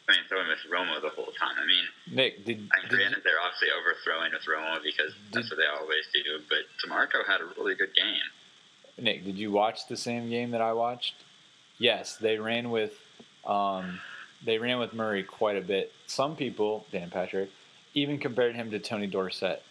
I 0.08 0.16
mean, 0.16 0.24
throwing 0.26 0.48
with 0.48 0.64
Romo 0.72 1.02
the 1.02 1.12
whole 1.12 1.36
time. 1.36 1.52
I 1.60 1.66
mean, 1.68 1.84
Nick, 2.16 2.46
did, 2.46 2.66
I 2.72 2.80
did 2.80 2.88
granted 2.88 3.20
they're 3.24 3.36
obviously 3.44 3.68
overthrowing 3.76 4.32
with 4.32 4.40
Romo 4.48 4.82
because 4.82 5.12
that's 5.34 5.50
what 5.50 5.60
they 5.60 5.68
always 5.68 6.08
do. 6.14 6.40
But 6.48 6.64
Demarco 6.80 7.28
had 7.28 7.42
a 7.42 7.48
really 7.60 7.74
good 7.74 7.94
game. 7.94 8.24
Nick, 8.96 9.26
did 9.26 9.36
you 9.36 9.52
watch 9.52 9.86
the 9.86 9.98
same 9.98 10.30
game 10.30 10.52
that 10.52 10.62
I 10.62 10.72
watched? 10.72 11.12
Yes, 11.76 12.16
they 12.16 12.38
ran 12.38 12.70
with 12.70 12.94
um, 13.44 14.00
they 14.44 14.58
ran 14.58 14.78
with 14.78 14.92
Murray 14.94 15.22
quite 15.22 15.56
a 15.56 15.60
bit. 15.60 15.92
Some 16.06 16.36
people, 16.36 16.86
Dan 16.92 17.10
Patrick, 17.10 17.50
even 17.94 18.18
compared 18.18 18.54
him 18.54 18.70
to 18.70 18.78
Tony 18.78 19.06
Dorsett. 19.06 19.62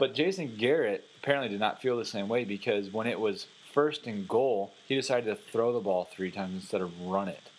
But 0.00 0.14
Jason 0.14 0.56
Garrett 0.56 1.04
apparently 1.18 1.50
did 1.50 1.60
not 1.60 1.82
feel 1.82 1.98
the 1.98 2.06
same 2.06 2.26
way 2.26 2.44
because 2.44 2.90
when 2.90 3.06
it 3.06 3.20
was 3.20 3.46
first 3.74 4.06
and 4.06 4.26
goal, 4.26 4.72
he 4.88 4.94
decided 4.94 5.26
to 5.26 5.36
throw 5.36 5.74
the 5.74 5.80
ball 5.80 6.08
three 6.10 6.30
times 6.30 6.54
instead 6.54 6.80
of 6.80 7.02
run 7.02 7.28
it. 7.28 7.50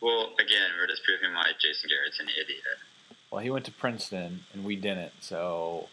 Well, 0.00 0.30
again, 0.34 0.70
we're 0.78 0.86
just 0.86 1.02
proving 1.02 1.34
why 1.34 1.46
Jason 1.60 1.90
Garrett's 1.90 2.20
an 2.20 2.28
idiot. 2.28 2.62
Well, 3.32 3.40
he 3.40 3.50
went 3.50 3.64
to 3.64 3.72
Princeton 3.72 4.44
and 4.54 4.64
we 4.64 4.76
didn't, 4.76 5.14
so 5.18 5.88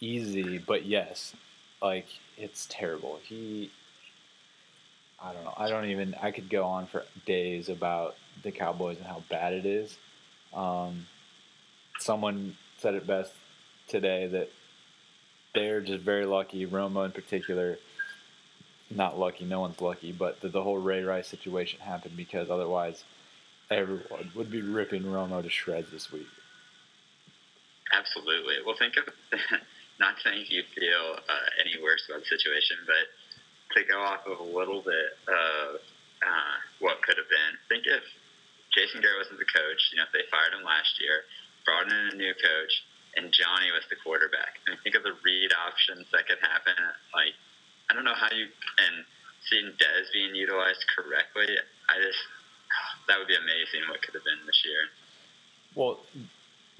easy. 0.00 0.58
But 0.58 0.86
yes, 0.86 1.34
like 1.82 2.06
it's 2.36 2.68
terrible. 2.70 3.18
He, 3.24 3.72
I 5.20 5.32
don't 5.32 5.42
know. 5.42 5.54
I 5.56 5.68
don't 5.68 5.86
even. 5.86 6.14
I 6.22 6.30
could 6.30 6.48
go 6.48 6.62
on 6.64 6.86
for 6.86 7.02
days 7.26 7.68
about 7.68 8.14
the 8.44 8.52
Cowboys 8.52 8.98
and 8.98 9.06
how 9.06 9.24
bad 9.28 9.54
it 9.54 9.66
is. 9.66 9.98
Um, 10.54 11.08
someone 11.98 12.56
said 12.76 12.94
it 12.94 13.04
best 13.04 13.32
today 13.88 14.28
that 14.28 14.50
they're 15.54 15.80
just 15.80 16.02
very 16.02 16.26
lucky. 16.26 16.66
Romo 16.66 17.04
in 17.04 17.12
particular, 17.12 17.78
not 18.90 19.18
lucky. 19.18 19.44
No 19.44 19.60
one's 19.60 19.80
lucky, 19.80 20.12
but 20.12 20.40
that 20.40 20.52
the 20.52 20.62
whole 20.62 20.78
Ray 20.78 21.02
Rice 21.02 21.28
situation 21.28 21.80
happened 21.80 22.16
because 22.16 22.50
otherwise, 22.50 23.04
everyone 23.70 24.30
would 24.34 24.50
be 24.50 24.62
ripping 24.62 25.04
Romo 25.04 25.42
to 25.42 25.50
shreds 25.50 25.90
this 25.90 26.10
week. 26.12 26.26
Absolutely. 27.92 28.54
Well, 28.64 28.76
think 28.78 28.94
of 28.96 29.08
not 30.00 30.14
saying 30.22 30.44
you 30.48 30.62
feel 30.74 31.16
uh, 31.16 31.48
any 31.60 31.82
worse 31.82 32.04
about 32.08 32.20
the 32.20 32.30
situation, 32.36 32.76
but 32.86 33.08
to 33.76 33.84
go 33.84 34.00
off 34.00 34.26
of 34.26 34.40
a 34.40 34.50
little 34.50 34.80
bit 34.80 35.16
of 35.28 35.80
uh, 36.22 36.56
what 36.80 37.02
could 37.02 37.16
have 37.16 37.28
been. 37.28 37.52
Think 37.68 37.84
if 37.86 38.04
Jason 38.74 39.00
Garrett 39.00 39.24
wasn't 39.24 39.40
the 39.40 39.48
coach, 39.48 39.80
you 39.92 39.98
know, 39.98 40.06
if 40.08 40.12
they 40.12 40.24
fired 40.30 40.52
him 40.56 40.64
last 40.64 41.00
year, 41.00 41.24
brought 41.64 41.88
in 41.88 42.14
a 42.14 42.16
new 42.16 42.32
coach, 42.32 42.72
and 43.18 43.34
Johnny 43.34 43.74
was 43.74 43.82
the 43.90 43.98
quarterback. 43.98 44.62
I 44.70 44.78
think 44.82 44.94
of 44.94 45.02
the 45.02 45.18
read 45.26 45.50
options 45.66 46.06
that 46.14 46.30
could 46.30 46.38
happen. 46.38 46.78
Like, 47.10 47.34
I 47.90 47.94
don't 47.94 48.04
know 48.06 48.14
how 48.14 48.30
you 48.30 48.46
and 48.46 49.04
seeing 49.50 49.74
Dez 49.74 50.06
being 50.12 50.34
utilized 50.34 50.84
correctly. 50.94 51.58
I 51.90 51.98
just 51.98 52.22
that 53.08 53.18
would 53.18 53.26
be 53.28 53.34
amazing. 53.34 53.88
What 53.90 54.02
could 54.02 54.14
have 54.14 54.24
been 54.24 54.46
this 54.46 54.62
year. 54.64 54.86
Well, 55.74 56.00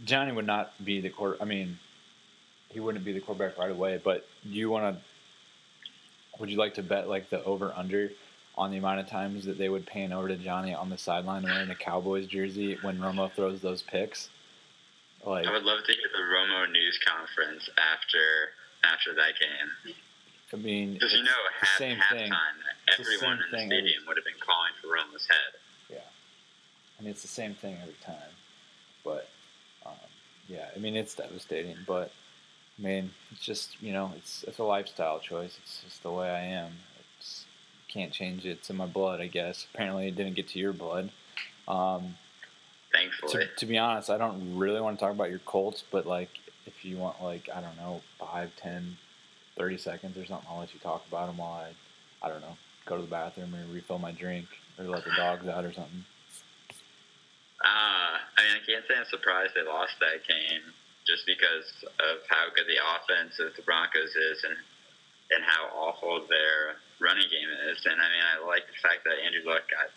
Johnny 0.04 0.32
would 0.32 0.46
not 0.46 0.72
be 0.84 1.00
the 1.00 1.10
quarter. 1.10 1.36
I 1.40 1.44
mean, 1.44 1.78
he 2.68 2.80
wouldn't 2.80 3.04
be 3.04 3.12
the 3.12 3.20
quarterback 3.20 3.58
right 3.58 3.70
away. 3.70 4.00
But 4.02 4.26
do 4.44 4.50
you 4.50 4.70
want 4.70 4.96
to? 4.96 5.02
Would 6.40 6.50
you 6.50 6.58
like 6.58 6.74
to 6.74 6.82
bet 6.82 7.08
like 7.08 7.30
the 7.30 7.42
over 7.42 7.72
under 7.74 8.10
on 8.56 8.70
the 8.70 8.76
amount 8.76 9.00
of 9.00 9.08
times 9.08 9.44
that 9.46 9.58
they 9.58 9.68
would 9.68 9.86
pan 9.86 10.12
over 10.12 10.28
to 10.28 10.36
Johnny 10.36 10.74
on 10.74 10.90
the 10.90 10.98
sideline 10.98 11.42
wearing 11.42 11.70
a 11.70 11.74
Cowboys 11.74 12.26
jersey 12.26 12.76
when 12.82 12.98
Romo 12.98 13.30
throws 13.32 13.60
those 13.60 13.82
picks? 13.82 14.28
Like, 15.24 15.46
I 15.46 15.52
would 15.52 15.64
love 15.64 15.80
to 15.84 15.92
hear 15.92 16.08
the 16.12 16.22
Romo 16.22 16.70
news 16.70 16.98
conference 17.04 17.68
after 17.76 18.18
after 18.84 19.14
that 19.14 19.32
game. 19.38 19.94
I 20.52 20.56
mean, 20.56 20.94
Because 20.94 21.12
you 21.12 21.22
know, 21.22 21.30
the 21.30 21.66
half 21.66 21.76
same 21.78 21.98
thing. 22.10 22.30
halftime, 22.30 22.56
the 22.86 22.92
everyone 23.00 23.38
same 23.50 23.60
in 23.62 23.68
the 23.68 23.76
stadium 23.76 24.02
would 24.06 24.16
have 24.16 24.24
been 24.24 24.40
calling 24.40 24.72
for 24.80 24.88
Romo's 24.88 25.26
head. 25.28 25.60
Yeah, 25.90 25.98
I 26.98 27.02
mean 27.02 27.10
it's 27.10 27.22
the 27.22 27.28
same 27.28 27.54
thing 27.54 27.76
every 27.82 27.96
time, 28.02 28.32
but 29.04 29.28
um, 29.84 29.92
yeah, 30.48 30.66
I 30.74 30.78
mean 30.78 30.96
it's 30.96 31.14
devastating. 31.14 31.76
But 31.86 32.10
I 32.78 32.82
mean 32.82 33.10
it's 33.32 33.42
just 33.44 33.80
you 33.82 33.92
know 33.92 34.12
it's 34.16 34.44
it's 34.44 34.58
a 34.58 34.64
lifestyle 34.64 35.18
choice. 35.18 35.58
It's 35.62 35.82
just 35.84 36.02
the 36.02 36.12
way 36.12 36.30
I 36.30 36.44
am. 36.44 36.72
It's 37.18 37.44
can't 37.88 38.12
change 38.12 38.44
it. 38.46 38.50
It's 38.50 38.70
in 38.70 38.76
my 38.76 38.86
blood, 38.86 39.20
I 39.20 39.26
guess. 39.26 39.66
Apparently, 39.74 40.08
it 40.08 40.16
didn't 40.16 40.34
get 40.34 40.48
to 40.48 40.58
your 40.58 40.72
blood. 40.72 41.10
Um, 41.66 42.14
Thankfully, 42.92 43.44
to, 43.44 43.54
to 43.56 43.66
be 43.66 43.76
honest, 43.76 44.08
I 44.10 44.18
don't 44.18 44.56
really 44.56 44.80
want 44.80 44.98
to 44.98 45.04
talk 45.04 45.14
about 45.14 45.30
your 45.30 45.40
Colts, 45.40 45.84
but 45.90 46.06
like 46.06 46.30
if 46.66 46.84
you 46.84 46.96
want 46.96 47.22
like 47.22 47.48
I 47.54 47.60
don't 47.60 47.76
know 47.76 48.02
five, 48.18 48.50
ten, 48.56 48.96
thirty 49.56 49.76
seconds 49.76 50.16
or 50.16 50.24
something, 50.24 50.48
I'll 50.50 50.60
let 50.60 50.72
you 50.72 50.80
talk 50.80 51.04
about 51.08 51.26
them 51.26 51.38
while 51.38 51.52
I 51.52 52.26
I 52.26 52.30
don't 52.30 52.40
know 52.40 52.56
go 52.86 52.96
to 52.96 53.02
the 53.02 53.10
bathroom 53.10 53.54
or 53.54 53.60
refill 53.72 53.98
my 53.98 54.12
drink 54.12 54.46
or 54.78 54.84
let 54.86 55.04
the 55.04 55.12
dogs 55.14 55.46
out 55.46 55.64
or 55.64 55.72
something. 55.72 56.04
Uh, 57.60 58.16
I 58.16 58.38
mean, 58.40 58.54
I 58.56 58.62
can't 58.64 58.84
say 58.88 58.96
I'm 58.96 59.04
surprised 59.10 59.52
they 59.52 59.66
lost 59.66 59.98
that 60.00 60.24
game 60.24 60.62
just 61.04 61.26
because 61.26 61.68
of 62.00 62.24
how 62.30 62.48
good 62.54 62.64
the 62.64 62.80
offense 62.80 63.36
of 63.40 63.52
the 63.56 63.62
Broncos 63.62 64.14
is 64.16 64.44
and 64.44 64.56
and 65.28 65.44
how 65.44 65.68
awful 65.76 66.24
their 66.24 66.80
running 67.00 67.28
game 67.28 67.52
is. 67.68 67.84
And 67.84 68.00
I 68.00 68.08
mean, 68.08 68.24
I 68.24 68.34
like 68.48 68.64
the 68.64 68.80
fact 68.80 69.04
that 69.04 69.20
Andrew 69.20 69.44
Luck 69.44 69.68
got 69.68 69.92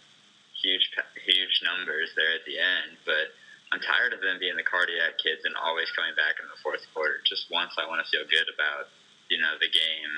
huge 0.62 0.89
huge 1.26 1.56
numbers 1.65 2.10
there 2.15 2.34
at 2.38 2.45
the 2.45 2.58
end, 2.58 2.97
but 3.06 3.34
I'm 3.71 3.80
tired 3.80 4.13
of 4.13 4.21
them 4.21 4.38
being 4.39 4.56
the 4.56 4.67
cardiac 4.67 5.17
kids 5.17 5.41
and 5.45 5.56
always 5.56 5.89
coming 5.95 6.13
back 6.15 6.38
in 6.39 6.47
the 6.47 6.60
fourth 6.62 6.86
quarter. 6.93 7.24
Just 7.26 7.50
once, 7.50 7.74
I 7.80 7.88
want 7.88 8.04
to 8.04 8.08
feel 8.10 8.26
good 8.30 8.47
about 8.54 8.91
you 9.30 9.39
know 9.39 9.56
the 9.60 9.71
game 9.71 10.13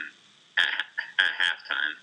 at, 0.58 0.86
at 1.22 1.34
halftime. 1.38 1.96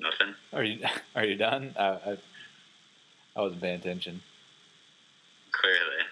Nothing. 0.00 0.34
Are 0.52 0.64
you 0.64 0.80
are 1.14 1.24
you 1.24 1.36
done? 1.36 1.74
I, 1.78 1.84
I, 1.84 2.16
I 3.36 3.40
wasn't 3.40 3.60
paying 3.60 3.80
attention. 3.80 4.22
Clearly. 5.52 6.02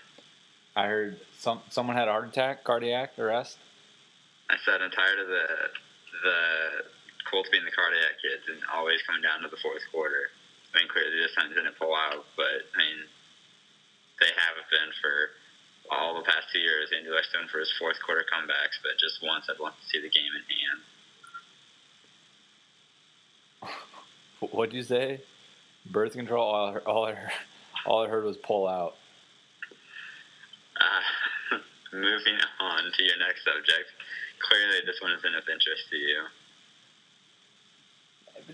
I 0.76 0.86
heard 0.86 1.20
some 1.38 1.60
someone 1.70 1.96
had 1.96 2.08
a 2.08 2.12
heart 2.12 2.28
attack, 2.28 2.64
cardiac 2.64 3.18
arrest. 3.18 3.58
I 4.50 4.56
said 4.64 4.80
I'm 4.82 4.90
tired 4.90 5.18
of 5.18 5.26
the 5.26 5.44
the 6.22 6.97
Colts 7.30 7.48
being 7.52 7.64
the 7.64 7.72
cardiac 7.76 8.16
kids 8.24 8.48
and 8.48 8.58
always 8.72 9.00
coming 9.04 9.20
down 9.22 9.44
to 9.44 9.48
the 9.52 9.60
fourth 9.60 9.84
quarter. 9.92 10.32
I 10.72 10.80
mean, 10.80 10.88
clearly 10.88 11.20
this 11.20 11.32
time 11.36 11.52
didn't 11.52 11.76
pull 11.76 11.92
out, 11.92 12.24
but 12.36 12.64
I 12.72 12.76
mean, 12.80 13.04
they 14.20 14.32
haven't 14.32 14.68
been 14.72 14.90
for 15.00 15.36
all 15.90 16.16
the 16.16 16.24
past 16.24 16.48
two 16.52 16.58
years. 16.60 16.90
Andy 16.92 17.08
done 17.08 17.48
for 17.48 17.58
his 17.60 17.72
fourth 17.78 17.96
quarter 18.04 18.24
comebacks, 18.28 18.76
but 18.82 18.98
just 19.00 19.22
once 19.22 19.48
I'd 19.48 19.60
want 19.60 19.74
to 19.80 19.84
see 19.88 20.00
the 20.00 20.10
game 20.12 20.32
in 20.36 20.44
hand. 20.48 20.80
What'd 24.52 24.74
you 24.74 24.82
say? 24.82 25.20
Birth 25.86 26.12
control. 26.12 26.44
All 26.44 26.66
I, 26.68 26.72
heard- 26.72 26.84
all 26.84 27.04
I 27.04 27.12
heard, 27.14 27.32
all 27.86 28.04
I 28.04 28.08
heard 28.08 28.24
was 28.24 28.36
pull 28.36 28.68
out. 28.68 28.94
Uh, 30.76 31.58
moving 31.92 32.38
on 32.60 32.82
to 32.92 33.02
your 33.02 33.18
next 33.18 33.44
subject. 33.44 33.88
Clearly, 34.40 34.80
this 34.86 35.00
one 35.00 35.12
isn't 35.12 35.34
of 35.34 35.48
interest 35.48 35.88
to 35.90 35.96
you. 35.96 36.22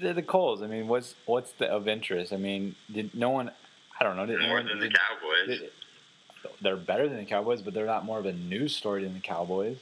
The, 0.01 0.13
the 0.13 0.23
Coles. 0.23 0.63
I 0.63 0.67
mean, 0.67 0.89
what's 0.89 1.15
what's 1.27 1.53
the 1.53 1.67
of 1.67 1.87
interest? 1.89 2.33
I 2.33 2.37
mean, 2.37 2.75
did 2.93 3.15
no 3.15 3.31
one? 3.31 3.51
I 4.01 4.05
don't 4.05 4.17
know. 4.17 4.27
Did 4.27 4.41
More 4.41 4.59
anyone, 4.59 4.67
than 4.67 4.81
the 4.81 4.89
Cowboys. 4.95 5.61
did- 5.61 5.71
they're 6.61 6.77
better 6.77 7.09
than 7.09 7.19
the 7.19 7.25
Cowboys, 7.25 7.63
but 7.63 7.73
they're 7.73 7.87
not 7.87 8.05
more 8.05 8.19
of 8.19 8.27
a 8.27 8.33
news 8.33 8.77
story 8.77 9.03
than 9.05 9.15
the 9.15 9.21
Cowboys. 9.21 9.79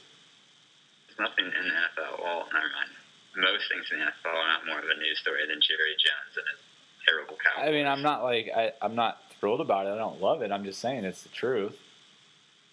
There's 1.07 1.19
nothing 1.19 1.45
in 1.45 1.51
the 1.51 1.57
NFL. 1.57 2.23
Well, 2.23 2.47
never 2.53 2.65
mind. 2.71 2.89
Most 3.35 3.63
things 3.69 3.85
in 3.91 3.99
the 3.99 4.05
NFL 4.05 4.33
are 4.33 4.47
not 4.47 4.65
more 4.65 4.79
of 4.79 4.85
a 4.85 4.97
news 4.99 5.19
story 5.19 5.41
than 5.45 5.59
Jerry 5.61 5.91
Jones 5.99 6.37
and 6.37 6.45
his 6.51 6.59
terrible 7.05 7.35
Cowboys. 7.43 7.67
I 7.67 7.71
mean, 7.71 7.85
I'm 7.85 8.01
not 8.01 8.23
like 8.23 8.49
I, 8.55 8.71
I'm 8.81 8.95
not 8.95 9.21
thrilled 9.39 9.59
about 9.59 9.87
it. 9.87 9.89
I 9.89 9.97
don't 9.97 10.21
love 10.21 10.41
it. 10.41 10.51
I'm 10.53 10.63
just 10.63 10.79
saying 10.79 11.03
it's 11.03 11.23
the 11.23 11.29
truth. 11.29 11.77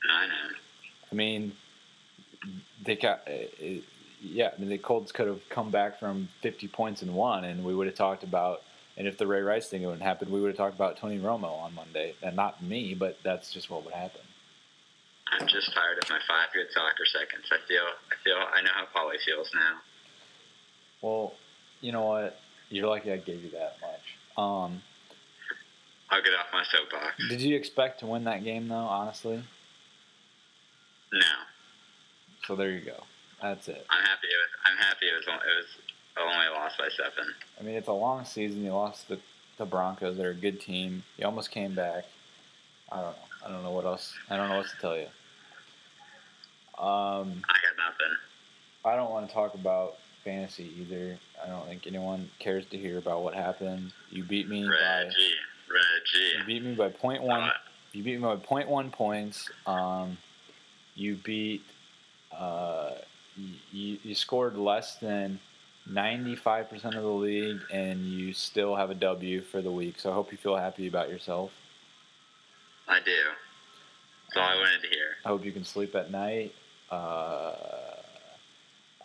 I 0.08 0.26
know. 0.28 0.32
I 1.10 1.14
mean, 1.16 1.52
they 2.84 2.94
got, 2.94 3.22
yeah. 4.20 4.50
I 4.56 4.60
mean, 4.60 4.68
the 4.68 4.78
Colts 4.78 5.12
could 5.12 5.26
have 5.26 5.40
come 5.48 5.70
back 5.70 5.98
from 5.98 6.28
50 6.42 6.68
points 6.68 7.02
and 7.02 7.14
won, 7.14 7.44
and 7.44 7.64
we 7.64 7.74
would 7.74 7.86
have 7.86 7.96
talked 7.96 8.22
about. 8.22 8.62
And 8.96 9.06
if 9.08 9.16
the 9.16 9.26
Ray 9.26 9.40
Rice 9.40 9.68
thing 9.68 9.82
wouldn't 9.82 10.02
happen, 10.02 10.30
we 10.30 10.40
would 10.40 10.48
have 10.48 10.56
talked 10.56 10.74
about 10.74 10.98
Tony 10.98 11.18
Romo 11.18 11.52
on 11.62 11.74
Monday, 11.74 12.14
and 12.22 12.36
not 12.36 12.62
me, 12.62 12.92
but 12.94 13.18
that's 13.22 13.52
just 13.52 13.70
what 13.70 13.84
would 13.84 13.94
happen. 13.94 14.20
I'm 15.32 15.46
just 15.46 15.72
tired 15.72 15.96
of 16.02 16.10
my 16.10 16.18
five 16.26 16.48
good 16.52 16.66
soccer 16.72 17.06
seconds. 17.06 17.44
I 17.50 17.58
feel, 17.66 17.82
I 17.82 18.14
feel, 18.24 18.34
I 18.36 18.62
know 18.62 18.70
how 18.74 18.84
Polly 18.92 19.16
feels 19.24 19.48
now. 19.54 19.76
Well, 21.02 21.34
you 21.80 21.92
know 21.92 22.04
what? 22.04 22.38
You're 22.68 22.88
lucky 22.88 23.12
I 23.12 23.16
gave 23.18 23.42
you 23.42 23.50
that 23.52 23.76
much. 23.80 24.00
Um, 24.36 24.82
I'll 26.10 26.22
get 26.22 26.32
off 26.34 26.46
my 26.52 26.64
soapbox. 26.64 27.28
did 27.28 27.40
you 27.40 27.56
expect 27.56 28.00
to 28.00 28.06
win 28.06 28.24
that 28.24 28.42
game 28.44 28.68
though? 28.68 28.74
Honestly, 28.74 29.42
No, 31.12 31.20
so 32.46 32.56
there 32.56 32.70
you 32.70 32.80
go. 32.80 33.04
That's 33.42 33.68
it. 33.68 33.86
I'm 33.90 34.02
happy. 34.02 34.26
It 34.26 34.38
was, 34.40 34.50
I'm 34.66 34.76
happy 34.76 35.06
it 35.06 35.14
was, 35.16 35.26
it 35.26 35.56
was 35.56 35.66
only 36.18 36.48
lost 36.54 36.78
by 36.78 36.88
seven. 36.88 37.32
I 37.58 37.62
mean, 37.62 37.76
it's 37.76 37.88
a 37.88 37.92
long 37.92 38.24
season. 38.24 38.64
You 38.64 38.72
lost 38.72 39.08
the 39.08 39.18
the 39.60 39.66
Broncos. 39.66 40.16
They're 40.16 40.30
a 40.30 40.34
good 40.34 40.60
team. 40.60 41.02
You 41.18 41.26
almost 41.26 41.50
came 41.50 41.74
back. 41.74 42.04
I 42.90 42.96
don't 42.96 43.10
know. 43.10 43.46
I 43.46 43.50
don't 43.50 43.62
know 43.62 43.70
what 43.70 43.84
else. 43.84 44.14
I 44.28 44.36
don't 44.36 44.48
know 44.48 44.56
what 44.56 44.66
to 44.66 44.76
tell 44.80 44.96
you. 44.96 45.06
Um, 46.78 47.42
I 47.48 47.56
got 47.60 47.76
nothing. 47.76 48.16
I 48.84 48.96
don't 48.96 49.10
want 49.10 49.28
to 49.28 49.34
talk 49.34 49.54
about 49.54 49.96
fantasy 50.24 50.72
either. 50.80 51.18
I 51.42 51.48
don't 51.48 51.66
think 51.66 51.86
anyone 51.86 52.30
cares 52.38 52.64
to 52.70 52.78
hear 52.78 52.98
about 52.98 53.22
what 53.22 53.34
happened. 53.34 53.92
You 54.10 54.24
beat 54.24 54.48
me 54.48 54.64
by 54.64 55.02
Reggie, 55.04 56.38
you 56.38 56.44
beat 56.46 56.64
me 56.64 56.74
by 56.74 56.88
point 56.88 57.22
one. 57.22 57.50
You 57.92 58.02
beat 58.02 58.16
me 58.16 58.24
by 58.24 58.36
point 58.36 58.68
one 58.68 58.90
points. 58.90 59.50
Um, 59.66 60.16
you 60.94 61.16
beat. 61.16 61.62
Uh, 62.32 62.92
you, 63.36 63.98
you 64.02 64.14
scored 64.14 64.56
less 64.56 64.96
than 64.96 65.38
ninety 65.86 66.36
five 66.36 66.68
percent 66.68 66.94
of 66.94 67.02
the 67.02 67.08
league, 67.08 67.60
and 67.72 68.04
you 68.04 68.32
still 68.32 68.76
have 68.76 68.90
a 68.90 68.94
W 68.94 69.42
for 69.42 69.62
the 69.62 69.70
week. 69.70 69.98
So 69.98 70.10
I 70.10 70.14
hope 70.14 70.32
you 70.32 70.38
feel 70.38 70.56
happy 70.56 70.86
about 70.86 71.08
yourself. 71.08 71.50
I 72.88 72.98
do. 73.00 73.12
That's 74.28 74.36
all 74.36 74.42
I 74.42 74.56
wanted 74.56 74.82
to 74.82 74.88
hear. 74.88 75.16
I 75.24 75.28
hope 75.28 75.44
you 75.44 75.52
can 75.52 75.64
sleep 75.64 75.94
at 75.94 76.10
night. 76.10 76.54
Uh, 76.90 77.54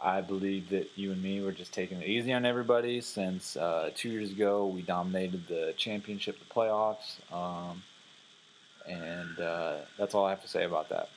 I 0.03 0.21
believe 0.21 0.69
that 0.69 0.89
you 0.95 1.11
and 1.11 1.21
me 1.21 1.41
were 1.41 1.51
just 1.51 1.73
taking 1.73 2.01
it 2.01 2.07
easy 2.07 2.33
on 2.33 2.45
everybody 2.45 3.01
since 3.01 3.55
uh, 3.57 3.89
two 3.95 4.09
years 4.09 4.31
ago 4.31 4.67
we 4.67 4.81
dominated 4.81 5.47
the 5.47 5.73
championship, 5.77 6.37
the 6.37 6.53
playoffs, 6.53 7.17
um, 7.33 7.81
and 8.87 9.39
uh, 9.39 9.77
that's 9.97 10.13
all 10.13 10.25
I 10.25 10.29
have 10.29 10.41
to 10.41 10.47
say 10.47 10.63
about 10.63 10.89
that. 10.89 11.09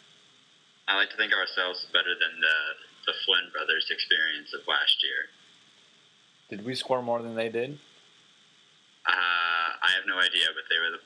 I 0.86 0.96
like 0.96 1.10
to 1.10 1.16
think 1.16 1.32
of 1.32 1.38
ourselves 1.38 1.86
better 1.92 2.14
than 2.18 2.40
the 2.40 2.87
the 3.08 3.16
Flynn 3.24 3.48
brothers' 3.50 3.88
experience 3.88 4.52
of 4.52 4.60
last 4.68 5.00
year. 5.00 5.32
Did 6.52 6.64
we 6.64 6.74
score 6.74 7.00
more 7.00 7.22
than 7.22 7.34
they 7.34 7.48
did? 7.48 7.78
Uh, 9.08 9.68
I 9.80 9.88
have 9.96 10.04
no 10.06 10.18
idea, 10.20 10.52
but 10.52 10.68
they 10.68 10.76
were 10.76 10.92
the 10.92 11.00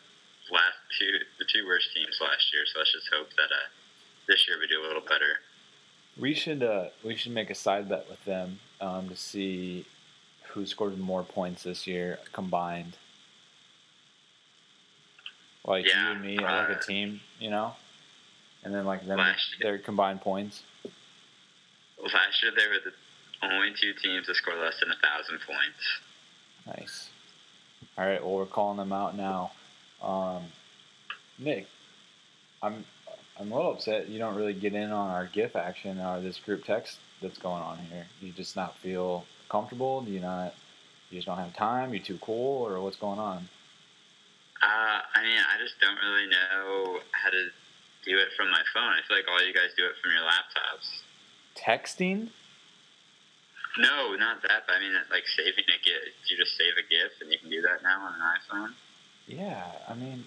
last 0.52 0.74
two 0.98 1.22
the 1.38 1.46
two 1.46 1.64
worst 1.64 1.94
teams 1.94 2.18
last 2.20 2.52
year. 2.52 2.66
So 2.66 2.80
let's 2.80 2.92
just 2.92 3.06
hope 3.14 3.30
that 3.38 3.54
uh, 3.54 3.70
this 4.26 4.48
year 4.48 4.58
we 4.58 4.66
do 4.66 4.82
a 4.82 4.86
little 4.86 5.02
better. 5.02 5.38
We 6.18 6.34
should 6.34 6.62
uh, 6.62 6.90
we 7.04 7.14
should 7.14 7.32
make 7.32 7.50
a 7.50 7.54
side 7.54 7.88
bet 7.88 8.10
with 8.10 8.24
them 8.24 8.58
um, 8.80 9.08
to 9.08 9.16
see 9.16 9.86
who 10.50 10.66
scored 10.66 10.98
more 10.98 11.22
points 11.22 11.62
this 11.62 11.86
year 11.86 12.18
combined. 12.32 12.96
Like 15.64 15.86
Yeah, 15.86 16.06
you 16.06 16.12
and 16.12 16.22
me, 16.22 16.36
like 16.38 16.70
uh, 16.70 16.74
a 16.74 16.80
team, 16.80 17.20
you 17.38 17.50
know, 17.50 17.76
and 18.64 18.74
then 18.74 18.84
like 18.84 19.06
them 19.06 19.20
their 19.60 19.78
combined 19.78 20.20
points. 20.20 20.64
Last 22.02 22.42
year 22.42 22.52
they 22.56 22.66
were 22.66 22.80
the 22.84 22.92
only 23.46 23.72
two 23.80 23.92
teams 23.94 24.26
to 24.26 24.34
score 24.34 24.56
less 24.56 24.74
than 24.80 24.90
a 24.90 24.96
thousand 24.96 25.38
points. 25.46 26.78
Nice. 26.78 27.10
All 27.96 28.06
right, 28.06 28.22
well 28.22 28.34
we're 28.34 28.46
calling 28.46 28.78
them 28.78 28.92
out 28.92 29.16
now. 29.16 29.52
Um, 30.02 30.44
Nick, 31.38 31.66
I'm 32.62 32.84
I'm 33.38 33.50
a 33.50 33.56
little 33.56 33.72
upset 33.72 34.08
you 34.08 34.18
don't 34.18 34.34
really 34.34 34.54
get 34.54 34.74
in 34.74 34.92
on 34.92 35.10
our 35.10 35.26
GIF 35.26 35.56
action 35.56 35.98
or 36.00 36.20
this 36.20 36.38
group 36.38 36.64
text 36.64 36.98
that's 37.20 37.38
going 37.38 37.62
on 37.62 37.78
here. 37.78 38.06
You 38.20 38.32
just 38.32 38.56
not 38.56 38.76
feel 38.78 39.24
comfortable? 39.48 40.02
Do 40.02 40.10
you 40.10 40.20
not? 40.20 40.54
You 41.10 41.18
just 41.18 41.26
don't 41.26 41.38
have 41.38 41.54
time? 41.54 41.92
You're 41.92 42.02
too 42.02 42.18
cool, 42.20 42.66
or 42.66 42.80
what's 42.80 42.96
going 42.96 43.18
on? 43.18 43.48
Uh, 44.62 44.98
I 45.14 45.22
mean, 45.22 45.38
I 45.38 45.60
just 45.60 45.74
don't 45.80 45.98
really 46.00 46.26
know 46.30 47.00
how 47.12 47.30
to 47.30 47.42
do 48.04 48.16
it 48.16 48.28
from 48.36 48.50
my 48.50 48.62
phone. 48.72 48.94
I 48.94 49.00
feel 49.06 49.16
like 49.16 49.26
all 49.28 49.44
you 49.44 49.52
guys 49.52 49.74
do 49.76 49.84
it 49.84 49.92
from 50.00 50.12
your 50.12 50.22
laptops. 50.22 51.02
Texting? 51.56 52.30
No, 53.78 54.14
not 54.16 54.42
that. 54.42 54.64
But 54.66 54.76
I 54.76 54.80
mean, 54.80 54.92
like 55.10 55.24
saving 55.36 55.64
a 55.64 55.78
GIF. 55.84 56.14
You 56.28 56.36
just 56.36 56.56
save 56.56 56.74
a 56.76 56.82
GIF, 56.88 57.20
and 57.20 57.32
you 57.32 57.38
can 57.38 57.50
do 57.50 57.62
that 57.62 57.82
now 57.82 58.00
on 58.02 58.14
an 58.14 58.20
iPhone. 58.20 58.74
Yeah, 59.26 59.64
I 59.88 59.94
mean, 59.94 60.24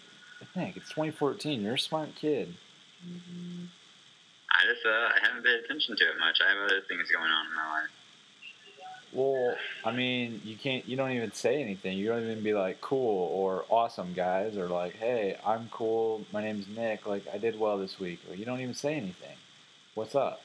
Nick, 0.56 0.78
it's 0.78 0.90
2014. 0.90 1.62
You're 1.62 1.76
a 1.76 1.80
smart 1.80 2.16
kid. 2.16 2.56
I 3.04 4.66
just 4.66 4.86
uh, 4.86 4.90
I 4.90 5.20
haven't 5.22 5.44
paid 5.44 5.64
attention 5.66 5.96
to 5.98 6.04
it 6.04 6.18
much. 6.20 6.40
I 6.42 6.54
have 6.54 6.64
other 6.64 6.82
things 6.88 7.10
going 7.12 7.30
on 7.30 7.46
in 7.48 7.56
my 7.56 7.82
life. 7.82 7.90
Well, 9.14 9.56
I 9.86 9.92
mean, 9.92 10.42
you 10.44 10.58
can't. 10.58 10.88
You 10.88 10.98
don't 10.98 11.12
even 11.12 11.32
say 11.32 11.62
anything. 11.62 11.98
You 11.98 12.08
don't 12.08 12.24
even 12.24 12.44
be 12.44 12.54
like 12.54 12.82
"cool" 12.82 13.30
or 13.34 13.66
"awesome, 13.70 14.14
guys" 14.14 14.58
or 14.58 14.68
like 14.68 14.96
"Hey, 14.96 15.38
I'm 15.46 15.70
cool. 15.72 16.26
My 16.34 16.42
name's 16.42 16.68
Nick. 16.68 17.06
Like 17.06 17.24
I 17.34 17.38
did 17.38 17.60
well 17.60 17.78
this 17.78 18.00
week." 18.00 18.20
Or 18.30 18.36
you 18.36 18.46
don't 18.46 18.60
even 18.60 18.74
say 18.74 18.96
anything. 18.96 19.38
What's 19.94 20.16
up? 20.16 20.42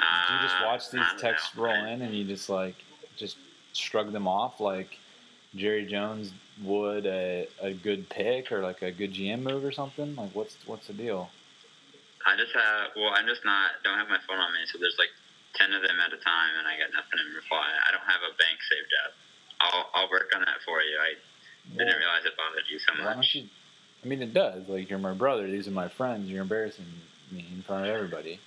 Do 0.00 0.34
you 0.34 0.40
just 0.40 0.56
Uh, 0.60 0.66
watch 0.66 0.90
these 0.90 1.20
texts 1.20 1.54
know. 1.56 1.64
roll 1.64 1.84
in 1.84 2.02
and 2.02 2.14
you 2.14 2.24
just 2.24 2.48
like 2.48 2.74
just 3.16 3.36
shrug 3.72 4.12
them 4.12 4.26
off 4.26 4.60
like 4.60 4.98
Jerry 5.54 5.84
Jones 5.86 6.32
would 6.62 7.06
a, 7.06 7.48
a 7.60 7.72
good 7.72 8.08
pick 8.08 8.50
or 8.52 8.60
like 8.62 8.82
a 8.82 8.90
good 8.90 9.12
GM 9.12 9.42
move 9.42 9.64
or 9.64 9.72
something? 9.72 10.14
Like 10.16 10.30
what's 10.34 10.56
what's 10.66 10.86
the 10.86 10.92
deal? 10.94 11.30
I 12.26 12.36
just 12.36 12.52
have. 12.52 12.90
Well, 12.96 13.12
I'm 13.16 13.26
just 13.26 13.44
not. 13.44 13.70
Don't 13.82 13.96
have 13.98 14.08
my 14.08 14.18
phone 14.28 14.38
on 14.38 14.52
me, 14.52 14.60
so 14.70 14.78
there's 14.78 14.96
like 14.98 15.08
ten 15.54 15.72
of 15.72 15.82
them 15.82 15.98
at 16.00 16.12
a 16.12 16.20
time, 16.22 16.52
and 16.58 16.66
I 16.68 16.76
got 16.78 16.92
nothing 16.92 17.18
in 17.26 17.34
reply. 17.34 17.66
I 17.88 17.90
don't 17.92 18.04
have 18.06 18.20
a 18.22 18.36
bank 18.36 18.58
saved 18.68 18.92
up. 19.06 19.12
I'll 19.60 19.90
I'll 19.94 20.10
work 20.10 20.30
on 20.34 20.40
that 20.42 20.60
for 20.64 20.80
you. 20.82 20.96
I 21.00 21.14
didn't 21.76 21.96
realize 21.98 22.24
it 22.24 22.32
bothered 22.36 22.64
you 22.70 22.78
so 22.78 23.02
much. 23.02 23.34
you? 23.34 23.48
I 24.04 24.06
mean, 24.06 24.22
it 24.22 24.32
does. 24.34 24.68
Like 24.68 24.88
you're 24.90 24.98
my 24.98 25.14
brother. 25.14 25.46
These 25.50 25.66
are 25.68 25.72
my 25.72 25.88
friends. 25.88 26.28
You're 26.30 26.42
embarrassing 26.42 26.86
me 27.32 27.46
in 27.54 27.62
front 27.62 27.86
of 27.86 27.90
everybody. 27.94 28.38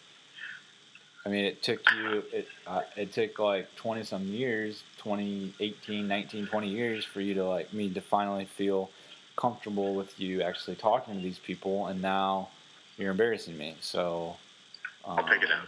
I 1.26 1.30
mean, 1.30 1.46
it 1.46 1.64
took 1.64 1.80
you. 1.96 2.24
It 2.34 2.48
uh, 2.68 2.82
it 2.98 3.14
took 3.14 3.40
like 3.40 3.74
twenty 3.76 4.04
some 4.04 4.26
years, 4.28 4.84
20, 4.98 5.54
18, 5.60 6.08
19, 6.08 6.48
20 6.48 6.70
years 6.70 7.06
for 7.06 7.22
you 7.22 7.34
to 7.36 7.46
like 7.46 7.74
me 7.74 7.90
to 7.94 8.02
finally 8.02 8.46
feel 8.46 8.90
comfortable 9.36 9.96
with 9.96 10.20
you 10.20 10.42
actually 10.42 10.76
talking 10.76 11.16
to 11.16 11.22
these 11.22 11.40
people, 11.40 11.88
and 11.88 12.02
now 12.02 12.50
you're 12.98 13.12
embarrassing 13.12 13.58
me. 13.58 13.76
So. 13.80 14.36
Um, 15.06 15.20
I'll 15.20 15.24
pick 15.26 15.44
it 15.44 15.52
up. 15.52 15.68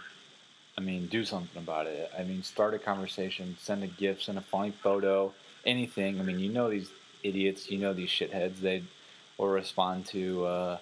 I 0.77 0.81
mean, 0.81 1.07
do 1.07 1.23
something 1.23 1.61
about 1.61 1.87
it. 1.87 2.11
I 2.17 2.23
mean, 2.23 2.43
start 2.43 2.73
a 2.73 2.79
conversation, 2.79 3.55
send 3.59 3.83
a 3.83 3.87
gift, 3.87 4.23
send 4.23 4.37
a 4.37 4.41
funny 4.41 4.71
photo, 4.71 5.33
anything. 5.65 6.19
I 6.19 6.23
mean, 6.23 6.39
you 6.39 6.51
know 6.51 6.69
these 6.69 6.89
idiots, 7.23 7.69
you 7.69 7.77
know 7.77 7.93
these 7.93 8.09
shitheads. 8.09 8.59
They 8.59 8.83
will 9.37 9.47
respond 9.47 10.05
to 10.07 10.45
uh, 10.45 10.77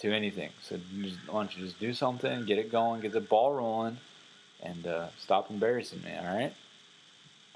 to 0.00 0.12
anything. 0.14 0.50
So 0.62 0.78
just, 1.00 1.16
why 1.28 1.42
don't 1.42 1.56
you 1.56 1.64
just 1.64 1.78
do 1.78 1.92
something, 1.94 2.44
get 2.46 2.58
it 2.58 2.70
going, 2.72 3.00
get 3.02 3.12
the 3.12 3.20
ball 3.20 3.54
rolling, 3.54 3.98
and 4.62 4.86
uh, 4.86 5.08
stop 5.18 5.50
embarrassing 5.50 6.02
me. 6.02 6.10
All 6.18 6.24
right. 6.34 6.52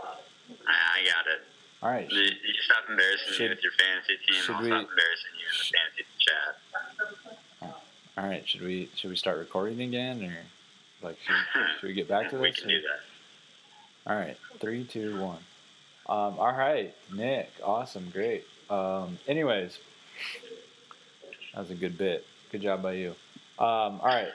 I, 0.00 1.04
got 1.04 1.26
it. 1.26 1.42
All 1.82 1.90
right. 1.90 2.10
You, 2.10 2.20
you 2.20 2.30
stop 2.64 2.84
embarrassing 2.88 3.32
Should- 3.32 3.42
me 3.44 3.48
with 3.50 3.62
your 3.62 3.72
fantasy 3.72 4.14
team. 4.26 4.42
should 4.42 4.54
I'll 4.56 4.62
we- 4.62 4.68
stop 4.68 4.80
embarrassing 4.80 5.34
you 5.38 5.46
in 5.50 5.56
the 5.58 5.66
fantasy 5.78 6.04
chat. 6.18 7.74
All 8.16 8.28
right. 8.28 8.48
Should 8.48 8.62
we 8.62 8.90
should 8.94 9.10
we 9.10 9.16
start 9.16 9.38
recording 9.38 9.80
again, 9.80 10.22
or 10.22 11.06
like 11.06 11.18
should, 11.26 11.34
should 11.80 11.86
we 11.88 11.94
get 11.94 12.08
back 12.08 12.30
to 12.30 12.38
we 12.38 12.50
this? 12.50 12.60
can 12.60 12.66
or- 12.70 12.74
do 12.74 12.80
that. 12.82 13.00
All 14.06 14.14
right, 14.18 14.36
three, 14.60 14.84
two, 14.84 15.18
one. 15.18 15.38
Um, 16.06 16.38
all 16.38 16.52
right, 16.52 16.94
Nick, 17.10 17.48
awesome, 17.64 18.10
great. 18.12 18.44
Um, 18.68 19.18
anyways, 19.26 19.78
that 21.54 21.60
was 21.60 21.70
a 21.70 21.74
good 21.74 21.96
bit. 21.96 22.26
Good 22.54 22.62
job 22.62 22.82
by 22.82 22.92
you. 22.92 23.16
Um, 23.58 23.98
all 24.00 24.04
right, 24.04 24.28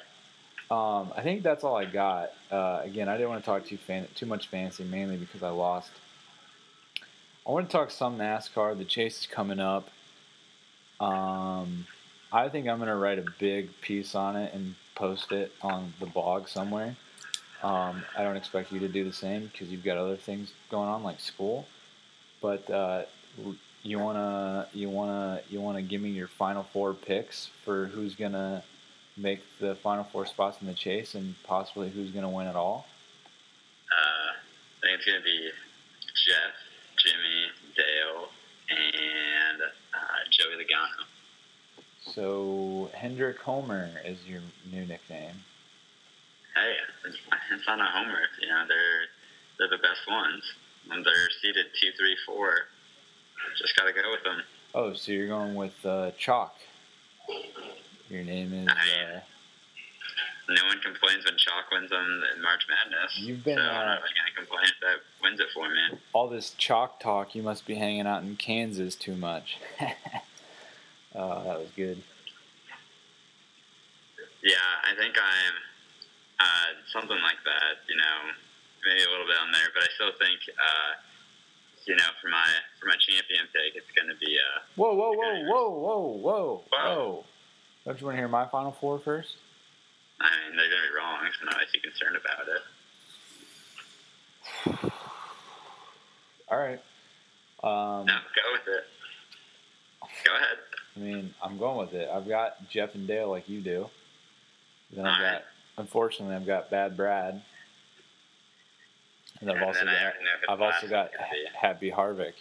um, 0.69 1.13
I 1.15 1.21
think 1.21 1.41
that's 1.41 1.63
all 1.63 1.77
I 1.77 1.85
got. 1.85 2.31
Uh, 2.51 2.81
again, 2.83 3.07
I 3.07 3.15
didn't 3.15 3.29
want 3.29 3.41
to 3.41 3.45
talk 3.45 3.65
too 3.65 3.77
fan- 3.77 4.09
too 4.13 4.25
much 4.25 4.49
fantasy, 4.49 4.83
mainly 4.83 5.15
because 5.15 5.41
I 5.41 5.51
lost. 5.51 5.89
I 7.47 7.51
want 7.51 7.69
to 7.69 7.71
talk 7.71 7.91
some 7.91 8.17
NASCAR. 8.17 8.77
The 8.77 8.83
chase 8.83 9.21
is 9.21 9.25
coming 9.25 9.61
up. 9.61 9.87
Um, 10.99 11.87
I 12.29 12.49
think 12.49 12.67
I'm 12.67 12.77
gonna 12.77 12.97
write 12.97 13.19
a 13.19 13.25
big 13.39 13.69
piece 13.79 14.15
on 14.15 14.35
it 14.35 14.53
and 14.53 14.75
post 14.95 15.31
it 15.31 15.53
on 15.61 15.93
the 16.01 16.05
blog 16.05 16.49
somewhere. 16.49 16.97
Um, 17.63 18.03
I 18.17 18.23
don't 18.23 18.35
expect 18.35 18.73
you 18.73 18.81
to 18.81 18.89
do 18.89 19.05
the 19.05 19.13
same 19.13 19.47
because 19.47 19.69
you've 19.69 19.85
got 19.85 19.95
other 19.95 20.17
things 20.17 20.51
going 20.69 20.89
on 20.89 21.03
like 21.03 21.21
school. 21.21 21.67
But 22.41 22.69
uh, 22.69 23.03
you 23.83 23.99
wanna 23.99 24.67
you 24.73 24.89
wanna 24.89 25.41
you 25.49 25.61
wanna 25.61 25.81
give 25.81 26.01
me 26.01 26.09
your 26.09 26.27
final 26.27 26.63
four 26.63 26.93
picks 26.93 27.49
for 27.63 27.87
who's 27.87 28.15
gonna 28.15 28.63
make 29.17 29.41
the 29.59 29.75
final 29.75 30.03
four 30.03 30.25
spots 30.25 30.57
in 30.61 30.67
the 30.67 30.73
chase 30.73 31.15
and 31.15 31.35
possibly 31.43 31.89
who's 31.89 32.11
gonna 32.11 32.29
win 32.29 32.47
it 32.47 32.55
all. 32.55 32.87
Uh, 33.89 34.31
I 34.31 34.81
think 34.81 34.95
it's 34.97 35.05
going 35.05 35.17
to 35.19 35.23
be 35.25 35.49
Jeff, 36.25 36.53
Jimmy, 37.01 37.49
Dale, 37.75 38.29
and 38.69 39.61
uh, 39.61 40.19
Joey 40.29 40.61
Logano. 40.61 41.03
So 41.99 42.89
Hendrick 42.93 43.39
Homer 43.39 43.89
is 44.05 44.17
your 44.27 44.41
new 44.71 44.85
nickname. 44.85 45.35
Hey, 46.55 46.75
it's, 47.05 47.17
it's 47.51 47.67
not 47.67 47.79
a 47.79 47.85
homer. 47.85 48.19
You 48.41 48.47
know, 48.47 48.63
they're 48.67 49.05
they're 49.57 49.77
the 49.77 49.81
best 49.81 50.01
ones. 50.07 50.43
When 50.87 51.03
they're 51.03 51.29
seated 51.41 51.67
two, 51.79 51.91
three, 51.97 52.15
four, 52.25 52.69
just 53.59 53.75
got 53.75 53.85
to 53.85 53.93
go 53.93 54.09
with 54.11 54.23
them. 54.23 54.41
Oh, 54.73 54.93
so 54.93 55.11
you're 55.11 55.27
going 55.27 55.55
with 55.55 55.73
uh, 55.85 56.11
Chalk. 56.17 56.55
Your 58.09 58.23
name 58.23 58.53
is. 58.53 58.67
Uh, 58.67 59.19
No 60.47 60.65
one 60.65 60.79
complains 60.79 61.25
when 61.25 61.37
Chalk 61.37 61.69
wins 61.71 61.91
on 61.91 62.23
March 62.41 62.65
Madness. 62.69 63.19
You've 63.19 63.43
been, 63.43 63.57
so 63.57 63.61
uh, 63.63 63.65
I'm 63.65 63.85
not 63.87 64.01
to 64.01 64.35
complain 64.35 64.65
if 64.65 64.79
that 64.81 64.97
wins 65.21 65.39
it 65.39 65.47
for 65.53 65.69
me. 65.69 65.99
all 66.13 66.27
this 66.27 66.55
chalk 66.57 66.99
talk, 66.99 67.35
you 67.35 67.43
must 67.43 67.67
be 67.67 67.75
hanging 67.75 68.07
out 68.07 68.23
in 68.23 68.35
Kansas 68.35 68.95
too 68.95 69.15
much. 69.15 69.57
oh, 71.15 71.43
that 71.43 71.59
was 71.59 71.69
good. 71.75 72.01
Yeah, 74.41 74.55
I 74.89 74.95
think 74.95 75.15
I'm 75.17 75.55
uh, 76.39 76.69
something 76.93 77.19
like 77.21 77.43
that. 77.45 77.83
You 77.89 77.97
know, 77.97 78.17
maybe 78.87 79.03
a 79.03 79.09
little 79.11 79.27
bit 79.27 79.37
on 79.41 79.51
there, 79.51 79.67
but 79.75 79.83
I 79.83 79.87
still 79.95 80.11
think, 80.17 80.39
uh, 80.55 80.91
you 81.85 81.95
know, 81.95 82.03
for 82.21 82.27
my 82.29 82.45
for 82.79 82.87
my 82.87 82.95
champion 82.99 83.45
pick, 83.53 83.75
it's 83.75 83.91
going 83.95 84.09
to 84.09 84.15
be. 84.19 84.35
Uh, 84.37 84.59
Whoa, 84.75 84.93
whoa, 84.93 85.11
whoa, 85.13 85.43
whoa, 85.45 85.69
whoa, 85.69 86.17
whoa, 86.17 86.63
whoa. 86.71 87.25
Don't 87.85 87.99
you 87.99 88.05
want 88.07 88.15
to 88.15 88.19
hear 88.21 88.27
my 88.27 88.45
final 88.47 88.71
four 88.79 88.99
first? 88.99 89.35
I 90.21 90.29
mean, 90.47 90.57
they're 90.57 90.69
going 90.69 90.81
to 90.81 90.89
be 90.89 90.95
wrong, 90.97 91.19
so 91.31 91.39
I'm 91.41 91.45
not 91.47 91.61
too 91.73 91.79
concerned 91.79 92.17
about 92.19 92.47
it. 94.83 94.91
All 96.49 96.57
right. 96.57 96.81
Um, 97.63 98.05
No, 98.05 98.13
go 98.35 98.41
with 98.53 98.67
it. 98.67 98.83
Go 100.25 100.35
ahead. 100.35 100.57
I 100.95 100.99
mean, 100.99 101.33
I'm 101.41 101.57
going 101.57 101.77
with 101.77 101.93
it. 101.93 102.09
I've 102.13 102.27
got 102.27 102.69
Jeff 102.69 102.95
and 102.95 103.07
Dale 103.07 103.29
like 103.29 103.47
you 103.47 103.61
do. 103.61 103.87
Then 104.91 105.05
I've 105.05 105.17
Alright. 105.21 105.33
got, 105.35 105.43
unfortunately, 105.77 106.35
I've 106.35 106.45
got 106.47 106.69
Bad 106.69 106.97
Brad. 106.97 107.41
And 109.41 109.49
I've 109.49 109.55
And 109.57 109.65
also 109.65 109.85
got, 109.85 109.93
already 109.93 110.03
know 110.23 110.29
who 110.41 110.45
the 110.47 110.51
I've 110.51 110.61
also 110.61 110.87
got 110.87 111.05
one's 111.05 111.15
gonna 111.17 111.29
be. 111.31 111.57
Happy 111.59 111.91
Harvick. 111.91 112.33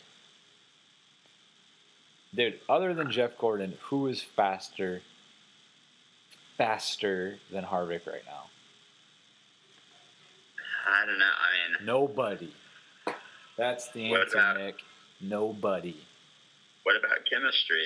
Dude, 2.34 2.60
other 2.68 2.92
than 2.94 3.10
Jeff 3.10 3.38
Gordon, 3.38 3.78
who 3.84 4.06
is 4.08 4.22
faster, 4.22 5.00
faster 6.56 7.38
than 7.50 7.64
Harvick 7.64 8.06
right 8.06 8.24
now? 8.26 8.44
I 10.86 11.06
don't 11.06 11.18
know. 11.18 11.24
I 11.24 11.78
mean, 11.78 11.86
Nobody. 11.86 12.52
That's 13.56 13.90
the 13.92 14.14
answer, 14.14 14.38
about- 14.38 14.56
Nick. 14.58 14.76
Nobody. 15.20 15.96
what 16.84 16.96
about 16.96 17.18
chemistry? 17.30 17.84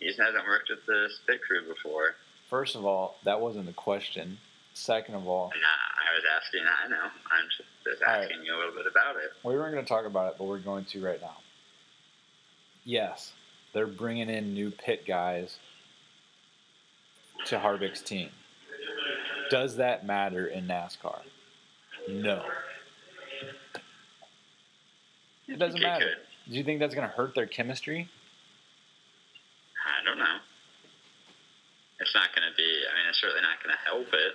He 0.00 0.06
hasn't 0.06 0.44
worked 0.46 0.70
with 0.70 0.84
the 0.86 1.08
spit 1.22 1.40
crew 1.42 1.66
before. 1.72 2.14
First 2.50 2.74
of 2.76 2.84
all, 2.84 3.16
that 3.24 3.40
wasn't 3.40 3.66
the 3.66 3.72
question. 3.72 4.38
Second 4.78 5.16
of 5.16 5.26
all, 5.26 5.48
Nah, 5.48 5.56
I 5.56 6.14
was 6.14 6.24
asking. 6.40 6.60
I 6.64 6.88
know. 6.88 7.02
I'm 7.02 7.48
just, 7.84 8.00
All 8.02 8.14
right. 8.14 8.22
asking 8.22 8.44
you 8.44 8.54
a 8.54 8.58
little 8.58 8.74
bit 8.74 8.86
about 8.88 9.16
it. 9.16 9.32
we 9.42 9.54
weren't 9.54 9.72
going 9.74 9.84
to 9.84 9.88
talk 9.88 10.06
about 10.06 10.30
it, 10.30 10.38
but 10.38 10.44
we're 10.44 10.60
going 10.60 10.84
to 10.86 11.04
right 11.04 11.20
now. 11.20 11.36
Yes, 12.84 13.32
they're 13.74 13.88
bringing 13.88 14.30
in 14.30 14.54
new 14.54 14.70
pit 14.70 15.04
guys 15.04 15.58
to 17.46 17.58
Harvick's 17.58 18.00
team. 18.02 18.30
Does 19.50 19.76
that 19.76 20.06
matter 20.06 20.46
in 20.46 20.68
NASCAR? 20.68 21.22
No. 22.08 22.44
It 25.48 25.58
doesn't 25.58 25.80
matter. 25.82 26.04
could. 26.46 26.52
Do 26.52 26.56
you 26.56 26.62
think 26.64 26.78
that's 26.78 26.94
going 26.94 27.08
to 27.08 27.12
hurt 27.14 27.34
their 27.34 27.46
chemistry? 27.46 28.08
I 29.84 30.04
don't 30.04 30.18
know. 30.18 30.36
It's 31.98 32.14
not 32.14 32.28
going 32.34 32.48
to 32.48 32.56
be. 32.56 32.62
I 32.62 32.94
mean, 32.94 33.08
it's 33.10 33.20
certainly 33.20 33.42
not 33.42 33.62
going 33.62 33.74
to 33.74 33.90
help 33.90 34.06
it. 34.14 34.32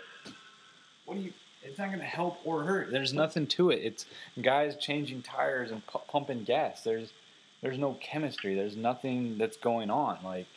What 1.05 1.15
do 1.15 1.21
you? 1.21 1.33
It's 1.63 1.77
not 1.77 1.87
going 1.87 1.99
to 1.99 2.05
help 2.05 2.39
or 2.45 2.63
hurt. 2.63 2.91
There's 2.91 3.13
nothing 3.13 3.47
to 3.47 3.69
it. 3.69 3.79
It's 3.83 4.05
guys 4.41 4.75
changing 4.75 5.21
tires 5.21 5.71
and 5.71 5.85
pu- 5.87 5.99
pumping 6.09 6.43
gas. 6.43 6.83
There's 6.83 7.13
there's 7.61 7.77
no 7.77 7.97
chemistry. 8.01 8.55
There's 8.55 8.75
nothing 8.75 9.37
that's 9.37 9.57
going 9.57 9.89
on. 9.89 10.19
Like 10.23 10.47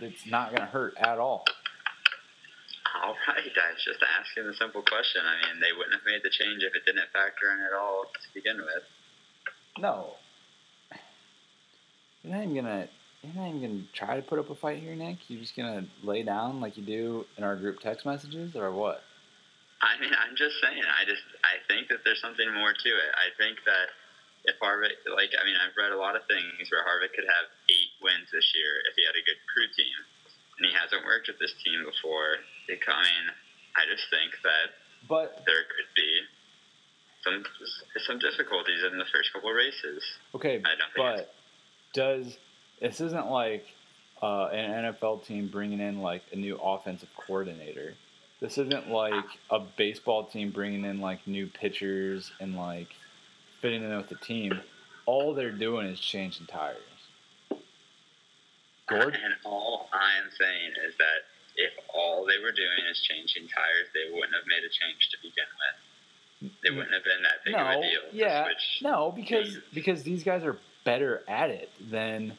it's 0.00 0.26
not 0.26 0.50
going 0.50 0.60
to 0.60 0.66
hurt 0.66 0.94
at 0.98 1.18
all. 1.18 1.44
All 3.02 3.14
right, 3.28 3.38
I 3.38 3.72
was 3.72 3.84
just 3.84 4.00
asking 4.20 4.50
a 4.50 4.54
simple 4.54 4.82
question. 4.82 5.22
I 5.24 5.52
mean, 5.52 5.60
they 5.60 5.72
wouldn't 5.76 5.94
have 5.94 6.04
made 6.04 6.20
the 6.22 6.30
change 6.30 6.62
if 6.62 6.74
it 6.74 6.84
didn't 6.84 7.08
factor 7.12 7.50
in 7.52 7.60
at 7.60 7.72
all 7.72 8.04
to 8.04 8.34
begin 8.34 8.58
with. 8.58 8.84
No. 9.78 10.14
You're 12.22 12.34
not 12.34 12.42
even 12.42 12.54
gonna. 12.54 12.88
You're 13.22 13.34
not 13.34 13.48
even 13.48 13.60
gonna 13.60 13.82
try 13.92 14.16
to 14.16 14.22
put 14.22 14.38
up 14.38 14.50
a 14.50 14.54
fight 14.54 14.82
here, 14.82 14.94
Nick. 14.94 15.18
You're 15.28 15.40
just 15.40 15.56
gonna 15.56 15.86
lay 16.02 16.22
down 16.22 16.60
like 16.60 16.76
you 16.76 16.82
do 16.82 17.24
in 17.38 17.44
our 17.44 17.56
group 17.56 17.80
text 17.80 18.04
messages, 18.04 18.56
or 18.56 18.70
what? 18.72 19.02
I 19.80 19.96
mean, 19.96 20.12
I'm 20.12 20.36
just 20.36 20.60
saying. 20.60 20.84
I 20.84 21.08
just 21.08 21.24
I 21.40 21.56
think 21.64 21.88
that 21.88 22.04
there's 22.04 22.20
something 22.20 22.48
more 22.52 22.72
to 22.72 22.90
it. 22.92 23.10
I 23.16 23.32
think 23.40 23.64
that 23.64 23.88
if 24.44 24.56
Harvick, 24.60 24.96
like, 25.12 25.32
I 25.36 25.44
mean, 25.44 25.56
I've 25.56 25.76
read 25.76 25.92
a 25.92 26.00
lot 26.00 26.16
of 26.16 26.24
things 26.28 26.68
where 26.72 26.84
Harvick 26.84 27.12
could 27.12 27.28
have 27.28 27.46
eight 27.68 27.92
wins 28.00 28.28
this 28.32 28.48
year 28.56 28.72
if 28.88 28.96
he 28.96 29.04
had 29.04 29.16
a 29.16 29.24
good 29.24 29.40
crew 29.52 29.68
team, 29.76 29.96
and 30.60 30.62
he 30.68 30.72
hasn't 30.72 31.04
worked 31.04 31.28
with 31.28 31.40
this 31.40 31.52
team 31.64 31.84
before. 31.84 32.40
Because, 32.68 32.92
I 32.92 33.04
mean, 33.04 33.26
I 33.76 33.82
just 33.88 34.04
think 34.08 34.32
that 34.44 34.76
But 35.08 35.44
there 35.44 35.64
could 35.68 35.90
be 35.96 36.10
some 37.24 37.44
some 38.04 38.18
difficulties 38.18 38.80
in 38.84 38.96
the 38.96 39.08
first 39.12 39.32
couple 39.32 39.52
races. 39.52 40.04
okay, 40.34 40.60
I 40.64 40.72
don't 40.76 40.92
think 40.92 41.04
but 41.04 41.34
does 41.92 42.36
this 42.80 43.00
isn't 43.00 43.28
like 43.28 43.64
uh, 44.22 44.46
an 44.52 44.92
NFL 44.92 45.26
team 45.26 45.48
bringing 45.48 45.80
in 45.80 46.00
like 46.00 46.22
a 46.32 46.36
new 46.36 46.56
offensive 46.56 47.08
coordinator? 47.16 47.94
This 48.40 48.56
isn't 48.56 48.90
like 48.90 49.24
a 49.50 49.58
baseball 49.58 50.24
team 50.24 50.50
bringing 50.50 50.84
in 50.84 51.00
like 51.00 51.26
new 51.26 51.46
pitchers 51.46 52.32
and 52.40 52.56
like 52.56 52.88
fitting 53.60 53.82
in 53.82 53.94
with 53.96 54.08
the 54.08 54.14
team. 54.16 54.60
All 55.04 55.34
they're 55.34 55.52
doing 55.52 55.86
is 55.86 56.00
changing 56.00 56.46
tires. 56.46 56.78
Gord? 58.86 59.14
And 59.14 59.34
all 59.44 59.88
I'm 59.92 60.30
saying 60.38 60.72
is 60.88 60.94
that 60.98 61.28
if 61.56 61.72
all 61.94 62.24
they 62.26 62.42
were 62.42 62.52
doing 62.52 62.90
is 62.90 63.00
changing 63.00 63.48
tires, 63.48 63.88
they 63.94 64.12
wouldn't 64.12 64.34
have 64.34 64.46
made 64.46 64.64
a 64.64 64.72
change 64.72 65.10
to 65.10 65.16
begin 65.22 65.44
with. 65.60 66.52
They 66.64 66.70
wouldn't 66.70 66.94
have 66.94 67.04
been 67.04 67.22
that 67.22 67.44
big 67.44 67.54
of 67.54 67.66
a 67.66 67.74
deal. 67.82 68.00
yeah, 68.12 68.48
no, 68.80 69.12
because 69.14 69.58
because 69.74 70.02
these 70.02 70.24
guys 70.24 70.42
are 70.42 70.56
better 70.84 71.22
at 71.28 71.50
it 71.50 71.70
than. 71.90 72.32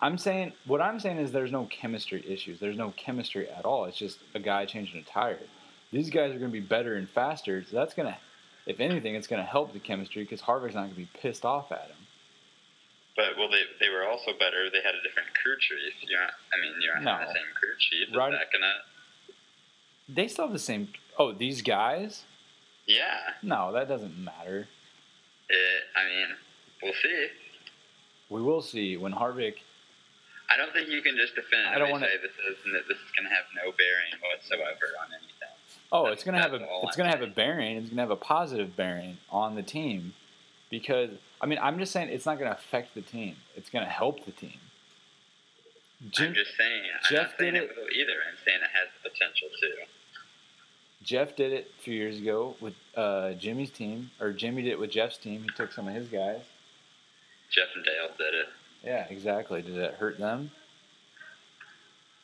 I'm 0.00 0.18
saying 0.18 0.52
what 0.66 0.80
I'm 0.82 1.00
saying 1.00 1.18
is 1.18 1.32
there's 1.32 1.52
no 1.52 1.64
chemistry 1.66 2.24
issues. 2.28 2.60
There's 2.60 2.76
no 2.76 2.92
chemistry 2.96 3.48
at 3.48 3.64
all. 3.64 3.86
It's 3.86 3.96
just 3.96 4.18
a 4.34 4.38
guy 4.40 4.66
changing 4.66 5.00
a 5.00 5.04
tire. 5.04 5.38
These 5.92 6.10
guys 6.10 6.34
are 6.34 6.38
going 6.38 6.50
to 6.50 6.60
be 6.60 6.60
better 6.60 6.96
and 6.96 7.08
faster, 7.08 7.64
so 7.68 7.76
that's 7.76 7.94
going 7.94 8.08
to, 8.08 8.16
if 8.66 8.80
anything, 8.80 9.14
it's 9.14 9.26
going 9.26 9.40
to 9.42 9.48
help 9.48 9.72
the 9.72 9.78
chemistry 9.78 10.22
because 10.24 10.42
Harvick's 10.42 10.74
not 10.74 10.82
going 10.82 10.90
to 10.90 10.96
be 10.96 11.08
pissed 11.20 11.44
off 11.44 11.72
at 11.72 11.86
him. 11.86 11.96
But 13.16 13.26
well, 13.38 13.48
they 13.48 13.62
they 13.80 13.88
were 13.88 14.06
also 14.06 14.32
better. 14.38 14.68
They 14.70 14.82
had 14.84 14.94
a 14.94 15.02
different 15.02 15.28
crew 15.42 15.54
chief. 15.58 15.94
You're 16.06 16.20
not, 16.20 16.30
I 16.52 16.60
mean, 16.60 16.74
you're 16.82 16.94
not 16.96 17.04
No. 17.04 17.10
having 17.12 17.28
the 17.28 17.32
same 17.34 17.42
crew 17.54 17.70
chief. 17.78 18.08
Is 18.10 18.14
Right. 18.16 18.32
that 18.32 18.52
gonna? 18.52 18.74
They 20.08 20.28
still 20.28 20.44
have 20.44 20.52
the 20.52 20.58
same. 20.58 20.88
Oh, 21.18 21.32
these 21.32 21.62
guys? 21.62 22.24
Yeah. 22.86 23.18
No, 23.42 23.72
that 23.72 23.88
doesn't 23.88 24.22
matter. 24.22 24.68
It, 25.48 25.82
I 25.96 26.04
mean, 26.04 26.36
we'll 26.82 26.92
see. 27.02 27.28
We 28.28 28.42
will 28.42 28.60
see 28.60 28.96
when 28.98 29.12
Harvick. 29.14 29.54
I 30.48 30.56
don't 30.56 30.72
think 30.72 30.88
you 30.88 31.02
can 31.02 31.16
just 31.16 31.34
definitively 31.34 31.74
I 31.74 31.78
don't 31.78 31.90
wanna- 31.90 32.06
say 32.06 32.16
this 32.18 32.30
is 32.32 32.56
that 32.72 32.86
this 32.88 32.98
is 32.98 33.10
going 33.16 33.28
to 33.28 33.34
have 33.34 33.44
no 33.54 33.72
bearing 33.72 34.14
whatsoever 34.22 34.86
on 35.00 35.12
anything. 35.12 35.32
Oh, 35.92 36.06
it's 36.06 36.24
gonna 36.24 36.40
have 36.40 36.52
a 36.52 36.66
it's 36.82 36.96
gonna 36.96 37.10
have 37.10 37.22
a 37.22 37.26
bearing. 37.28 37.76
It's 37.76 37.90
gonna 37.90 38.02
have 38.02 38.10
a 38.10 38.16
positive 38.16 38.74
bearing 38.74 39.18
on 39.30 39.54
the 39.54 39.62
team, 39.62 40.14
because 40.68 41.10
I 41.40 41.46
mean 41.46 41.60
I'm 41.62 41.78
just 41.78 41.92
saying 41.92 42.08
it's 42.08 42.26
not 42.26 42.38
gonna 42.40 42.50
affect 42.52 42.94
the 42.94 43.02
team. 43.02 43.36
It's 43.54 43.70
gonna 43.70 43.86
help 43.88 44.24
the 44.24 44.32
team. 44.32 44.58
Jim, 46.10 46.28
I'm 46.28 46.34
just 46.34 46.56
saying. 46.56 46.82
I'm 46.92 47.08
Jeff 47.08 47.30
not 47.30 47.38
saying 47.38 47.54
did 47.54 47.62
it 47.62 47.70
it- 47.70 47.76
will 47.76 47.88
either. 47.94 48.12
I'm 48.28 48.36
saying 48.44 48.58
it 48.62 48.70
has 48.74 48.88
the 49.02 49.08
potential 49.10 49.48
to. 49.60 49.68
Jeff 51.04 51.36
did 51.36 51.52
it 51.52 51.70
a 51.78 51.82
few 51.82 51.94
years 51.94 52.18
ago 52.18 52.56
with 52.60 52.74
uh, 52.96 53.34
Jimmy's 53.34 53.70
team, 53.70 54.10
or 54.20 54.32
Jimmy 54.32 54.62
did 54.62 54.72
it 54.72 54.78
with 54.80 54.90
Jeff's 54.90 55.16
team. 55.18 55.42
He 55.44 55.48
took 55.50 55.72
some 55.72 55.86
of 55.86 55.94
his 55.94 56.08
guys. 56.08 56.40
Jeff 57.50 57.68
and 57.76 57.84
Dale 57.84 58.10
did 58.18 58.34
it. 58.34 58.46
Yeah, 58.86 59.04
exactly. 59.10 59.62
Did 59.62 59.76
it 59.76 59.94
hurt 59.94 60.16
them? 60.18 60.50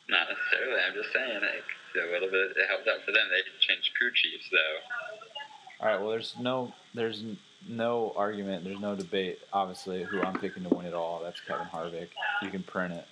Not 0.09 0.27
necessarily. 0.31 0.81
I'm 0.87 0.93
just 0.95 1.11
saying 1.13 1.35
like, 1.35 1.67
a 2.07 2.11
little 2.11 2.29
bit. 2.31 2.55
It 2.55 2.67
helped 2.69 2.87
out 2.87 3.03
for 3.05 3.11
them. 3.11 3.27
They 3.29 3.43
changed 3.59 3.91
crew 3.99 4.09
chiefs 4.15 4.49
though. 4.49 5.85
All 5.85 5.91
right. 5.91 5.99
Well, 5.99 6.09
there's 6.09 6.35
no 6.39 6.73
there's 6.95 7.23
no 7.67 8.13
argument. 8.15 8.63
There's 8.63 8.79
no 8.79 8.95
debate. 8.95 9.39
Obviously, 9.51 10.03
who 10.03 10.21
I'm 10.21 10.39
picking 10.39 10.63
to 10.63 10.69
win 10.73 10.85
it 10.85 10.93
all. 10.93 11.21
That's 11.21 11.39
Kevin 11.41 11.67
Harvick. 11.67 12.07
You 12.41 12.49
can 12.49 12.63
print 12.63 12.93
it. 12.93 13.05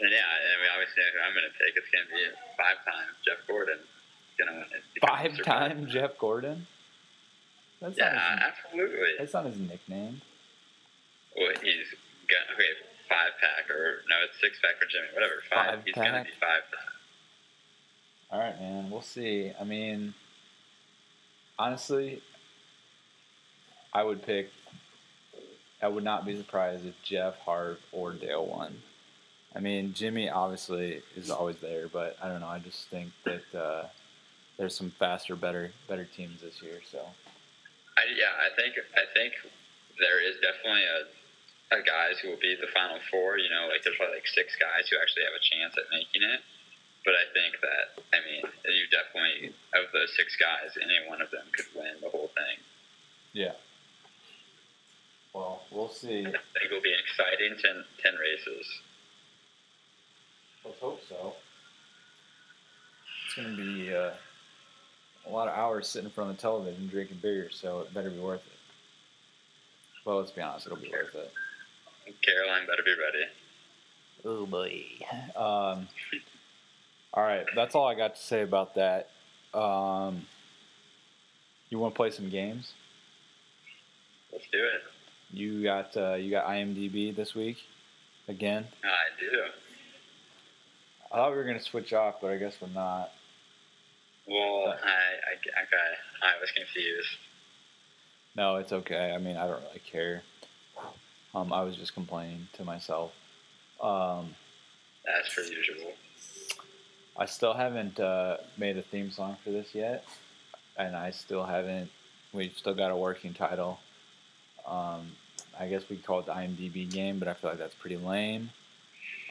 And 0.00 0.10
yeah, 0.12 0.18
and 0.20 0.60
we 0.62 0.68
obviously 0.72 1.02
know 1.02 1.10
who 1.16 1.20
I'm 1.26 1.34
going 1.34 1.48
to 1.48 1.56
pick. 1.58 1.74
It's 1.76 1.90
going 1.90 2.04
to 2.06 2.12
be 2.12 2.22
five 2.56 2.78
times 2.84 3.16
Jeff 3.24 3.40
Gordon. 3.48 3.78
Going 4.38 4.52
to 4.52 4.66
win. 4.70 4.82
Five 5.00 5.42
time 5.44 5.88
Jeff 5.90 6.18
Gordon. 6.18 6.66
That's 7.80 7.96
Yeah, 7.98 8.12
not 8.12 8.38
his, 8.38 8.48
absolutely. 8.64 9.08
that's 9.18 9.32
not 9.34 9.46
his 9.46 9.58
nickname. 9.58 10.20
Well, 11.36 11.52
he's 11.62 11.86
got 12.30 12.54
okay, 12.54 12.72
five 13.08 13.32
pack 13.40 13.70
or 13.70 14.04
no, 14.08 14.16
it's 14.24 14.40
six 14.40 14.58
pack 14.60 14.78
for 14.78 14.86
Jimmy. 14.86 15.08
Whatever, 15.14 15.42
five. 15.50 15.80
Five 15.80 15.84
he's 15.84 15.94
going 15.94 16.12
to 16.12 16.24
be 16.24 16.36
five 16.40 16.64
times. 16.70 16.98
All 18.30 18.38
right, 18.40 18.60
man. 18.60 18.90
We'll 18.90 19.02
see. 19.02 19.52
I 19.58 19.64
mean, 19.64 20.14
honestly, 21.58 22.22
I 23.92 24.02
would 24.02 24.22
pick. 24.22 24.50
I 25.80 25.88
would 25.88 26.04
not 26.04 26.26
be 26.26 26.36
surprised 26.36 26.84
if 26.84 26.94
Jeff, 27.04 27.38
Hart, 27.38 27.80
or 27.92 28.12
Dale 28.12 28.44
won. 28.44 28.82
I 29.54 29.60
mean, 29.60 29.94
Jimmy 29.94 30.28
obviously 30.28 31.02
is 31.16 31.30
always 31.30 31.56
there, 31.58 31.88
but 31.88 32.16
I 32.22 32.28
don't 32.28 32.40
know. 32.40 32.48
I 32.48 32.58
just 32.58 32.88
think 32.88 33.12
that 33.24 33.58
uh, 33.58 33.86
there's 34.58 34.74
some 34.74 34.92
faster, 34.98 35.36
better, 35.36 35.72
better 35.88 36.04
teams 36.04 36.42
this 36.42 36.60
year. 36.60 36.80
So 36.90 36.98
I, 37.96 38.02
yeah, 38.14 38.34
I 38.38 38.54
think 38.60 38.74
I 38.94 39.06
think 39.14 39.32
there 39.98 40.20
is 40.22 40.36
definitely 40.42 40.82
a, 40.82 41.17
a 41.70 41.80
guys 41.84 42.18
who 42.20 42.30
will 42.32 42.40
be 42.40 42.56
the 42.56 42.70
final 42.72 42.98
four. 43.10 43.38
You 43.38 43.50
know, 43.50 43.68
like 43.68 43.84
there's 43.84 43.96
probably 43.96 44.20
like 44.20 44.28
six 44.28 44.56
guys 44.56 44.88
who 44.88 44.96
actually 45.00 45.24
have 45.28 45.36
a 45.36 45.44
chance 45.44 45.74
at 45.76 45.88
making 45.92 46.24
it. 46.24 46.40
But 47.04 47.14
I 47.14 47.24
think 47.32 47.60
that 47.62 47.86
I 48.12 48.18
mean, 48.24 48.42
you 48.64 48.84
definitely 48.92 49.54
of 49.76 49.88
those 49.92 50.12
six 50.16 50.36
guys, 50.36 50.76
any 50.76 50.98
one 51.08 51.22
of 51.22 51.30
them 51.30 51.46
could 51.54 51.68
win 51.74 52.00
the 52.02 52.10
whole 52.10 52.30
thing. 52.34 52.58
yeah. 53.32 53.56
Well, 55.34 55.62
we'll 55.70 55.90
see. 55.90 56.20
I 56.20 56.32
think 56.32 56.66
it'll 56.66 56.82
be 56.82 56.90
an 56.92 56.98
exciting 57.04 57.54
10, 57.62 57.84
10 58.02 58.14
races. 58.18 58.66
Let's 60.64 60.80
hope 60.80 61.00
so. 61.08 61.34
It's 63.26 63.34
gonna 63.36 63.56
be 63.56 63.94
uh, 63.94 64.10
a 65.26 65.30
lot 65.30 65.46
of 65.48 65.54
hours 65.56 65.86
sitting 65.86 66.06
in 66.06 66.12
front 66.12 66.30
of 66.30 66.36
the 66.36 66.42
television 66.42 66.88
drinking 66.88 67.18
beer, 67.22 67.50
so 67.52 67.80
it 67.80 67.94
better 67.94 68.10
be 68.10 68.18
worth 68.18 68.40
it. 68.40 68.58
Well, 70.04 70.18
let's 70.18 70.30
be 70.30 70.40
honest, 70.40 70.66
it'll 70.66 70.78
be 70.78 70.90
worth 70.90 71.14
it. 71.14 71.30
Caroline 72.22 72.66
better 72.66 72.82
be 72.84 72.92
ready. 72.92 73.26
Oh 74.24 74.46
boy. 74.46 74.82
Um, 75.36 75.88
all 77.14 77.22
right, 77.22 77.46
that's 77.54 77.74
all 77.74 77.86
I 77.86 77.94
got 77.94 78.16
to 78.16 78.20
say 78.20 78.42
about 78.42 78.74
that. 78.74 79.10
Um, 79.54 80.26
you 81.70 81.78
want 81.78 81.94
to 81.94 81.96
play 81.96 82.10
some 82.10 82.28
games? 82.28 82.72
Let's 84.32 84.44
do 84.52 84.58
it. 84.58 84.82
You 85.30 85.62
got 85.62 85.96
uh, 85.96 86.14
you 86.14 86.30
got 86.30 86.46
IMDb 86.46 87.14
this 87.14 87.34
week 87.34 87.58
again. 88.28 88.66
I 88.84 89.20
do. 89.20 89.42
I 91.10 91.16
thought 91.16 91.30
we 91.30 91.36
were 91.36 91.44
gonna 91.44 91.62
switch 91.62 91.92
off, 91.92 92.16
but 92.20 92.30
I 92.30 92.36
guess 92.36 92.54
we're 92.60 92.68
not. 92.68 93.10
Well, 94.26 94.68
I, 94.68 94.72
I, 94.72 95.62
okay. 95.62 95.76
I 96.22 96.40
was 96.40 96.50
confused. 96.50 97.08
No, 98.36 98.56
it's 98.56 98.72
okay. 98.72 99.12
I 99.14 99.18
mean, 99.18 99.36
I 99.36 99.46
don't 99.46 99.62
really 99.62 99.82
care. 99.90 100.22
Um, 101.34 101.52
I 101.52 101.62
was 101.62 101.76
just 101.76 101.94
complaining 101.94 102.48
to 102.54 102.64
myself. 102.64 103.12
Um, 103.80 104.34
As 105.06 105.32
per 105.34 105.42
usual. 105.42 105.92
I 107.16 107.26
still 107.26 107.52
haven't 107.52 107.98
uh, 107.98 108.38
made 108.56 108.76
a 108.76 108.82
theme 108.82 109.10
song 109.10 109.36
for 109.42 109.50
this 109.50 109.74
yet, 109.74 110.04
and 110.76 110.94
I 110.96 111.10
still 111.10 111.44
haven't. 111.44 111.90
We've 112.32 112.56
still 112.56 112.74
got 112.74 112.90
a 112.90 112.96
working 112.96 113.34
title. 113.34 113.80
Um, 114.66 115.12
I 115.58 115.66
guess 115.68 115.82
we 115.88 115.96
call 115.96 116.20
it 116.20 116.26
the 116.26 116.32
IMDb 116.32 116.88
game, 116.90 117.18
but 117.18 117.26
I 117.26 117.34
feel 117.34 117.50
like 117.50 117.58
that's 117.58 117.74
pretty 117.74 117.96
lame. 117.96 118.50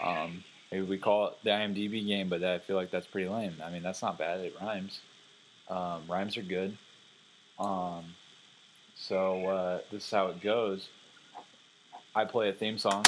Um, 0.04 0.44
maybe 0.72 0.86
we 0.86 0.98
call 0.98 1.28
it 1.28 1.34
the 1.44 1.52
IMDb 1.52 2.06
game, 2.06 2.28
but 2.28 2.44
I 2.44 2.60
feel 2.60 2.76
like 2.76 2.92
that's 2.92 3.08
pretty 3.08 3.30
lame. 3.30 3.56
I 3.64 3.70
mean, 3.70 3.84
that's 3.84 4.02
not 4.02 4.18
bad. 4.18 4.42
It 4.42 4.56
rhymes. 4.62 5.00
Um, 5.70 6.02
rhymes 6.10 6.36
are 6.38 6.42
good. 6.42 6.78
Um, 7.60 8.04
so 8.96 9.46
uh, 9.46 9.80
this 9.92 10.04
is 10.04 10.12
how 10.12 10.28
it 10.28 10.42
goes. 10.42 10.90
I 12.18 12.26
play 12.26 12.50
a 12.50 12.52
theme 12.52 12.80
song, 12.80 13.06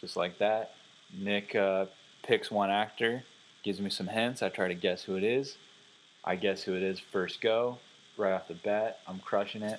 just 0.00 0.16
like 0.16 0.38
that. 0.38 0.74
Nick 1.16 1.54
uh, 1.54 1.86
picks 2.24 2.50
one 2.50 2.68
actor, 2.68 3.22
gives 3.62 3.80
me 3.80 3.90
some 3.90 4.08
hints. 4.08 4.42
I 4.42 4.48
try 4.48 4.66
to 4.66 4.74
guess 4.74 5.04
who 5.04 5.14
it 5.14 5.22
is. 5.22 5.56
I 6.24 6.34
guess 6.34 6.64
who 6.64 6.74
it 6.74 6.82
is 6.82 6.98
first 6.98 7.40
go, 7.40 7.78
right 8.16 8.32
off 8.32 8.48
the 8.48 8.54
bat. 8.54 8.98
I'm 9.06 9.20
crushing 9.20 9.62
it. 9.62 9.78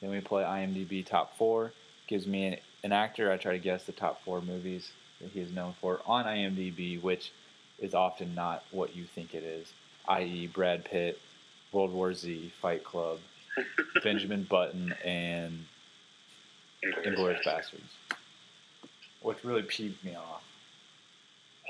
Then 0.00 0.10
we 0.10 0.20
play 0.20 0.44
IMDb 0.44 1.04
top 1.04 1.36
four. 1.36 1.72
Gives 2.06 2.28
me 2.28 2.46
an, 2.46 2.56
an 2.84 2.92
actor. 2.92 3.32
I 3.32 3.38
try 3.38 3.54
to 3.54 3.58
guess 3.58 3.82
the 3.82 3.90
top 3.90 4.22
four 4.24 4.40
movies. 4.40 4.92
that 5.20 5.30
he 5.30 5.40
is 5.40 5.50
known 5.50 5.74
for 5.80 5.98
on 6.06 6.26
IMDb, 6.26 7.02
which 7.02 7.32
is 7.80 7.92
often 7.92 8.36
not 8.36 8.62
what 8.70 8.94
you 8.94 9.06
think 9.06 9.34
it 9.34 9.42
is, 9.42 9.72
i.e., 10.06 10.46
Brad 10.46 10.84
Pitt, 10.84 11.20
World 11.72 11.92
War 11.92 12.14
Z, 12.14 12.52
Fight 12.62 12.84
Club, 12.84 13.18
Benjamin 14.04 14.44
Button, 14.44 14.94
and 15.04 15.64
Inglourious 16.84 17.42
Basterds, 17.44 18.16
which 19.22 19.44
really 19.44 19.62
peeved 19.62 20.02
me 20.04 20.14
off. 20.16 20.42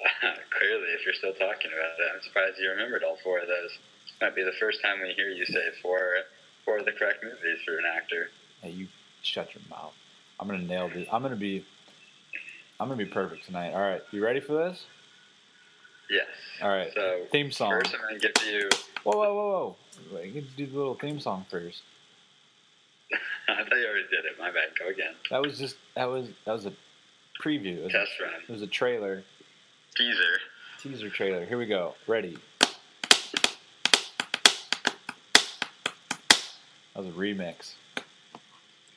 Clearly, 0.21 0.89
if 0.99 1.05
you're 1.05 1.15
still 1.15 1.35
talking 1.35 1.71
about 1.73 1.99
it, 1.99 2.13
I'm 2.15 2.23
surprised 2.23 2.59
you 2.59 2.71
remembered 2.71 3.03
all 3.05 3.17
four 3.23 3.39
of 3.39 3.47
those. 3.47 3.79
Might 4.21 4.35
be 4.35 4.43
the 4.43 4.53
first 4.59 4.81
time 4.83 5.01
we 5.03 5.13
hear 5.15 5.29
you 5.29 5.45
say 5.45 5.61
four, 5.83 6.01
four 6.65 6.79
of 6.79 6.85
the 6.85 6.93
correct 6.93 7.23
movies 7.23 7.59
for 7.65 7.77
an 7.77 7.85
actor. 7.97 8.31
Hey, 8.63 8.71
you 8.71 8.89
shut 9.23 9.55
your 9.55 9.63
mouth. 9.69 9.93
I'm 10.41 10.49
gonna 10.49 10.63
nail 10.63 10.89
this. 10.89 11.07
I'm 11.13 11.23
gonna 11.23 11.37
be. 11.37 11.65
I'm 12.81 12.89
gonna 12.89 12.99
be 12.99 13.11
perfect 13.11 13.45
tonight. 13.47 13.73
All 13.73 13.81
right, 13.81 14.03
you 14.11 14.25
ready 14.25 14.41
for 14.41 14.55
this? 14.55 14.87
Yes. 16.11 16.27
All 16.61 16.69
right. 16.69 16.91
So 16.95 17.27
Theme 17.31 17.53
song. 17.53 17.71
first, 17.71 17.95
I'm 17.95 18.01
gonna 18.01 18.19
give 18.19 18.33
you. 18.47 18.69
Whoa, 19.05 19.17
whoa, 19.17 19.35
whoa, 19.35 19.77
whoa! 20.11 20.17
Wait, 20.17 20.57
do 20.57 20.67
the 20.67 20.77
little 20.77 20.95
theme 20.95 21.21
song 21.21 21.47
first. 21.51 21.83
I 23.49 23.57
thought 23.65 23.77
you 23.77 23.87
already 23.87 24.07
did 24.11 24.25
it. 24.25 24.39
My 24.39 24.51
bad. 24.51 24.71
Go 24.79 24.89
again. 24.89 25.13
That 25.31 25.43
was 25.43 25.59
just 25.59 25.77
that 25.95 26.05
was 26.09 26.29
that 26.45 26.53
was 26.53 26.67
a 26.67 26.73
preview. 27.43 27.79
It 27.79 27.85
was, 27.85 27.93
Test 27.93 28.13
run. 28.21 28.31
it 28.49 28.53
was 28.53 28.63
a 28.63 28.67
trailer, 28.67 29.23
Teaser. 29.97 30.39
teaser 30.81 31.11
trailer. 31.11 31.45
Here 31.47 31.59
we 31.59 31.67
go. 31.67 31.95
Ready. 32.07 32.39
That 36.95 37.05
was 37.05 37.07
a 37.07 37.11
remix. 37.19 37.73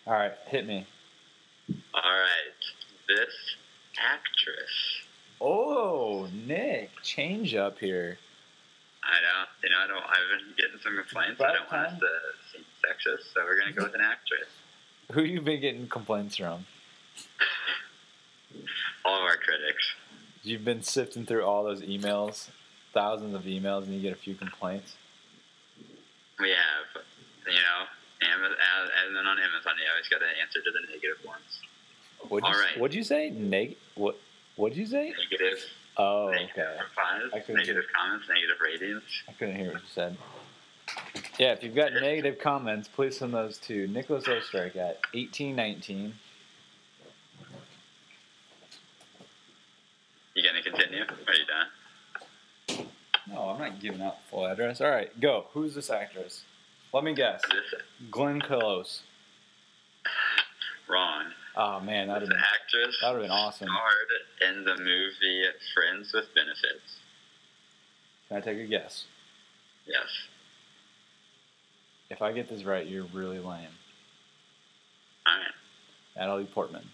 All 0.06 0.14
right, 0.14 0.34
hit 0.48 0.68
me. 0.68 0.86
All 1.94 2.02
right. 2.02 2.62
This 3.08 3.34
actress. 3.98 5.02
Oh, 5.42 6.28
Nick, 6.46 6.90
change 7.04 7.56
up 7.56 7.80
here. 7.80 8.18
I 9.04 9.16
don't. 9.22 9.50
You 9.64 9.70
know, 9.70 9.78
I 9.84 9.88
don't. 9.88 10.04
I've 10.04 10.40
been 10.40 10.54
getting 10.58 10.80
some 10.84 10.96
complaints. 10.98 11.42
I 11.42 11.54
don't 11.54 11.72
want 11.72 11.94
us 11.94 12.00
to 12.00 12.08
so 13.34 13.42
we're 13.44 13.60
gonna 13.60 13.72
go 13.74 13.84
with 13.84 13.96
an 13.96 14.02
actress. 14.02 14.48
Who 15.12 15.24
you 15.24 15.42
been 15.42 15.62
getting 15.62 15.88
complaints 15.88 16.38
from? 16.38 16.66
All 19.04 19.18
of 19.18 19.24
our 19.24 19.38
critics. 19.38 19.94
You've 20.44 20.66
been 20.66 20.82
sifting 20.82 21.26
through 21.26 21.44
all 21.44 21.64
those 21.64 21.82
emails, 21.82 22.50
thousands 22.94 23.34
of 23.36 23.44
emails, 23.44 23.84
and 23.84 23.94
you 23.94 24.02
get 24.02 24.14
a 24.14 24.20
few 24.20 24.36
complaints. 24.36 24.96
We 26.40 26.50
have, 26.50 27.04
you 27.48 27.54
know, 27.54 28.28
Amazon, 28.34 28.58
and 29.06 29.16
then 29.16 29.26
on 29.26 29.38
Amazon, 29.40 29.74
you 29.78 29.90
always 29.92 30.08
got 30.10 30.20
to 30.20 30.26
answer 30.42 30.60
to 30.60 30.72
the 30.72 30.92
negative 30.94 31.24
ones. 31.26 31.62
What'd 32.30 32.48
you, 32.48 32.56
All 32.56 32.60
right. 32.62 32.80
What'd 32.80 32.96
you 32.96 33.04
say? 33.04 33.30
Neg? 33.30 33.78
What? 33.96 34.18
What'd 34.56 34.78
you 34.78 34.86
say? 34.86 35.14
Negative, 35.32 35.64
Oh, 35.98 36.30
negative 36.32 36.52
okay. 36.58 36.78
replies, 37.32 37.48
negative 37.50 37.84
comments, 37.96 38.28
negative 38.28 38.58
ratings. 38.64 39.04
I 39.30 39.34
couldn't 39.34 39.56
hear 39.56 39.72
what 39.74 39.82
you 39.82 39.88
said. 39.94 40.18
Yeah, 41.38 41.52
if 41.52 41.64
you've 41.64 41.76
got 41.76 41.94
negative 41.94 42.40
comments, 42.40 42.88
please 42.88 43.18
send 43.18 43.34
those 43.34 43.58
to 43.60 43.88
Nicholas 43.88 44.24
Ostrike 44.26 44.76
at 44.78 45.00
eighteen 45.14 45.56
nineteen. 45.56 46.14
You 50.34 50.44
gonna 50.44 50.64
continue? 50.64 51.04
Or 51.04 51.08
are 51.08 51.34
you 51.34 51.46
done? 52.78 52.88
No, 53.28 53.50
I'm 53.50 53.60
not 53.60 53.80
giving 53.82 54.02
out 54.02 54.18
full 54.30 54.46
address. 54.46 54.80
All 54.82 54.90
right, 54.90 55.18
go. 55.20 55.48
Who's 55.54 55.76
this 55.76 55.90
actress? 55.90 56.44
Let 56.94 57.04
me 57.04 57.14
guess. 57.14 57.42
This 57.50 57.82
Glenn 58.12 58.40
Close. 58.40 59.02
wrong. 60.88 61.26
Oh 61.58 61.80
man, 61.82 62.08
that'd 62.08 62.24
This 62.24 62.30
have 62.30 62.38
been 62.38 62.84
actress 62.84 62.98
that'd 63.02 63.16
have 63.16 63.24
been 63.24 63.32
awesome. 63.32 63.68
starred 63.68 64.56
in 64.56 64.64
the 64.64 64.78
movie 64.78 65.44
Friends 65.74 66.14
with 66.14 66.26
Benefits. 66.34 66.98
Can 68.30 68.38
I 68.38 68.42
take 68.42 68.58
a 68.60 68.66
guess? 68.68 69.06
Yes. 69.86 70.06
If 72.10 72.22
I 72.22 72.32
get 72.32 72.48
this 72.50 72.64
right, 72.64 72.86
you're 72.86 73.06
really 73.14 73.40
lame. 73.40 73.68
I 75.26 75.38
am. 75.38 75.54
Natalie 76.16 76.46
Portman. 76.46 76.90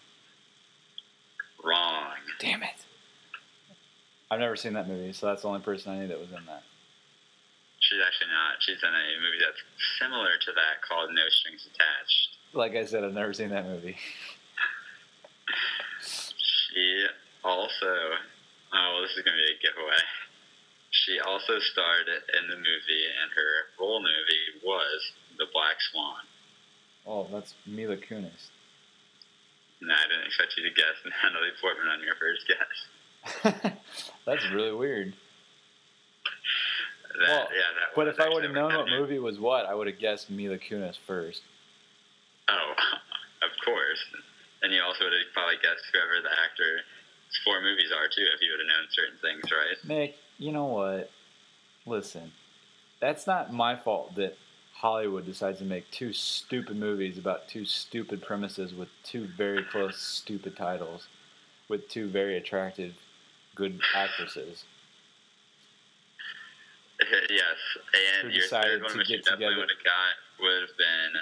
Wrong. 1.63 2.13
Damn 2.39 2.63
it. 2.63 2.85
I've 4.31 4.39
never 4.39 4.55
seen 4.55 4.73
that 4.73 4.87
movie, 4.87 5.11
so 5.11 5.27
that's 5.27 5.41
the 5.41 5.49
only 5.49 5.59
person 5.59 5.91
I 5.91 5.99
knew 5.99 6.07
that 6.07 6.19
was 6.19 6.29
in 6.29 6.45
that. 6.47 6.63
She's 7.79 7.99
actually 8.05 8.31
not. 8.31 8.55
She's 8.59 8.81
in 8.81 8.89
a 8.89 9.21
movie 9.21 9.43
that's 9.43 9.59
similar 9.99 10.37
to 10.39 10.51
that 10.53 10.81
called 10.87 11.09
No 11.13 11.27
Strings 11.29 11.67
Attached. 11.67 12.37
Like 12.53 12.75
I 12.75 12.85
said, 12.85 13.03
I've 13.03 13.13
never 13.13 13.33
seen 13.33 13.49
that 13.49 13.65
movie. 13.65 13.97
She 15.99 17.05
also, 17.43 17.67
oh, 17.83 18.93
well, 18.93 19.01
this 19.01 19.11
is 19.11 19.23
going 19.23 19.35
to 19.35 19.43
be 19.43 19.51
a 19.51 19.59
giveaway. 19.59 19.99
She 21.05 21.19
also 21.19 21.57
starred 21.59 22.07
in 22.07 22.49
the 22.49 22.57
movie, 22.57 23.05
and 23.21 23.31
her 23.33 23.51
role 23.79 23.97
in 23.97 24.03
the 24.03 24.09
movie 24.09 24.65
was 24.65 25.01
The 25.37 25.45
Black 25.51 25.81
Swan. 25.91 26.21
Oh, 27.07 27.27
that's 27.31 27.55
Mila 27.65 27.97
Kunis. 27.97 28.53
No, 29.81 29.93
I 29.93 30.05
didn't 30.07 30.27
expect 30.27 30.53
you 30.57 30.63
to 30.63 30.75
guess 30.75 30.93
Natalie 31.05 31.57
Portman 31.59 31.87
on 31.89 32.05
your 32.05 32.13
first 32.21 32.45
guess. 32.45 33.73
that's 34.25 34.45
really 34.53 34.73
weird. 34.73 35.13
That, 37.17 37.27
Well, 37.27 37.47
yeah, 37.49 37.71
that 37.81 37.95
But 37.95 38.07
if 38.07 38.19
I 38.19 38.29
would 38.29 38.43
have 38.43 38.53
known 38.53 38.75
what 38.75 38.87
movie 38.87 39.17
was 39.17 39.39
what, 39.39 39.65
I 39.65 39.73
would 39.73 39.87
have 39.87 39.97
guessed 39.97 40.29
Mila 40.29 40.59
Kunis 40.59 40.97
first. 41.07 41.41
Oh, 42.47 42.73
of 43.41 43.51
course. 43.65 44.05
And 44.61 44.71
you 44.71 44.81
also 44.85 45.05
would 45.05 45.13
have 45.13 45.33
probably 45.33 45.57
guessed 45.65 45.81
whoever 45.91 46.21
the 46.21 46.29
actor's 46.45 46.85
four 47.43 47.59
movies 47.61 47.89
are, 47.89 48.05
too, 48.05 48.27
if 48.35 48.41
you 48.41 48.53
would 48.53 48.61
have 48.61 48.69
known 48.69 48.85
certain 48.93 49.17
things, 49.17 49.49
right? 49.49 49.77
Nick, 49.87 50.15
you 50.41 50.51
know 50.51 50.65
what? 50.65 51.11
Listen, 51.85 52.31
that's 52.99 53.27
not 53.27 53.53
my 53.53 53.75
fault 53.75 54.15
that 54.15 54.37
Hollywood 54.73 55.25
decides 55.25 55.59
to 55.59 55.65
make 55.65 55.89
two 55.91 56.13
stupid 56.13 56.75
movies 56.77 57.19
about 57.19 57.47
two 57.47 57.63
stupid 57.63 58.23
premises 58.23 58.73
with 58.73 58.89
two 59.03 59.27
very 59.37 59.63
close 59.63 60.01
stupid 60.01 60.57
titles 60.57 61.07
with 61.69 61.87
two 61.89 62.09
very 62.09 62.37
attractive 62.37 62.95
good 63.53 63.79
actresses. 63.95 64.65
yes, 67.29 67.59
and 68.23 68.33
your 68.33 68.47
third 68.47 68.81
one, 68.81 68.91
to 68.91 68.97
which 68.97 69.09
you 69.09 69.21
definitely 69.21 69.55
would 69.55 69.69
have 69.69 69.85
got, 69.85 70.13
would 70.41 70.61
have 70.61 70.77
been 70.77 71.21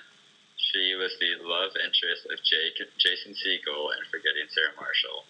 she 0.55 0.95
was 0.95 1.11
the 1.19 1.43
love 1.43 1.71
interest 1.75 2.25
of 2.31 2.39
Jake, 2.43 2.87
Jason 2.97 3.33
Segel 3.33 3.91
and 3.91 4.07
Forgetting 4.09 4.47
Sarah 4.47 4.71
Marshall. 4.79 5.25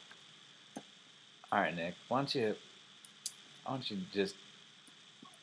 All 1.52 1.62
right, 1.62 1.76
Nick, 1.76 1.96
why 2.08 2.20
don't 2.20 2.36
you 2.36 2.56
why 3.66 3.74
don't 3.74 3.89
you 3.91 3.97
just 4.14 4.36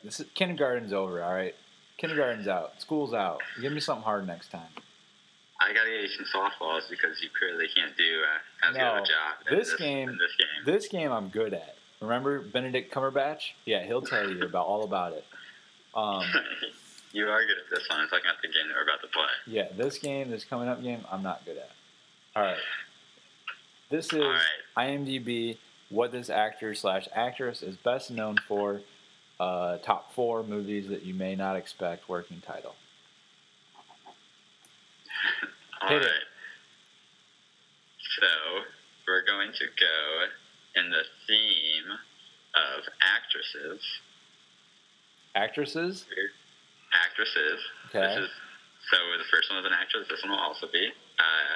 this 0.04 0.20
is, 0.20 0.26
kindergarten's 0.34 0.92
over, 0.92 1.22
all 1.22 1.32
right? 1.34 1.54
Kindergarten's 1.98 2.48
out, 2.48 2.80
school's 2.80 3.14
out. 3.14 3.40
Give 3.60 3.72
me 3.72 3.80
something 3.80 4.04
hard 4.04 4.26
next 4.26 4.50
time. 4.50 4.68
I 5.60 5.72
gotta 5.72 5.88
get 5.90 6.02
you 6.02 6.08
some 6.08 6.26
softballs 6.34 6.88
because 6.90 7.20
you 7.22 7.28
clearly 7.36 7.66
can't 7.74 7.96
do 7.96 8.04
uh, 8.04 8.68
as 8.68 8.72
good 8.76 8.82
of 8.82 8.94
No, 8.96 9.02
a 9.02 9.06
job. 9.06 9.52
in 9.52 9.58
this 9.58 9.74
game- 9.74 10.08
this 10.18 10.36
game. 10.36 10.64
This 10.74 10.88
game 10.88 11.12
I'm 11.12 11.28
good 11.28 11.54
at. 11.54 11.76
Remember 12.02 12.40
Benedict 12.40 12.92
Cumberbatch? 12.92 13.52
Yeah, 13.64 13.82
he'll 13.84 14.02
tell 14.02 14.28
you 14.30 14.42
about 14.42 14.66
all 14.66 14.84
about 14.84 15.14
it. 15.14 15.24
Um, 15.94 16.22
you 17.12 17.26
are 17.26 17.40
good 17.46 17.56
at 17.56 17.70
this 17.70 17.88
one. 17.88 18.00
I'm 18.00 18.08
talking 18.08 18.26
about 18.26 18.42
the 18.42 18.48
game 18.48 18.68
that 18.68 18.74
we're 18.74 18.82
about 18.82 19.00
to 19.00 19.08
play. 19.08 19.24
yeah, 19.46 19.68
this 19.74 19.96
game, 19.98 20.30
this 20.30 20.44
coming 20.44 20.68
up 20.68 20.82
game, 20.82 21.00
I'm 21.10 21.22
not 21.22 21.42
good 21.46 21.56
at. 21.56 21.70
All 22.36 22.42
right. 22.42 22.58
This 23.88 24.12
is 24.12 24.20
All 24.22 24.28
right. 24.30 24.42
IMDb. 24.76 25.56
What 25.88 26.12
this 26.12 26.30
actor 26.30 26.74
slash 26.74 27.08
actress 27.14 27.62
is 27.62 27.76
best 27.76 28.10
known 28.10 28.36
for. 28.48 28.82
Uh, 29.38 29.76
top 29.78 30.14
four 30.14 30.42
movies 30.42 30.88
that 30.88 31.02
you 31.02 31.12
may 31.12 31.36
not 31.36 31.56
expect. 31.56 32.08
Working 32.08 32.40
title. 32.46 32.74
All 35.82 35.88
Hit 35.88 35.96
right. 35.96 36.04
it. 36.04 36.26
So 38.18 38.26
we're 39.06 39.24
going 39.26 39.52
to 39.52 39.66
go 39.78 40.80
in 40.80 40.90
the 40.90 41.04
theme 41.26 41.92
of 42.56 42.84
actresses. 43.02 43.82
Actresses. 45.34 46.06
Actresses. 46.94 47.60
Okay. 47.90 48.00
This 48.00 48.24
is 48.24 48.30
so 48.90 48.96
the 49.18 49.28
first 49.30 49.50
one 49.50 49.62
was 49.62 49.66
an 49.66 49.76
actress. 49.76 50.06
This 50.08 50.22
one 50.22 50.30
will 50.32 50.38
also 50.38 50.66
be 50.72 50.88
uh, 51.18 51.54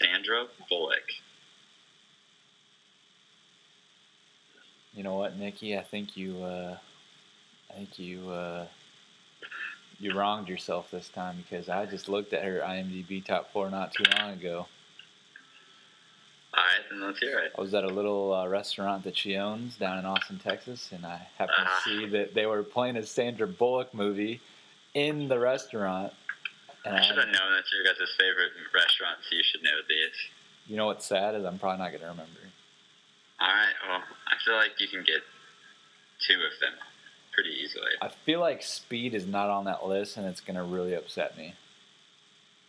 Sandra 0.00 0.46
Bullock. 0.68 1.04
You 4.94 5.02
know 5.02 5.14
what, 5.14 5.36
Nikki? 5.36 5.76
I 5.76 5.82
think 5.82 6.16
you. 6.16 6.42
Uh, 6.42 6.76
I 7.70 7.74
think 7.74 7.98
you. 7.98 8.30
Uh, 8.30 8.66
you 10.00 10.12
wronged 10.16 10.48
yourself 10.48 10.90
this 10.90 11.08
time 11.08 11.36
because 11.48 11.68
I 11.68 11.86
just 11.86 12.08
looked 12.08 12.32
at 12.32 12.42
her 12.44 12.60
IMDb 12.64 13.24
top 13.24 13.52
four 13.52 13.70
not 13.70 13.92
too 13.92 14.02
long 14.18 14.32
ago. 14.32 14.66
All 16.56 16.62
right, 16.62 16.82
then 16.90 17.00
let's 17.00 17.18
hear 17.20 17.38
it. 17.38 17.52
I 17.56 17.60
was 17.60 17.74
at 17.74 17.84
a 17.84 17.88
little 17.88 18.32
uh, 18.34 18.46
restaurant 18.48 19.04
that 19.04 19.16
she 19.16 19.36
owns 19.36 19.76
down 19.76 19.98
in 19.98 20.04
Austin, 20.04 20.38
Texas, 20.38 20.90
and 20.92 21.04
I 21.06 21.26
happened 21.38 21.58
Ah. 21.60 21.80
to 21.84 21.90
see 21.90 22.06
that 22.10 22.34
they 22.34 22.46
were 22.46 22.62
playing 22.62 22.96
a 22.96 23.02
Sandra 23.04 23.46
Bullock 23.46 23.94
movie 23.94 24.40
in 24.94 25.28
the 25.28 25.38
restaurant. 25.38 26.12
And 26.84 26.94
I 26.96 26.98
I, 26.98 27.02
should 27.02 27.16
have 27.16 27.26
known 27.26 27.52
that's 27.56 27.72
your 27.72 27.84
guys' 27.84 28.08
favorite 28.18 28.50
restaurant, 28.74 29.18
so 29.28 29.36
you 29.36 29.42
should 29.44 29.62
know 29.62 29.78
these. 29.88 30.10
you 30.66 30.76
know 30.76 30.86
what's 30.86 31.06
sad 31.06 31.34
is 31.34 31.44
I'm 31.44 31.58
probably 31.58 31.78
not 31.78 31.90
going 31.90 32.00
to 32.02 32.08
remember. 32.08 32.40
All 33.44 33.50
right. 33.50 33.74
Well, 33.86 34.00
I 34.26 34.36
feel 34.42 34.56
like 34.56 34.80
you 34.80 34.88
can 34.88 35.00
get 35.04 35.20
two 36.26 36.34
of 36.34 36.58
them 36.60 36.72
pretty 37.32 37.50
easily. 37.50 37.90
I 38.00 38.08
feel 38.08 38.40
like 38.40 38.62
Speed 38.62 39.12
is 39.14 39.26
not 39.26 39.50
on 39.50 39.66
that 39.66 39.86
list, 39.86 40.16
and 40.16 40.26
it's 40.26 40.40
gonna 40.40 40.64
really 40.64 40.94
upset 40.94 41.36
me. 41.36 41.54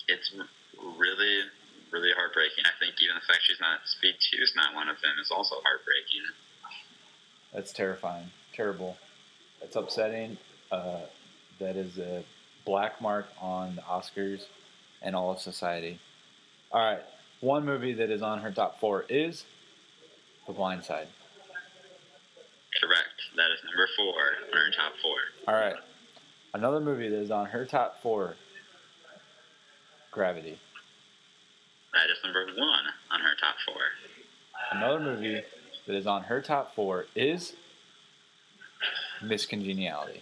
It's 0.10 0.34
really, 0.78 1.42
really 1.92 2.12
heartbreaking. 2.14 2.66
I 2.66 2.76
think 2.78 3.02
even 3.02 3.16
the 3.16 3.22
fact 3.26 3.40
she's 3.44 3.62
not 3.62 3.80
Speed 3.86 4.16
Two 4.20 4.44
is 4.44 4.52
not 4.56 4.76
one 4.76 4.90
of 4.90 4.98
them 5.02 5.14
is 5.22 5.32
also 5.32 5.56
heartbreaking. 5.64 6.24
That's 7.54 7.72
terrifying, 7.72 8.32
terrible. 8.54 8.98
That's 9.62 9.78
upsetting. 9.78 10.38
Uh, 10.72 11.02
that 11.60 11.78
is 11.78 11.98
a 11.98 12.26
black 12.66 13.00
mark 13.02 13.28
on 13.40 13.76
the 13.78 13.82
Oscars 13.84 14.42
and 15.02 15.16
all 15.16 15.32
of 15.32 15.40
society. 15.40 16.00
All 16.72 16.84
right, 16.84 17.04
one 17.40 17.64
movie 17.64 17.94
that 17.94 18.10
is 18.10 18.22
on 18.22 18.40
her 18.42 18.52
top 18.52 18.82
four 18.82 19.06
is 19.08 19.46
The 20.48 20.54
Blind 20.54 20.84
Side. 20.84 21.08
Correct. 22.82 23.08
That 23.36 23.52
is 23.52 23.60
number 23.64 23.88
four 23.96 24.14
on 24.54 24.58
her 24.58 24.72
top 24.76 24.94
four. 25.02 25.16
All 25.48 25.60
right, 25.60 25.76
another 26.54 26.80
movie 26.80 27.10
that 27.10 27.20
is 27.20 27.32
on 27.32 27.48
her 27.48 27.66
top 27.66 28.02
four. 28.02 28.36
Gravity. 30.12 30.60
That 31.94 32.10
is 32.10 32.18
number 32.24 32.46
one 32.46 32.86
on 33.12 33.20
her 33.22 33.36
top 33.40 33.56
four. 33.66 33.82
Another 34.72 35.00
movie 35.00 35.42
that 35.88 35.96
is 35.96 36.08
on 36.08 36.24
her 36.24 36.42
top 36.42 36.76
four 36.76 37.06
is 37.16 37.54
Miss 39.22 39.46
Congeniality. 39.46 40.22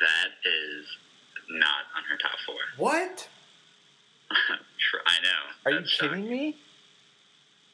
That 0.00 0.48
is 0.48 0.86
not 1.50 1.84
on 1.96 2.04
her 2.10 2.16
top 2.16 2.38
four. 2.46 2.56
What? 2.76 3.28
I 4.30 5.22
know. 5.22 5.28
Are 5.66 5.70
you 5.80 5.86
shocking. 5.86 6.24
kidding 6.24 6.30
me? 6.30 6.56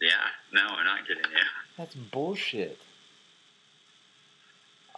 Yeah. 0.00 0.10
No, 0.52 0.62
I'm 0.62 0.84
not 0.84 1.06
kidding 1.06 1.22
you. 1.30 1.38
That's 1.76 1.94
bullshit. 1.94 2.78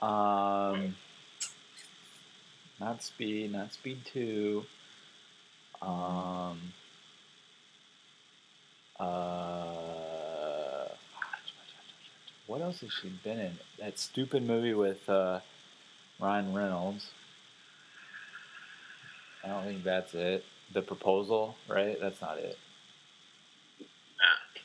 Um, 0.01 0.97
not 2.81 3.03
speed, 3.03 3.53
not 3.53 3.73
speed 3.73 3.99
two. 4.13 4.65
Um, 5.81 6.61
uh, 8.99 10.89
what 12.47 12.61
else 12.61 12.81
has 12.81 12.91
she 12.93 13.13
been 13.23 13.39
in? 13.39 13.53
That 13.79 13.99
stupid 13.99 14.47
movie 14.47 14.75
with 14.75 15.09
uh, 15.09 15.41
Ryan 16.21 16.53
Reynolds. 16.53 17.11
I 19.45 19.49
don't 19.49 19.65
think 19.65 19.85
that's 19.85 20.15
it. 20.15 20.45
The 20.73 20.83
proposal, 20.83 21.57
right? 21.69 21.99
That's 22.01 22.21
not 22.21 22.39
it. 22.39 22.59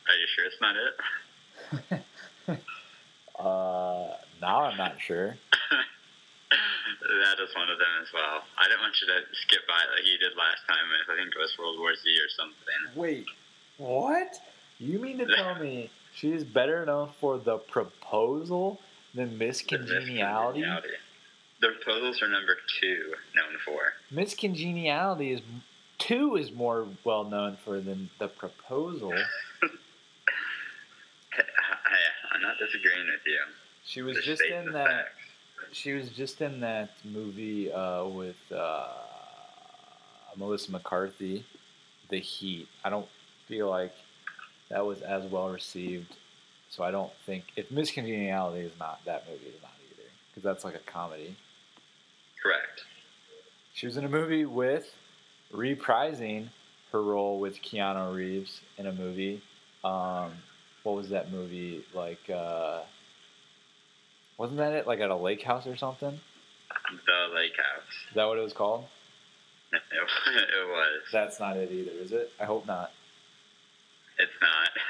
Are 0.08 0.14
you 0.14 0.26
sure 0.34 0.44
it's 0.46 0.60
not 0.60 0.76
it? 0.76 2.02
Uh, 3.38 4.16
now 4.40 4.62
I'm 4.62 4.76
not 4.76 5.00
sure. 5.00 5.28
that 6.50 7.42
is 7.42 7.54
one 7.54 7.70
of 7.70 7.78
them 7.78 7.86
as 8.02 8.08
well. 8.12 8.42
I 8.58 8.64
didn't 8.64 8.80
want 8.80 8.96
you 9.00 9.06
to 9.06 9.20
skip 9.42 9.60
by 9.68 9.74
it 9.74 9.94
like 9.96 10.10
you 10.10 10.18
did 10.18 10.36
last 10.36 10.66
time 10.66 10.78
I 11.08 11.16
think 11.16 11.28
it 11.34 11.38
was 11.38 11.56
World 11.56 11.78
War 11.78 11.94
Z 11.94 12.00
or 12.18 12.28
something. 12.36 13.00
Wait, 13.00 13.26
what? 13.76 14.40
You 14.78 14.98
mean 14.98 15.18
to 15.18 15.26
tell 15.36 15.54
me 15.60 15.90
she 16.14 16.32
is 16.32 16.42
better 16.42 16.84
known 16.84 17.10
for 17.20 17.38
the 17.38 17.58
proposal 17.58 18.80
than 19.14 19.38
Miss 19.38 19.62
The 19.62 19.78
Miss 19.78 19.88
Congeniality? 19.88 20.60
Congeniality. 20.62 20.88
The 21.60 21.68
proposals 21.80 22.22
are 22.22 22.28
number 22.28 22.56
two 22.80 23.14
known 23.36 23.58
for. 23.64 23.92
Miss 24.10 24.34
Congeniality 24.34 25.32
is 25.32 25.40
two 25.98 26.36
is 26.36 26.50
more 26.52 26.86
well 27.04 27.24
known 27.24 27.56
for 27.64 27.80
than 27.80 28.10
the 28.18 28.28
proposal. 28.28 29.14
I'm 32.38 32.42
not 32.42 32.56
disagreeing 32.58 33.06
with 33.06 33.20
you. 33.26 33.38
She 33.84 34.02
was 34.02 34.14
Just 34.16 34.26
just 34.26 34.42
in 34.42 34.72
that. 34.72 34.86
facts. 34.86 35.10
She 35.72 35.92
was 35.92 36.08
just 36.10 36.40
in 36.40 36.60
that 36.60 36.90
movie 37.04 37.70
uh, 37.72 38.04
with 38.04 38.36
uh, 38.54 38.86
Melissa 40.36 40.70
McCarthy, 40.70 41.44
The 42.08 42.18
Heat. 42.20 42.68
I 42.84 42.90
don't 42.90 43.08
feel 43.48 43.68
like 43.68 43.92
that 44.70 44.86
was 44.86 45.00
as 45.02 45.24
well 45.30 45.50
received, 45.50 46.14
so 46.70 46.84
I 46.84 46.90
don't 46.90 47.12
think 47.26 47.44
if 47.56 47.70
Miss 47.70 47.90
Congeniality 47.90 48.60
is 48.66 48.72
not 48.78 49.00
that 49.04 49.24
movie 49.28 49.46
is 49.46 49.60
not 49.62 49.72
either 49.90 50.08
because 50.30 50.42
that's 50.44 50.64
like 50.64 50.74
a 50.74 50.90
comedy. 50.90 51.36
Correct. 52.42 52.84
She 53.74 53.86
was 53.86 53.96
in 53.96 54.04
a 54.04 54.08
movie 54.08 54.44
with 54.44 54.90
reprising 55.52 56.48
her 56.92 57.02
role 57.02 57.40
with 57.40 57.60
Keanu 57.62 58.14
Reeves 58.14 58.60
in 58.78 58.86
a 58.86 58.92
movie. 58.92 59.42
Um, 59.84 60.32
what 60.88 60.96
was 60.96 61.10
that 61.10 61.30
movie 61.30 61.84
like? 61.94 62.30
Uh, 62.30 62.80
wasn't 64.38 64.58
that 64.58 64.72
it? 64.72 64.86
Like 64.86 65.00
at 65.00 65.10
a 65.10 65.16
lake 65.16 65.42
house 65.42 65.66
or 65.66 65.76
something? 65.76 66.18
The 67.06 67.34
Lake 67.34 67.52
House. 67.56 67.92
Is 68.08 68.14
that 68.14 68.26
what 68.26 68.38
it 68.38 68.42
was 68.42 68.54
called? 68.54 68.84
It, 69.72 69.82
it 70.32 70.68
was. 70.68 71.02
That's 71.12 71.38
not 71.38 71.58
it 71.58 71.70
either, 71.70 71.90
is 71.90 72.12
it? 72.12 72.32
I 72.40 72.44
hope 72.44 72.66
not. 72.66 72.90
It's 74.18 74.32
not. 74.40 74.70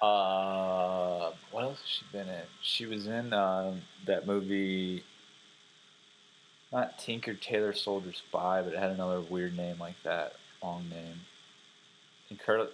Uh, 0.00 1.32
what 1.50 1.64
else 1.64 1.80
has 1.80 1.88
she 1.88 2.04
been 2.12 2.28
in? 2.28 2.44
She 2.62 2.86
was 2.86 3.08
in 3.08 3.32
um, 3.32 3.82
that 4.06 4.28
movie. 4.28 5.02
Not 6.72 7.00
Tinker 7.00 7.34
Tailor 7.34 7.72
Soldier 7.72 8.12
Spy, 8.12 8.62
but 8.62 8.74
it 8.74 8.78
had 8.78 8.92
another 8.92 9.20
weird 9.20 9.56
name 9.56 9.80
like 9.80 9.96
that. 10.04 10.34
Long 10.62 10.88
name. 10.88 11.16
Incredible. 12.30 12.70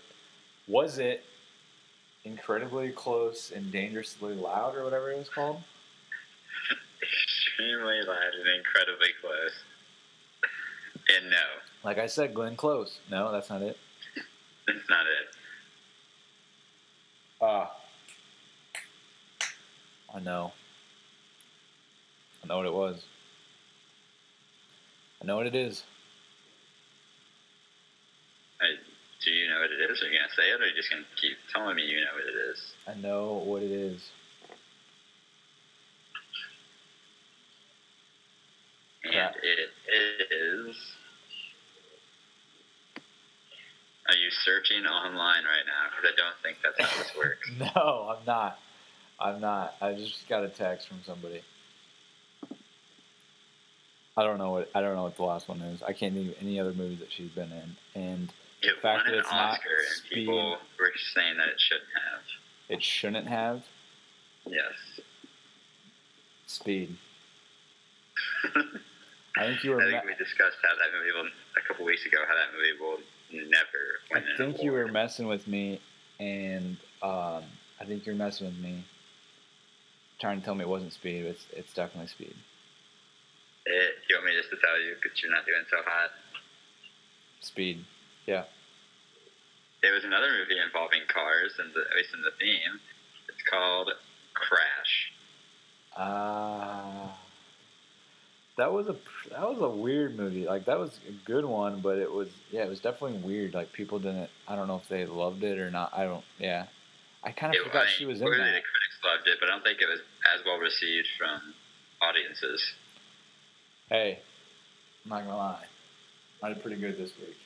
Was 0.69 0.99
it 0.99 1.25
incredibly 2.25 2.91
close 2.91 3.53
and 3.55 3.71
dangerously 3.71 4.35
loud, 4.35 4.75
or 4.77 4.85
whatever 4.85 5.11
it 5.11 5.19
was 5.19 5.29
called? 5.29 5.61
Extremely 7.03 8.01
loud 8.07 8.35
and 8.39 8.49
incredibly 8.57 9.09
close. 9.21 9.53
And 11.17 11.31
no, 11.31 11.37
Like 11.85 11.99
I 11.99 12.07
said, 12.07 12.33
Glenn 12.35 12.57
Close. 12.57 12.99
No, 13.11 13.31
that's 13.31 13.51
not 13.51 13.61
it. 13.63 13.77
that's 14.67 14.89
not 14.89 15.05
it. 15.07 15.37
Ah. 17.43 17.77
I 20.15 20.21
know. 20.21 20.53
I 22.43 22.47
know 22.47 22.57
what 22.57 22.67
it 22.67 22.73
was. 22.73 23.03
I 25.23 25.27
know 25.27 25.37
what 25.37 25.47
it 25.47 25.55
is. 25.55 25.85
I, 28.61 28.67
do 29.25 29.31
you 29.31 29.49
know 29.49 29.61
what 29.61 29.71
it 29.71 29.91
is? 29.91 30.03
Are 30.03 30.07
you 30.07 30.19
going 30.19 30.29
to 30.29 30.35
say 30.37 30.49
it, 30.51 30.61
or 30.61 30.65
are 30.65 30.67
you 30.67 30.77
just 30.77 30.91
going 30.91 31.03
to 31.03 31.21
keep 31.21 31.37
telling 31.53 31.77
me 31.77 31.83
you 31.83 32.01
know 32.01 32.13
what 32.15 32.25
it 32.25 32.39
is? 32.51 32.61
I 32.87 32.95
know 32.95 33.43
what 33.45 33.63
it 33.63 33.71
is. 33.71 34.11
And 39.05 39.35
it 39.43 40.33
is. 40.33 40.77
Are 44.09 44.17
you 44.17 44.31
searching 44.31 44.85
online 44.85 45.45
right 45.45 45.65
now? 45.67 45.89
Because 45.91 46.13
I 46.13 46.17
don't 46.17 46.37
think 46.43 46.59
that's 46.63 46.79
how 46.81 46.99
this 46.99 47.13
works. 47.17 47.51
No, 47.75 48.17
I'm 48.17 48.25
not. 48.27 48.59
I'm 49.19 49.41
not. 49.41 49.75
I 49.81 49.95
just 49.95 50.29
got 50.29 50.45
a 50.45 50.49
text 50.49 50.89
from 50.89 51.01
somebody. 51.07 51.43
I 54.17 54.23
don't 54.23 54.39
know 54.39 54.53
what 54.53 54.71
I 54.75 54.81
don't 54.81 54.95
know 54.95 55.05
what 55.05 55.17
the 55.17 55.25
last 55.25 55.49
one 55.49 55.61
is. 55.61 55.83
I 55.83 55.93
can't 55.93 56.15
think 56.15 56.31
of 56.31 56.43
any 56.43 56.61
other 56.61 56.73
movie 56.73 56.97
that 56.97 57.11
she's 57.11 57.31
been 57.31 57.51
in, 57.51 58.01
and 58.01 58.33
It 58.69 58.81
fact 58.83 59.05
won 59.05 59.07
that 59.07 59.13
an 59.15 59.19
it's 59.21 59.31
not 59.31 59.51
Oscar, 59.51 59.69
and 59.79 59.89
Speed, 59.89 60.15
people 60.15 60.59
were 60.79 60.93
saying 61.15 61.37
that 61.39 61.49
it 61.49 61.61
shouldn't 61.61 61.91
have. 62.11 62.23
it 62.69 62.83
shouldn't 62.83 63.27
have 63.29 63.63
Yes. 64.47 64.75
speed. 66.47 66.97
I 69.37 69.47
think 69.47 69.65
you 69.65 69.71
were. 69.73 69.83
I 69.83 69.87
me- 69.91 70.01
we 70.07 70.15
discussed 70.15 70.57
how 70.63 70.75
that 70.77 70.93
movie 70.97 71.11
will, 71.13 71.29
a 71.57 71.67
couple 71.67 71.85
weeks 71.85 72.05
ago, 72.07 72.19
how 72.29 72.35
that 72.35 72.53
movie 72.57 72.79
will 72.81 73.01
never 73.51 74.01
I 74.15 74.37
think 74.37 74.63
you 74.63 74.71
were 74.73 74.87
messing 74.87 75.27
with 75.27 75.49
me, 75.49 75.81
and 76.21 76.77
um, 77.03 77.43
I 77.81 77.85
think 77.87 78.07
you're 78.07 78.15
messing 78.15 78.47
with 78.47 78.59
me, 78.59 78.85
trying 80.21 80.39
to 80.39 80.45
tell 80.45 80.55
me 80.55 80.63
it 80.63 80.69
wasn't 80.69 80.93
speed. 80.93 81.25
It's 81.25 81.47
it's 81.53 81.73
definitely 81.75 82.09
speed. 82.09 82.35
It, 83.67 83.95
you 84.09 84.17
want 84.17 84.27
me 84.27 84.33
just 84.37 84.51
to 84.51 84.57
tell 84.57 84.79
you 84.81 84.95
because 85.03 85.21
you're 85.23 85.33
not 85.33 85.47
doing 85.47 85.65
so 85.71 85.79
hot? 85.85 86.11
Speed. 87.41 87.85
Yeah. 88.27 88.45
There 89.85 89.93
was 89.93 90.05
another 90.05 90.33
movie 90.33 90.59
involving 90.65 91.03
cars, 91.13 91.53
and 91.59 91.69
the, 91.75 91.81
at 91.91 91.95
least 91.95 92.15
in 92.15 92.23
the 92.23 92.31
theme. 92.41 92.81
It's 93.29 93.43
called 93.51 93.91
Crash. 94.33 95.13
Ah. 95.95 97.15
that 98.57 98.73
was 98.73 98.89
a 98.89 98.97
that 99.31 99.43
was 99.47 99.61
a 99.61 99.69
weird 99.69 100.17
movie. 100.17 100.47
Like 100.47 100.65
that 100.65 100.79
was 100.79 100.99
a 101.07 101.13
good 101.27 101.45
one, 101.45 101.81
but 101.83 101.99
it 101.99 102.11
was 102.11 102.29
yeah, 102.51 102.63
it 102.65 102.71
was 102.71 102.81
definitely 102.81 103.19
weird. 103.19 103.53
Like 103.53 103.75
people 103.75 103.99
didn't. 103.99 104.31
I 104.49 104.57
don't 104.57 104.69
know 104.69 104.77
if 104.83 104.89
they 104.89 105.05
loved 105.05 105.45
it 105.45 105.59
or 105.59 105.71
not. 105.71 105.93
I 105.95 106.05
don't. 106.05 106.25
Yeah. 106.39 106.65
I 107.23 107.33
kind 107.33 107.55
of 107.55 107.61
It, 107.61 107.65
forgot 107.67 107.85
I 107.87 107.91
she 107.91 108.07
was 108.07 108.21
in 108.23 108.25
that. 108.25 108.31
the 108.33 108.37
critics 108.39 108.99
loved 109.05 109.29
it, 109.29 109.37
but 109.39 109.51
I 109.51 109.53
don't 109.53 109.63
think 109.65 109.83
it 109.83 109.89
was 109.89 110.01
as 110.35 110.41
well 110.47 110.57
received 110.59 111.09
from 111.19 111.55
audiences. 112.01 112.63
Hey, 113.91 114.19
I'm 115.05 115.11
not 115.11 115.25
gonna 115.27 115.37
lie. 115.37 115.65
I 116.43 116.49
did 116.55 116.63
pretty 116.63 116.81
good 116.81 116.97
this 116.97 117.13
week. 117.21 117.37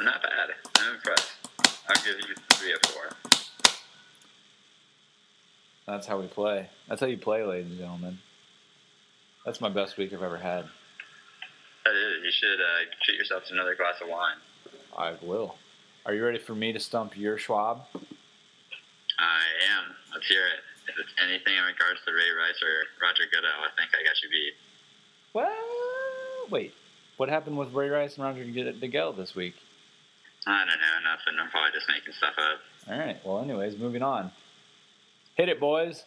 Not 0.00 0.22
bad. 0.22 0.50
I'm 0.78 0.94
impressed. 0.94 1.32
I'll 1.88 2.04
give 2.04 2.16
you 2.28 2.34
three 2.50 2.72
or 2.72 2.78
four. 2.86 3.16
That's 5.86 6.06
how 6.06 6.20
we 6.20 6.26
play. 6.26 6.68
That's 6.88 7.00
how 7.00 7.06
you 7.06 7.16
play, 7.18 7.42
ladies 7.42 7.70
and 7.70 7.78
gentlemen. 7.78 8.18
That's 9.44 9.60
my 9.60 9.70
best 9.70 9.96
week 9.96 10.12
I've 10.12 10.22
ever 10.22 10.36
had. 10.36 10.66
That 11.84 11.94
is, 11.94 12.24
you 12.24 12.30
should 12.30 12.60
uh, 12.60 12.84
treat 13.02 13.16
yourself 13.18 13.44
to 13.46 13.54
another 13.54 13.74
glass 13.74 13.94
of 14.02 14.08
wine. 14.08 14.36
I 14.96 15.14
will. 15.22 15.56
Are 16.04 16.14
you 16.14 16.24
ready 16.24 16.38
for 16.38 16.54
me 16.54 16.72
to 16.72 16.80
stump 16.80 17.16
your 17.16 17.38
Schwab? 17.38 17.82
I 19.18 19.40
am. 19.78 19.94
Let's 20.12 20.26
hear 20.28 20.42
it. 20.46 20.60
If 20.88 20.98
it's 20.98 21.12
anything 21.22 21.54
in 21.56 21.64
regards 21.64 22.00
to 22.06 22.12
Ray 22.12 22.30
Rice 22.38 22.62
or 22.62 23.06
Roger 23.06 23.24
Goodell, 23.32 23.50
I 23.64 23.70
think 23.76 23.90
I 23.98 24.04
got 24.04 24.22
you 24.22 24.28
beat. 24.30 24.54
Well, 25.34 26.48
wait. 26.50 26.74
What 27.16 27.28
happened 27.28 27.58
with 27.58 27.72
Ray 27.72 27.88
Rice 27.88 28.16
and 28.16 28.24
Roger 28.24 28.44
Goodell 28.44 29.12
this 29.12 29.34
week? 29.34 29.54
I 30.50 30.64
don't 30.64 30.68
know, 30.80 31.10
nothing. 31.10 31.38
I'm 31.40 31.50
probably 31.50 31.70
just 31.74 31.88
making 31.88 32.14
stuff 32.14 32.34
up. 32.38 32.60
All 32.90 32.98
right. 32.98 33.16
Well, 33.24 33.40
anyways, 33.40 33.76
moving 33.78 34.02
on. 34.02 34.30
Hit 35.36 35.48
it, 35.48 35.60
boys. 35.60 36.04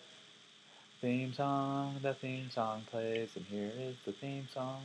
Theme 1.00 1.34
song. 1.34 1.98
The 2.02 2.14
theme 2.16 2.50
song 2.54 2.82
plays, 2.90 3.30
and 3.36 3.46
here 3.46 3.72
is 3.80 3.96
the 4.06 4.12
theme 4.14 4.48
song. 4.54 4.82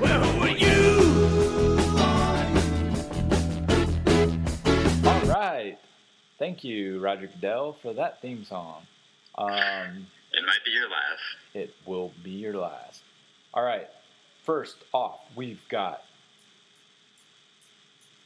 Well, 0.00 0.22
who 0.24 0.42
are 0.42 0.48
you? 0.48 1.82
All 5.06 5.20
right. 5.26 5.76
Thank 6.38 6.64
you, 6.64 6.98
Roger 7.00 7.26
Goodell, 7.28 7.76
for 7.82 7.92
that 7.94 8.20
theme 8.22 8.44
song. 8.44 8.82
Um, 9.36 10.06
It 10.32 10.44
might 10.46 10.64
be 10.64 10.70
your 10.72 10.88
last. 10.88 11.20
it 11.54 11.74
will 11.86 12.12
be 12.24 12.30
your 12.30 12.54
last. 12.56 13.02
All 13.54 13.62
right. 13.62 13.88
First 14.44 14.76
off, 14.92 15.20
we've 15.36 15.60
got. 15.68 16.02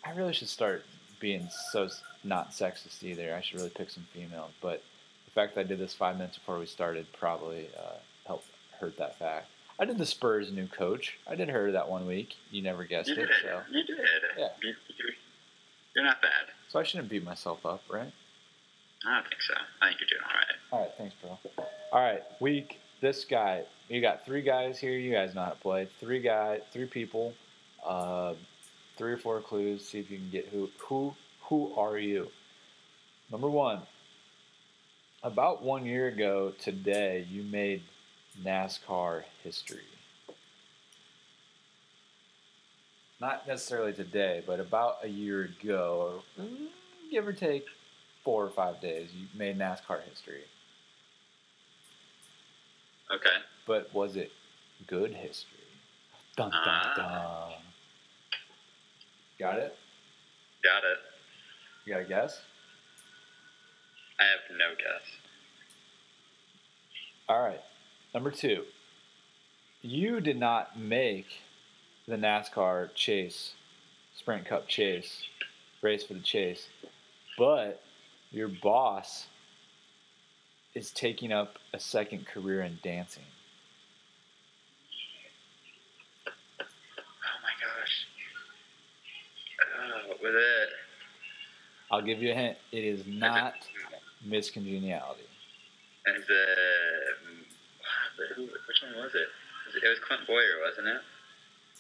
I 0.07 0.13
really 0.13 0.33
should 0.33 0.49
start 0.49 0.85
being 1.21 1.49
so 1.73 1.89
not 2.25 2.51
sexist 2.51 3.03
either. 3.03 3.35
I 3.35 3.41
should 3.41 3.57
really 3.59 3.71
pick 3.71 3.91
some 3.91 4.07
females, 4.13 4.53
but 4.61 4.83
the 5.25 5.31
fact 5.33 5.55
that 5.55 5.63
I 5.63 5.65
did 5.65 5.79
this 5.79 5.95
five 5.95 6.17
minutes 6.17 6.39
before 6.39 6.59
we 6.59 6.67
started 6.67 7.07
probably 7.19 7.69
uh, 7.79 7.97
helped 8.27 8.47
hurt 8.79 8.97
that 8.99 9.19
fact. 9.19 9.47
I 9.79 9.85
did 9.85 9.99
the 9.99 10.07
Spurs 10.07 10.51
new 10.53 10.67
coach. 10.69 11.19
I 11.27 11.35
did 11.35 11.49
her 11.51 11.73
that 11.73 11.89
one 11.89 12.07
week. 12.07 12.35
You 12.51 12.63
never 12.63 12.85
guessed 12.85 13.09
You 13.09 13.15
it, 13.15 13.19
did. 13.27 13.29
so 13.43 13.61
You 13.71 13.85
did. 13.85 13.99
Yeah. 14.39 14.49
You, 14.63 14.75
you're 15.95 16.05
not 16.05 16.21
bad. 16.23 16.31
so 16.69 16.79
I 16.79 16.83
shouldn't 16.83 17.09
beat 17.09 17.25
myself 17.25 17.65
up, 17.67 17.83
right? 17.91 18.13
I 19.07 19.15
don't 19.15 19.29
think 19.29 19.43
so. 19.43 19.55
I 19.83 19.89
think 19.89 20.01
you're 20.01 20.09
doing 20.09 20.23
all 20.25 20.35
right. 20.35 20.47
All 20.73 20.81
right, 20.81 20.91
thanks, 20.99 21.15
bro. 21.23 21.39
All 21.93 22.01
right, 22.03 22.23
week. 22.41 22.81
This 23.01 23.25
guy. 23.25 23.65
You 23.89 24.01
got 24.01 24.25
three 24.25 24.43
guys 24.43 24.79
here. 24.79 24.93
You 24.93 25.13
guys 25.13 25.35
know 25.35 25.45
how 25.45 25.51
to 25.51 25.57
play. 25.57 25.89
Three 26.01 26.21
guy, 26.21 26.61
three 26.73 26.87
people. 26.87 27.35
Uh, 27.87 28.35
three 28.97 29.13
or 29.13 29.19
four 29.19 29.41
clues. 29.41 29.87
See 29.87 29.99
if 30.01 30.11
you 30.11 30.19
can 30.19 30.31
get 30.31 30.49
who. 30.49 30.69
Who? 30.89 31.15
Who 31.49 31.75
are 31.77 31.99
you? 31.99 32.29
Number 33.31 33.49
one. 33.49 33.83
About 35.23 35.63
one 35.63 35.85
year 35.87 36.09
ago 36.09 36.53
today, 36.59 37.27
you 37.31 37.43
made 37.43 37.83
NASCAR 38.45 39.23
history. 39.43 39.81
Not 43.21 43.49
necessarily 43.49 43.93
today, 43.93 44.43
but 44.47 44.61
about 44.61 44.99
a 45.03 45.09
year 45.09 45.43
ago, 45.63 46.23
or 46.39 46.43
mm, 46.45 46.67
give 47.11 47.27
or 47.27 47.33
take 47.33 47.65
four 48.25 48.45
or 48.45 48.51
five 48.51 48.81
days, 48.81 49.09
you 49.15 49.27
made 49.37 49.59
NASCAR 49.59 50.03
history. 50.09 50.43
Okay. 53.11 53.37
But 53.67 53.93
was 53.95 54.17
it 54.17 54.33
good 54.87 55.13
history? 55.15 55.59
Dun 56.37 56.51
dun 56.51 56.61
Ah. 56.63 57.49
dun. 57.49 57.66
Got 59.39 59.59
it? 59.59 59.77
Got 60.63 60.79
it. 60.79 60.99
You 61.85 61.95
got 61.95 62.03
a 62.03 62.05
guess? 62.05 62.41
I 64.19 64.25
have 64.25 64.57
no 64.57 64.75
guess. 64.77 65.03
All 67.29 67.43
right. 67.43 67.61
Number 68.15 68.31
two. 68.31 68.65
You 69.83 70.21
did 70.21 70.39
not 70.39 70.79
make 70.79 71.27
the 72.09 72.17
NASCAR 72.17 72.95
chase, 72.95 73.53
Sprint 74.17 74.47
Cup 74.47 74.67
chase, 74.69 75.25
race 75.83 76.03
for 76.05 76.15
the 76.15 76.21
chase, 76.21 76.69
but 77.37 77.83
your 78.31 78.49
boss 78.49 79.27
is 80.75 80.91
taking 80.91 81.31
up 81.31 81.59
a 81.73 81.79
second 81.79 82.27
career 82.27 82.63
in 82.63 82.79
dancing. 82.83 83.23
Oh 86.27 87.39
my 87.43 87.55
gosh. 87.61 88.07
With 90.23 90.35
it. 90.35 90.69
I'll 91.91 92.03
give 92.03 92.23
you 92.23 92.33
a 92.33 92.35
hint. 92.35 92.57
It 92.73 92.85
is 92.85 93.07
not 93.07 93.55
Miss 94.25 94.51
Congeniality. 94.51 95.23
It? 96.07 96.21
mm, 96.21 98.35
Who, 98.37 98.43
which 98.43 98.83
one 98.83 99.03
was 99.03 99.15
it? 99.15 99.29
It? 99.83 99.89
Was 99.89 99.99
Clint 100.01 100.27
Bowyer, 100.27 100.61
wasn't 100.69 100.89
it? 100.89 101.01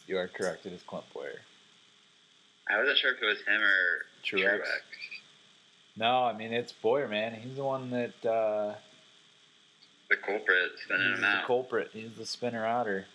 You 0.07 0.19
are 0.19 0.29
correct. 0.29 0.67
It 0.67 0.73
is 0.73 0.83
Clint 0.83 1.05
Bowyer. 1.15 1.41
I 2.69 2.79
wasn't 2.79 2.99
sure 2.99 3.13
if 3.15 3.23
it 3.23 3.27
was 3.27 3.39
him 3.47 3.61
or 3.63 4.05
Truex. 4.25 4.61
No, 5.97 6.25
I 6.25 6.37
mean 6.37 6.53
it's 6.53 6.73
Bowyer, 6.73 7.09
man. 7.09 7.35
He's 7.35 7.57
the 7.57 7.65
one 7.65 7.91
that 7.91 8.27
uh, 8.29 8.75
The 10.11 10.17
culprit 10.17 10.73
spinning 10.85 11.09
he's 11.09 11.17
him 11.19 11.23
the 11.23 11.27
out. 11.29 11.47
culprit. 11.47 11.91
He's 11.93 12.13
the 12.19 12.27
spinner 12.27 12.67
outer 12.67 13.07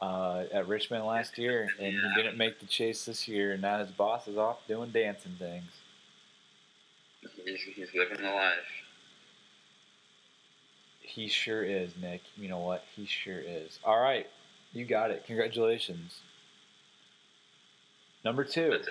uh, 0.00 0.44
at 0.52 0.68
Richmond 0.68 1.04
last 1.06 1.38
year, 1.38 1.68
and 1.80 1.92
he 1.92 2.14
didn't 2.14 2.36
make 2.36 2.60
the 2.60 2.66
chase 2.66 3.04
this 3.04 3.26
year. 3.26 3.52
And 3.52 3.62
now 3.62 3.78
his 3.78 3.90
boss 3.90 4.28
is 4.28 4.36
off 4.36 4.58
doing 4.68 4.90
dancing 4.90 5.36
things. 5.38 5.70
He's, 7.44 7.60
he's 7.74 7.88
living 7.94 8.22
the 8.22 8.30
life. 8.30 8.54
He 11.00 11.28
sure 11.28 11.62
is, 11.62 11.92
Nick. 12.00 12.22
You 12.36 12.48
know 12.48 12.58
what? 12.58 12.84
He 12.94 13.06
sure 13.06 13.38
is. 13.38 13.78
All 13.84 14.00
right, 14.00 14.26
you 14.72 14.84
got 14.84 15.10
it. 15.10 15.24
Congratulations. 15.26 16.20
Number 18.24 18.44
two. 18.44 18.80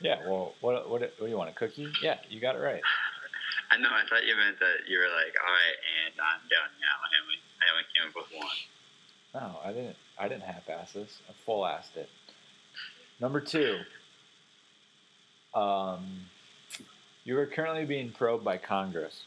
Yeah. 0.00 0.22
Well, 0.26 0.54
what 0.60 0.88
what 0.88 1.02
what 1.02 1.18
do 1.18 1.26
you 1.26 1.36
want? 1.36 1.50
A 1.50 1.52
cookie? 1.52 1.90
Yeah, 2.02 2.18
you 2.30 2.40
got 2.40 2.54
it 2.54 2.60
right. 2.60 2.82
I 3.70 3.76
know. 3.76 3.90
I 3.90 4.06
thought 4.08 4.24
you 4.24 4.36
meant 4.36 4.58
that 4.60 4.86
you 4.86 4.96
were 4.96 5.10
like, 5.10 5.34
all 5.36 5.52
right, 5.52 5.78
and 6.06 6.14
I'm 6.16 6.40
done 6.48 6.72
now. 6.80 6.96
I 7.02 7.08
only, 7.20 7.38
I 7.60 7.64
only 7.74 7.86
came 7.92 8.08
up 8.08 8.14
with 8.16 8.30
one. 8.32 8.58
No, 9.38 9.58
I 9.64 9.72
didn't. 9.72 9.96
I 10.18 10.26
didn't 10.26 10.42
half-ass 10.42 10.92
this. 10.94 11.18
I 11.28 11.32
full-assed 11.46 11.96
it. 11.96 12.08
Number 13.20 13.40
two. 13.40 13.78
Um, 15.54 16.22
you 17.24 17.38
are 17.38 17.46
currently 17.46 17.84
being 17.84 18.10
probed 18.10 18.44
by 18.44 18.58
Congress. 18.58 19.22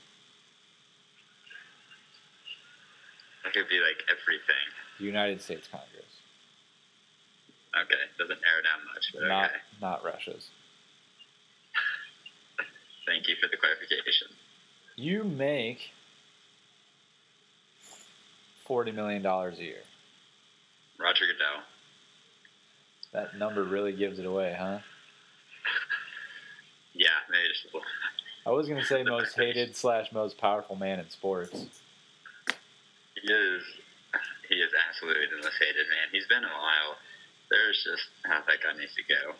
That 3.43 3.53
could 3.53 3.69
be 3.69 3.79
like 3.79 4.03
everything. 4.09 4.67
The 4.99 5.05
United 5.05 5.41
States 5.41 5.67
Congress, 5.71 5.89
Okay, 7.73 7.95
doesn't 8.19 8.39
narrow 8.41 8.61
down 8.61 8.85
much, 8.93 9.05
but 9.13 9.27
not 9.27 9.45
okay. 9.45 9.55
not 9.81 10.03
Russia's. 10.03 10.49
Thank 13.07 13.27
you 13.29 13.35
for 13.41 13.47
the 13.49 13.55
clarification. 13.57 14.27
You 14.97 15.23
make 15.23 15.79
forty 18.67 18.91
million 18.91 19.21
dollars 19.23 19.57
a 19.59 19.63
year. 19.63 19.81
Roger 21.01 21.25
Goodell. 21.25 21.63
That 23.13 23.37
number 23.37 23.63
really 23.63 23.91
gives 23.91 24.19
it 24.19 24.25
away, 24.25 24.55
huh? 24.57 24.79
Yeah, 26.93 27.07
maybe 27.29 27.47
just 27.47 27.63
a 27.63 27.67
little. 27.67 27.81
I 28.45 28.49
was 28.49 28.67
gonna 28.67 28.83
say 28.83 29.01
most 29.17 29.35
hated 29.35 29.77
slash 29.77 30.11
most 30.11 30.37
powerful 30.37 30.75
man 30.75 30.99
in 30.99 31.09
sports. 31.09 31.67
He 33.15 33.31
is. 33.31 33.63
He 34.49 34.55
is 34.55 34.71
absolutely 34.89 35.27
the 35.27 35.37
most 35.37 35.55
hated 35.57 35.87
man. 35.87 36.09
He's 36.11 36.27
been 36.27 36.43
a 36.43 36.47
while. 36.47 36.97
There's 37.49 37.81
just 37.81 38.09
how 38.25 38.41
that 38.45 38.57
guy 38.61 38.77
needs 38.77 38.93
to 38.95 39.03
go. 39.03 39.35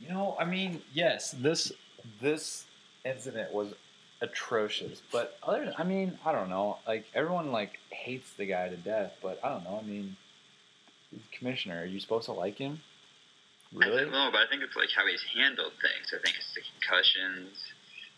You 0.00 0.12
know, 0.12 0.36
I 0.40 0.44
mean, 0.44 0.82
yes, 0.92 1.30
this 1.38 1.72
this 2.20 2.64
incident 3.04 3.52
was 3.52 3.72
atrocious, 4.20 5.02
but 5.12 5.38
other, 5.42 5.72
I 5.78 5.84
mean, 5.84 6.18
I 6.24 6.32
don't 6.32 6.50
know. 6.50 6.78
Like 6.86 7.06
everyone 7.14 7.52
like 7.52 7.78
hates 7.90 8.32
the 8.32 8.46
guy 8.46 8.68
to 8.68 8.76
death, 8.76 9.12
but 9.22 9.38
I 9.44 9.50
don't 9.50 9.64
know. 9.64 9.78
I 9.80 9.86
mean, 9.86 10.16
commissioner. 11.36 11.82
Are 11.82 11.84
you 11.86 12.00
supposed 12.00 12.26
to 12.26 12.32
like 12.32 12.58
him? 12.58 12.80
I 13.74 13.86
Really? 13.86 14.02
don't 14.02 14.12
know, 14.12 14.28
but 14.32 14.42
I 14.42 14.46
think 14.50 14.62
it's 14.62 14.74
like 14.76 14.90
how 14.94 15.06
he's 15.06 15.22
handled 15.34 15.72
things. 15.80 16.10
I 16.12 16.18
think 16.22 16.36
it's 16.36 16.52
the 16.54 16.62
concussions. 16.74 17.54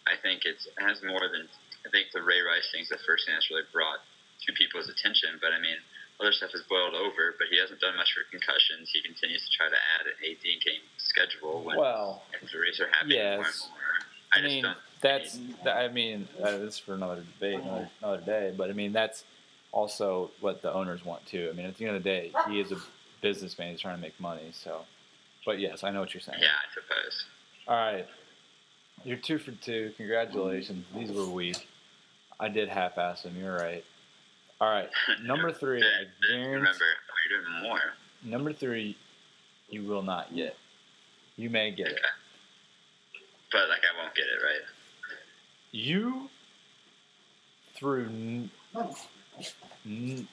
I 0.08 0.16
think 0.20 0.42
it's, 0.44 0.66
it 0.66 0.74
has 0.80 1.02
more 1.02 1.20
than. 1.28 1.48
I 1.84 1.90
think 1.90 2.08
the 2.14 2.22
Ray 2.22 2.40
Rice 2.40 2.70
thing's 2.72 2.88
the 2.88 2.98
first 3.06 3.26
thing 3.26 3.34
that's 3.34 3.50
really 3.50 3.66
brought 3.72 3.98
to 4.46 4.52
people's 4.54 4.88
attention. 4.88 5.36
But 5.40 5.52
I 5.52 5.60
mean, 5.60 5.76
other 6.20 6.32
stuff 6.32 6.52
has 6.52 6.62
boiled 6.70 6.94
over. 6.94 7.34
But 7.38 7.48
he 7.50 7.58
hasn't 7.58 7.80
done 7.80 7.96
much 7.96 8.14
for 8.14 8.22
concussions. 8.30 8.88
He 8.92 9.02
continues 9.02 9.42
to 9.44 9.50
try 9.56 9.68
to 9.68 9.76
add 10.00 10.06
an 10.06 10.16
18 10.24 10.36
game 10.64 10.82
schedule 10.96 11.62
when 11.62 11.76
Well, 11.76 12.22
injuries 12.40 12.80
are 12.80 12.88
happening 12.88 13.18
more 13.18 13.44
and 13.44 13.54
more. 13.68 13.92
I, 14.32 14.38
I 14.38 14.40
just 14.40 14.48
mean, 14.54 14.62
don't. 14.64 14.78
that's. 15.02 15.38
I 15.68 15.88
mean, 15.88 16.28
uh, 16.42 16.56
this 16.58 16.74
is 16.74 16.78
for 16.78 16.94
another 16.94 17.20
debate, 17.22 17.60
another, 17.60 17.90
another 18.02 18.22
day. 18.24 18.54
But 18.56 18.70
I 18.70 18.72
mean, 18.72 18.92
that's 18.92 19.24
also 19.72 20.30
what 20.40 20.62
the 20.62 20.72
owners 20.72 21.04
want 21.04 21.24
too. 21.26 21.48
I 21.50 21.56
mean, 21.56 21.66
at 21.66 21.76
the 21.76 21.86
end 21.86 21.96
of 21.96 22.02
the 22.02 22.08
day, 22.08 22.32
he 22.48 22.60
is 22.60 22.70
a 22.72 22.76
businessman. 23.20 23.72
He's 23.72 23.80
trying 23.80 23.96
to 23.96 24.00
make 24.00 24.18
money. 24.20 24.50
So, 24.52 24.82
but 25.44 25.58
yes, 25.58 25.82
I 25.82 25.90
know 25.90 26.00
what 26.00 26.14
you're 26.14 26.20
saying. 26.20 26.38
Yeah, 26.40 26.48
I 26.48 26.74
suppose. 26.74 27.24
All 27.66 27.76
right. 27.76 28.06
You're 29.04 29.16
two 29.16 29.38
for 29.38 29.52
two. 29.52 29.92
Congratulations. 29.96 30.84
These 30.94 31.10
were 31.10 31.26
weak. 31.26 31.66
I 32.38 32.48
did 32.48 32.68
half-ass 32.68 33.22
them. 33.22 33.34
You're 33.38 33.56
right. 33.56 33.84
All 34.60 34.70
right, 34.70 34.88
number 35.24 35.50
three. 35.50 35.82
I 35.82 36.04
guarantee. 36.30 36.48
remember, 36.54 36.78
you're 37.30 37.42
doing 37.42 37.62
more. 37.64 37.80
Number 38.24 38.52
three, 38.52 38.96
you 39.68 39.82
will 39.82 40.02
not 40.02 40.32
get. 40.36 40.56
You 41.34 41.50
may 41.50 41.72
get 41.72 41.88
it. 41.88 42.00
But 43.50 43.68
like, 43.68 43.80
I 43.80 44.00
won't 44.00 44.14
get 44.14 44.26
it 44.26 44.44
right. 44.44 44.62
You 45.72 46.28
threw. 47.74 48.04
N- 48.06 48.50
n- 49.86 50.28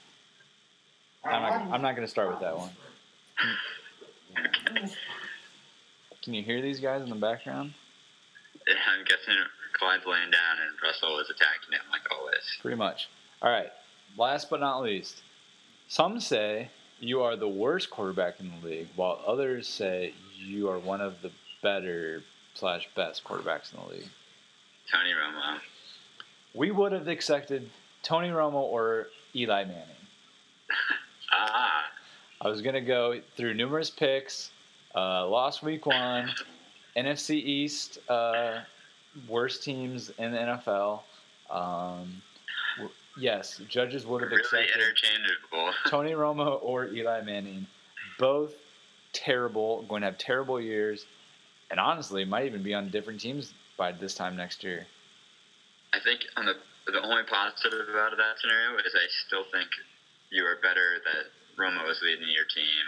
I'm 1.23 1.41
not, 1.41 1.73
I'm 1.73 1.81
not 1.81 1.95
going 1.95 2.05
to 2.05 2.11
start 2.11 2.29
with 2.29 2.39
that 2.39 2.57
one. 2.57 2.69
Can 6.23 6.33
you 6.33 6.43
hear 6.43 6.61
these 6.61 6.79
guys 6.79 7.01
in 7.01 7.09
the 7.09 7.15
background? 7.15 7.73
Yeah, 8.67 8.75
I'm 8.97 9.03
guessing 9.05 9.35
Clyde's 9.73 10.05
laying 10.05 10.29
down 10.31 10.57
and 10.67 10.77
Russell 10.83 11.19
is 11.19 11.29
attacking 11.29 11.71
him 11.73 11.81
like 11.91 12.01
always. 12.11 12.35
Pretty 12.61 12.77
much. 12.77 13.09
All 13.41 13.51
right. 13.51 13.71
Last 14.17 14.49
but 14.49 14.59
not 14.59 14.81
least, 14.81 15.21
some 15.87 16.19
say 16.19 16.69
you 16.99 17.21
are 17.21 17.35
the 17.35 17.47
worst 17.47 17.89
quarterback 17.89 18.39
in 18.39 18.51
the 18.51 18.67
league, 18.67 18.87
while 18.95 19.21
others 19.25 19.67
say 19.67 20.13
you 20.35 20.69
are 20.69 20.79
one 20.79 21.01
of 21.01 21.21
the 21.21 21.31
better 21.61 22.23
slash 22.53 22.87
best 22.95 23.23
quarterbacks 23.23 23.73
in 23.73 23.79
the 23.79 23.93
league. 23.93 24.09
Tony 24.91 25.11
Romo. 25.11 25.59
We 26.53 26.71
would 26.71 26.91
have 26.91 27.07
accepted 27.07 27.69
Tony 28.03 28.29
Romo 28.29 28.53
or 28.53 29.07
Eli 29.35 29.63
Manning. 29.65 29.83
Ah, 31.31 31.85
I 32.41 32.47
was 32.47 32.61
gonna 32.61 32.81
go 32.81 33.19
through 33.35 33.53
numerous 33.53 33.89
picks. 33.89 34.51
Uh, 34.95 35.27
lost 35.27 35.61
week 35.61 35.85
one, 35.85 36.31
NFC 36.95 37.35
East, 37.35 37.99
uh, 38.09 38.61
worst 39.27 39.63
teams 39.63 40.09
in 40.17 40.31
the 40.31 40.37
NFL. 40.37 41.03
Um, 41.49 42.21
w- 42.77 42.93
yes, 43.17 43.61
judges 43.67 44.05
would 44.05 44.21
have 44.21 44.31
really 44.31 44.41
accepted 44.41 44.75
interchangeable. 44.75 45.71
Tony 45.87 46.11
Romo 46.11 46.59
or 46.63 46.87
Eli 46.87 47.21
Manning. 47.21 47.67
Both 48.17 48.55
terrible, 49.13 49.83
going 49.83 50.01
to 50.01 50.07
have 50.07 50.17
terrible 50.17 50.59
years, 50.59 51.05
and 51.71 51.79
honestly, 51.79 52.25
might 52.25 52.45
even 52.45 52.63
be 52.63 52.73
on 52.73 52.89
different 52.89 53.19
teams 53.21 53.53
by 53.77 53.91
this 53.91 54.13
time 54.15 54.35
next 54.35 54.63
year. 54.63 54.85
I 55.93 55.99
think 55.99 56.21
on 56.35 56.45
the 56.45 56.55
the 56.91 57.01
only 57.01 57.23
positive 57.23 57.87
about 57.89 58.11
that 58.17 58.39
scenario 58.41 58.77
is 58.79 58.93
I 58.95 59.05
still 59.27 59.43
think 59.51 59.67
you 60.31 60.43
are 60.45 60.55
better 60.61 60.97
that 61.05 61.25
Romo 61.61 61.89
is 61.89 61.99
leading 62.03 62.27
your 62.29 62.45
team 62.45 62.85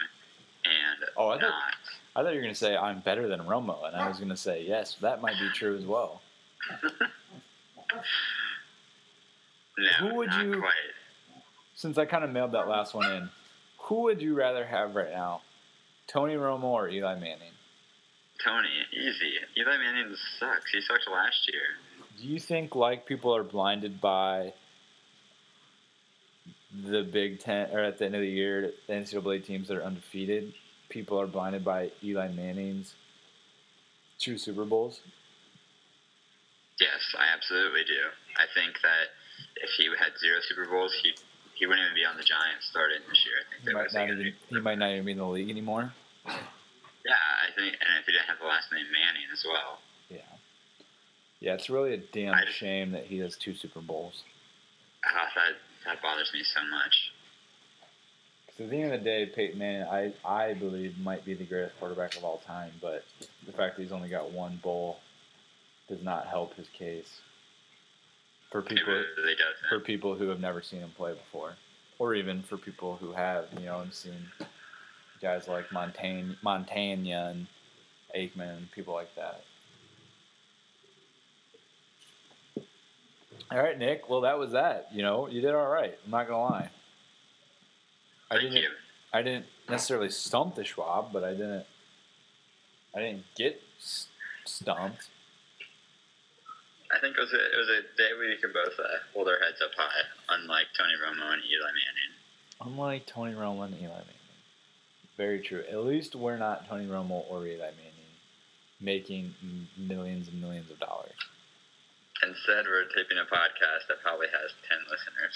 and 0.65 1.09
Oh, 1.17 1.29
I 1.29 1.33
thought- 1.35 1.41
not. 1.49 1.73
I 2.15 2.23
thought 2.23 2.29
you 2.31 2.35
were 2.37 2.43
going 2.43 2.53
to 2.53 2.59
say 2.59 2.75
I'm 2.75 2.99
better 2.99 3.27
than 3.29 3.39
Romo, 3.41 3.87
and 3.87 3.95
I 3.95 4.07
was 4.09 4.17
going 4.17 4.29
to 4.29 4.37
say 4.37 4.63
yes, 4.67 4.95
that 5.01 5.21
might 5.21 5.39
be 5.39 5.49
true 5.53 5.77
as 5.77 5.85
well. 5.85 6.21
No, 9.77 9.89
Who 10.09 10.15
would 10.15 10.29
not 10.29 10.45
you- 10.45 10.59
quite. 10.59 10.73
Since 11.75 11.97
I 11.97 12.05
kind 12.05 12.23
of 12.23 12.29
mailed 12.29 12.51
that 12.51 12.67
last 12.67 12.93
one 12.93 13.11
in, 13.11 13.29
who 13.79 14.01
would 14.03 14.21
you 14.21 14.35
rather 14.35 14.65
have 14.65 14.93
right 14.95 15.09
now, 15.11 15.41
Tony 16.07 16.35
Romo 16.35 16.65
or 16.65 16.89
Eli 16.89 17.15
Manning? 17.15 17.53
Tony, 18.43 18.69
easy. 18.93 19.33
Eli 19.57 19.77
Manning 19.77 20.15
sucks. 20.39 20.69
He 20.71 20.81
sucked 20.81 21.09
last 21.09 21.49
year. 21.51 21.61
Do 22.21 22.27
you 22.27 22.39
think 22.39 22.75
like 22.75 23.07
people 23.07 23.35
are 23.35 23.43
blinded 23.43 23.99
by 23.99 24.53
the 26.71 27.01
Big 27.01 27.39
Ten, 27.39 27.71
or 27.71 27.79
at 27.79 27.97
the 27.97 28.05
end 28.05 28.13
of 28.13 28.21
the 28.21 28.29
year, 28.29 28.71
the 28.85 28.93
NCAA 28.93 29.43
teams 29.43 29.67
that 29.69 29.77
are 29.77 29.83
undefeated? 29.83 30.53
People 30.89 31.19
are 31.19 31.25
blinded 31.25 31.65
by 31.65 31.89
Eli 32.03 32.27
Manning's 32.27 32.93
two 34.19 34.37
Super 34.37 34.65
Bowls. 34.65 35.01
Yes, 36.79 37.15
I 37.17 37.33
absolutely 37.33 37.85
do. 37.87 38.13
I 38.37 38.45
think 38.53 38.77
that 38.83 39.09
if 39.63 39.71
he 39.77 39.85
had 39.85 40.13
zero 40.19 40.37
Super 40.47 40.69
Bowls, 40.69 40.93
he 41.01 41.13
he 41.55 41.65
wouldn't 41.65 41.85
even 41.85 41.95
be 41.95 42.05
on 42.05 42.17
the 42.17 42.23
Giants 42.23 42.69
starting 42.69 43.01
this 43.09 43.25
year. 43.25 43.41
I 43.49 43.65
think 43.65 43.69
He 43.69 43.73
might 43.73 43.93
not 43.93 44.09
even 44.09 44.33
he 44.49 44.59
might 44.59 44.77
not 44.77 44.91
even 44.91 45.05
be 45.05 45.11
in 45.13 45.17
the 45.17 45.25
league 45.25 45.49
anymore. 45.49 45.93
Yeah, 46.25 47.17
I 47.17 47.49
think, 47.57 47.73
and 47.81 47.89
if 47.97 48.05
he 48.05 48.13
didn't 48.13 48.29
have 48.29 48.37
the 48.37 48.45
last 48.45 48.69
name 48.71 48.85
Manning 48.93 49.25
as 49.33 49.41
well. 49.41 49.81
Yeah, 51.41 51.55
it's 51.55 51.69
really 51.69 51.93
a 51.95 51.97
damn 51.97 52.33
I 52.35 52.45
shame 52.49 52.91
that 52.91 53.05
he 53.05 53.17
has 53.19 53.35
two 53.35 53.53
Super 53.55 53.81
Bowls. 53.81 54.23
Ah, 55.03 55.27
that 55.35 55.55
that 55.85 56.01
bothers 56.01 56.31
me 56.33 56.43
so 56.43 56.59
much. 56.69 57.11
'Cause 58.47 58.65
at 58.65 58.69
the 58.69 58.81
end 58.81 58.93
of 58.93 58.99
the 59.03 59.03
day, 59.09 59.25
Peyton 59.25 59.57
Manning, 59.57 59.87
I, 59.87 60.13
I 60.23 60.53
believe, 60.53 60.97
might 60.99 61.25
be 61.25 61.33
the 61.33 61.45
greatest 61.45 61.77
quarterback 61.79 62.15
of 62.15 62.23
all 62.23 62.37
time, 62.39 62.71
but 62.81 63.03
the 63.45 63.51
fact 63.53 63.75
that 63.75 63.83
he's 63.83 63.91
only 63.91 64.09
got 64.09 64.31
one 64.31 64.57
bowl 64.57 64.99
does 65.87 66.03
not 66.03 66.27
help 66.27 66.53
his 66.55 66.67
case 66.69 67.21
for 68.51 68.61
people 68.61 68.93
really 68.93 69.35
for 69.69 69.79
people 69.79 70.15
who 70.15 70.27
have 70.29 70.39
never 70.39 70.61
seen 70.61 70.81
him 70.81 70.91
play 70.91 71.13
before, 71.13 71.55
or 71.97 72.13
even 72.13 72.43
for 72.43 72.57
people 72.57 72.97
who 72.97 73.13
have. 73.13 73.47
You 73.53 73.65
know, 73.65 73.79
I've 73.79 73.93
seen 73.95 74.31
guys 75.21 75.47
like 75.47 75.71
Montaigne, 75.71 76.33
Montana 76.43 77.29
and 77.31 77.47
Aikman, 78.15 78.69
people 78.73 78.93
like 78.93 79.15
that. 79.15 79.43
All 83.49 83.57
right, 83.57 83.77
Nick. 83.77 84.09
Well, 84.09 84.21
that 84.21 84.37
was 84.37 84.51
that. 84.51 84.89
You 84.93 85.01
know, 85.03 85.27
you 85.27 85.41
did 85.41 85.53
all 85.53 85.67
right. 85.67 85.97
I'm 86.05 86.11
not 86.11 86.27
gonna 86.27 86.43
lie. 86.43 86.69
I 88.29 88.35
Thank 88.35 88.41
didn't. 88.41 88.57
you. 88.63 88.69
I 89.13 89.21
didn't 89.21 89.45
necessarily 89.69 90.09
stump 90.09 90.55
the 90.55 90.63
Schwab, 90.63 91.11
but 91.11 91.23
I 91.23 91.31
didn't. 91.31 91.65
I 92.95 92.99
didn't 92.99 93.23
get 93.35 93.61
stumped. 94.45 95.07
I 96.93 96.99
think 96.99 97.15
it 97.17 97.21
was 97.21 97.31
a, 97.31 97.37
it 97.37 97.57
was 97.57 97.69
a 97.69 97.81
day 97.97 98.09
where 98.17 98.29
you 98.29 98.37
could 98.37 98.53
both 98.53 98.77
uh, 98.77 98.83
hold 99.13 99.27
our 99.29 99.39
heads 99.39 99.61
up 99.63 99.71
high, 99.77 100.01
unlike 100.29 100.65
Tony 100.77 100.91
Romo 101.01 101.31
and 101.31 101.41
Eli 101.41 101.71
Manning. 101.71 102.11
Unlike 102.73 103.05
Tony 103.05 103.33
Romo 103.33 103.63
and 103.63 103.73
Eli 103.75 103.87
Manning. 103.87 104.05
Very 105.15 105.39
true. 105.39 105.63
At 105.71 105.85
least 105.85 106.15
we're 106.15 106.37
not 106.37 106.67
Tony 106.67 106.87
Romo 106.87 107.23
or 107.29 107.45
Eli 107.45 107.57
Manning 107.59 107.91
making 108.81 109.33
millions 109.77 110.27
and 110.27 110.41
millions 110.41 110.69
of 110.71 110.79
dollars. 110.79 111.13
Instead, 112.23 112.65
we're 112.65 112.85
taping 112.95 113.17
a 113.17 113.25
podcast 113.25 113.87
that 113.89 114.01
probably 114.03 114.27
has 114.27 114.51
10 114.69 114.77
listeners. 114.89 115.35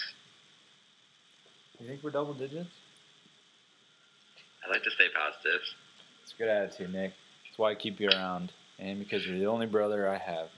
You 1.80 1.88
think 1.88 2.04
we're 2.04 2.12
double 2.12 2.34
digits? 2.34 2.70
I 4.66 4.72
like 4.72 4.84
to 4.84 4.92
stay 4.92 5.08
positive. 5.14 5.62
It's 6.24 6.34
a 6.34 6.38
good 6.38 6.48
attitude, 6.48 6.94
Nick. 6.94 7.14
That's 7.46 7.58
why 7.58 7.72
I 7.72 7.76
keep 7.76 8.00
you 8.00 8.10
around. 8.10 8.52
And 8.80 9.00
because 9.00 9.26
you're 9.26 9.40
the 9.40 9.46
only 9.46 9.66
brother 9.66 10.08
I 10.08 10.18
have. 10.18 10.50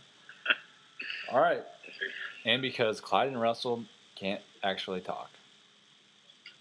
All 1.31 1.39
right. 1.39 1.63
And 2.45 2.61
because 2.61 2.99
Clyde 2.99 3.27
and 3.27 3.39
Russell 3.39 3.83
can't 4.15 4.41
actually 4.63 5.01
talk. 5.01 5.29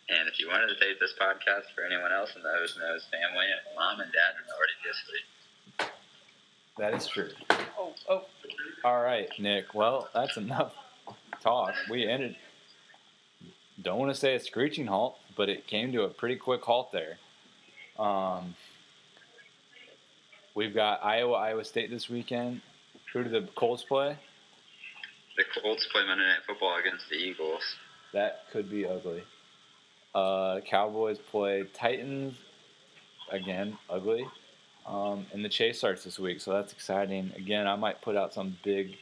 And 0.08 0.28
if 0.28 0.38
you 0.38 0.48
wanted 0.48 0.68
to 0.68 0.78
tape 0.78 1.00
this 1.00 1.14
podcast 1.20 1.74
for 1.74 1.82
anyone 1.84 2.12
else 2.12 2.30
in 2.36 2.42
the 2.42 2.48
O's 2.62 2.78
Nose 2.78 3.06
family, 3.10 3.46
mom 3.74 4.00
and 4.00 4.12
dad 4.12 4.34
are 4.38 4.46
already 4.54 4.74
asleep. 4.90 5.92
That 6.78 6.94
is 6.94 7.06
true. 7.08 7.30
Oh, 7.78 7.92
oh. 8.08 8.24
All 8.84 9.02
right, 9.02 9.28
Nick. 9.38 9.74
Well, 9.74 10.08
that's 10.14 10.36
enough 10.36 10.72
talk. 11.42 11.74
We 11.90 12.06
ended. 12.06 12.36
Don't 13.82 13.98
want 13.98 14.12
to 14.12 14.18
say 14.18 14.34
a 14.34 14.40
screeching 14.40 14.86
halt, 14.86 15.18
but 15.36 15.48
it 15.48 15.66
came 15.66 15.92
to 15.92 16.02
a 16.02 16.08
pretty 16.08 16.36
quick 16.36 16.62
halt 16.62 16.92
there. 16.92 17.18
Um, 17.98 18.54
we've 20.54 20.74
got 20.74 21.04
Iowa, 21.04 21.34
Iowa 21.34 21.64
State 21.64 21.90
this 21.90 22.08
weekend. 22.08 22.62
Who 23.12 23.24
do 23.24 23.30
the 23.30 23.48
Colts 23.54 23.82
play? 23.82 24.16
The 25.36 25.44
Colts 25.60 25.86
play 25.92 26.02
Monday 26.06 26.24
Night 26.24 26.40
Football 26.46 26.78
against 26.78 27.08
the 27.10 27.16
Eagles. 27.16 27.62
That 28.12 28.44
could 28.52 28.70
be 28.70 28.86
ugly. 28.86 29.22
Uh, 30.14 30.60
Cowboys 30.60 31.18
play 31.18 31.64
Titans 31.74 32.36
again, 33.30 33.76
ugly. 33.90 34.26
Um, 34.86 35.26
and 35.32 35.44
the 35.44 35.48
chase 35.48 35.78
starts 35.78 36.04
this 36.04 36.18
week, 36.18 36.40
so 36.40 36.52
that's 36.52 36.72
exciting. 36.72 37.32
Again, 37.36 37.66
I 37.66 37.74
might 37.74 38.02
put 38.02 38.16
out 38.16 38.32
some 38.32 38.56
big, 38.62 38.96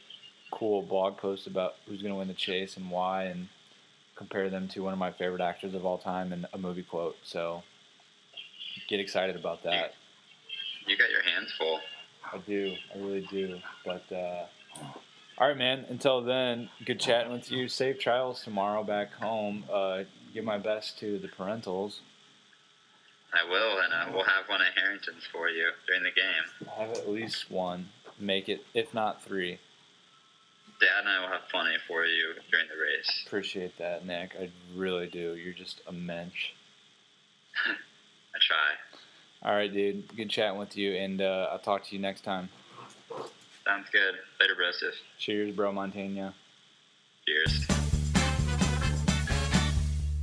cool 0.51 0.81
blog 0.81 1.17
post 1.17 1.45
about 1.45 1.75
who's 1.87 2.01
going 2.01 2.13
to 2.13 2.17
win 2.17 2.27
the 2.27 2.33
chase 2.33 2.75
and 2.75 2.89
why, 2.89 3.25
and 3.25 3.47
compare 4.15 4.49
them 4.49 4.67
to 4.69 4.81
one 4.81 4.93
of 4.93 4.99
my 4.99 5.11
favorite 5.11 5.41
actors 5.41 5.73
of 5.73 5.85
all 5.85 5.97
time 5.97 6.33
and 6.33 6.47
a 6.53 6.57
movie 6.57 6.83
quote. 6.83 7.17
So 7.23 7.63
get 8.87 8.99
excited 8.99 9.35
about 9.35 9.63
that. 9.63 9.93
You 10.87 10.97
got 10.97 11.09
your 11.11 11.23
hands 11.23 11.51
full. 11.57 11.79
I 12.31 12.37
do. 12.39 12.75
I 12.93 12.97
really 12.97 13.27
do. 13.29 13.59
But 13.85 14.03
uh, 14.11 14.45
all 15.37 15.47
right, 15.47 15.57
man. 15.57 15.85
Until 15.89 16.21
then, 16.21 16.69
good 16.85 16.99
chatting 16.99 17.31
with 17.31 17.51
you. 17.51 17.67
Safe 17.67 17.99
travels 17.99 18.43
tomorrow 18.43 18.83
back 18.83 19.13
home. 19.13 19.65
Uh, 19.71 20.03
give 20.33 20.43
my 20.43 20.57
best 20.57 20.97
to 20.99 21.19
the 21.19 21.27
parentals. 21.27 21.99
I 23.35 23.49
will, 23.49 23.79
and 23.79 23.93
uh, 23.93 24.13
we'll 24.13 24.23
have 24.23 24.47
one 24.47 24.61
at 24.61 24.77
Harrington's 24.77 25.23
for 25.31 25.49
you 25.49 25.69
during 25.87 26.03
the 26.03 26.11
game. 26.11 26.69
I'll 26.69 26.87
have 26.87 26.97
at 26.97 27.09
least 27.09 27.51
one. 27.51 27.89
Make 28.19 28.47
it, 28.47 28.65
if 28.73 28.93
not 28.93 29.21
three. 29.21 29.59
Dad 30.79 31.01
and 31.01 31.09
I 31.09 31.19
will 31.21 31.27
have 31.27 31.49
plenty 31.51 31.75
for 31.87 32.05
you 32.05 32.33
during 32.49 32.67
the 32.67 32.81
race. 32.81 33.23
Appreciate 33.25 33.77
that, 33.77 34.05
Nick. 34.05 34.35
I 34.39 34.49
really 34.75 35.07
do. 35.07 35.35
You're 35.35 35.53
just 35.53 35.81
a 35.87 35.91
mensch. 35.91 36.51
I 37.67 38.37
try. 38.41 39.49
All 39.49 39.55
right, 39.55 39.71
dude. 39.71 40.15
Good 40.15 40.29
chatting 40.29 40.59
with 40.59 40.77
you, 40.77 40.93
and 40.93 41.21
uh, 41.21 41.49
I'll 41.51 41.59
talk 41.59 41.83
to 41.85 41.95
you 41.95 42.01
next 42.01 42.23
time. 42.23 42.49
Sounds 43.65 43.87
good. 43.91 44.15
Later, 44.39 44.55
Broseph. 44.55 44.95
Cheers, 45.17 45.55
bro, 45.55 45.71
Montana. 45.71 46.33
Cheers. 47.27 47.65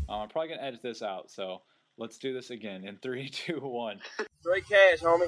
Um, 0.09 0.21
I'm 0.21 0.29
probably 0.29 0.49
gonna 0.49 0.63
edit 0.63 0.83
this 0.83 1.03
out, 1.03 1.31
so 1.31 1.63
let's 2.03 2.19
do 2.19 2.35
this 2.35 2.51
again 2.51 2.85
in 2.85 2.97
three, 2.97 3.29
two, 3.33 3.61
one. 3.61 4.01
Straight 4.41 4.69
cash, 4.69 4.99
homie. 4.99 5.27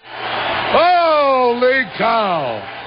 Holy 0.00 1.84
cow! 1.96 2.77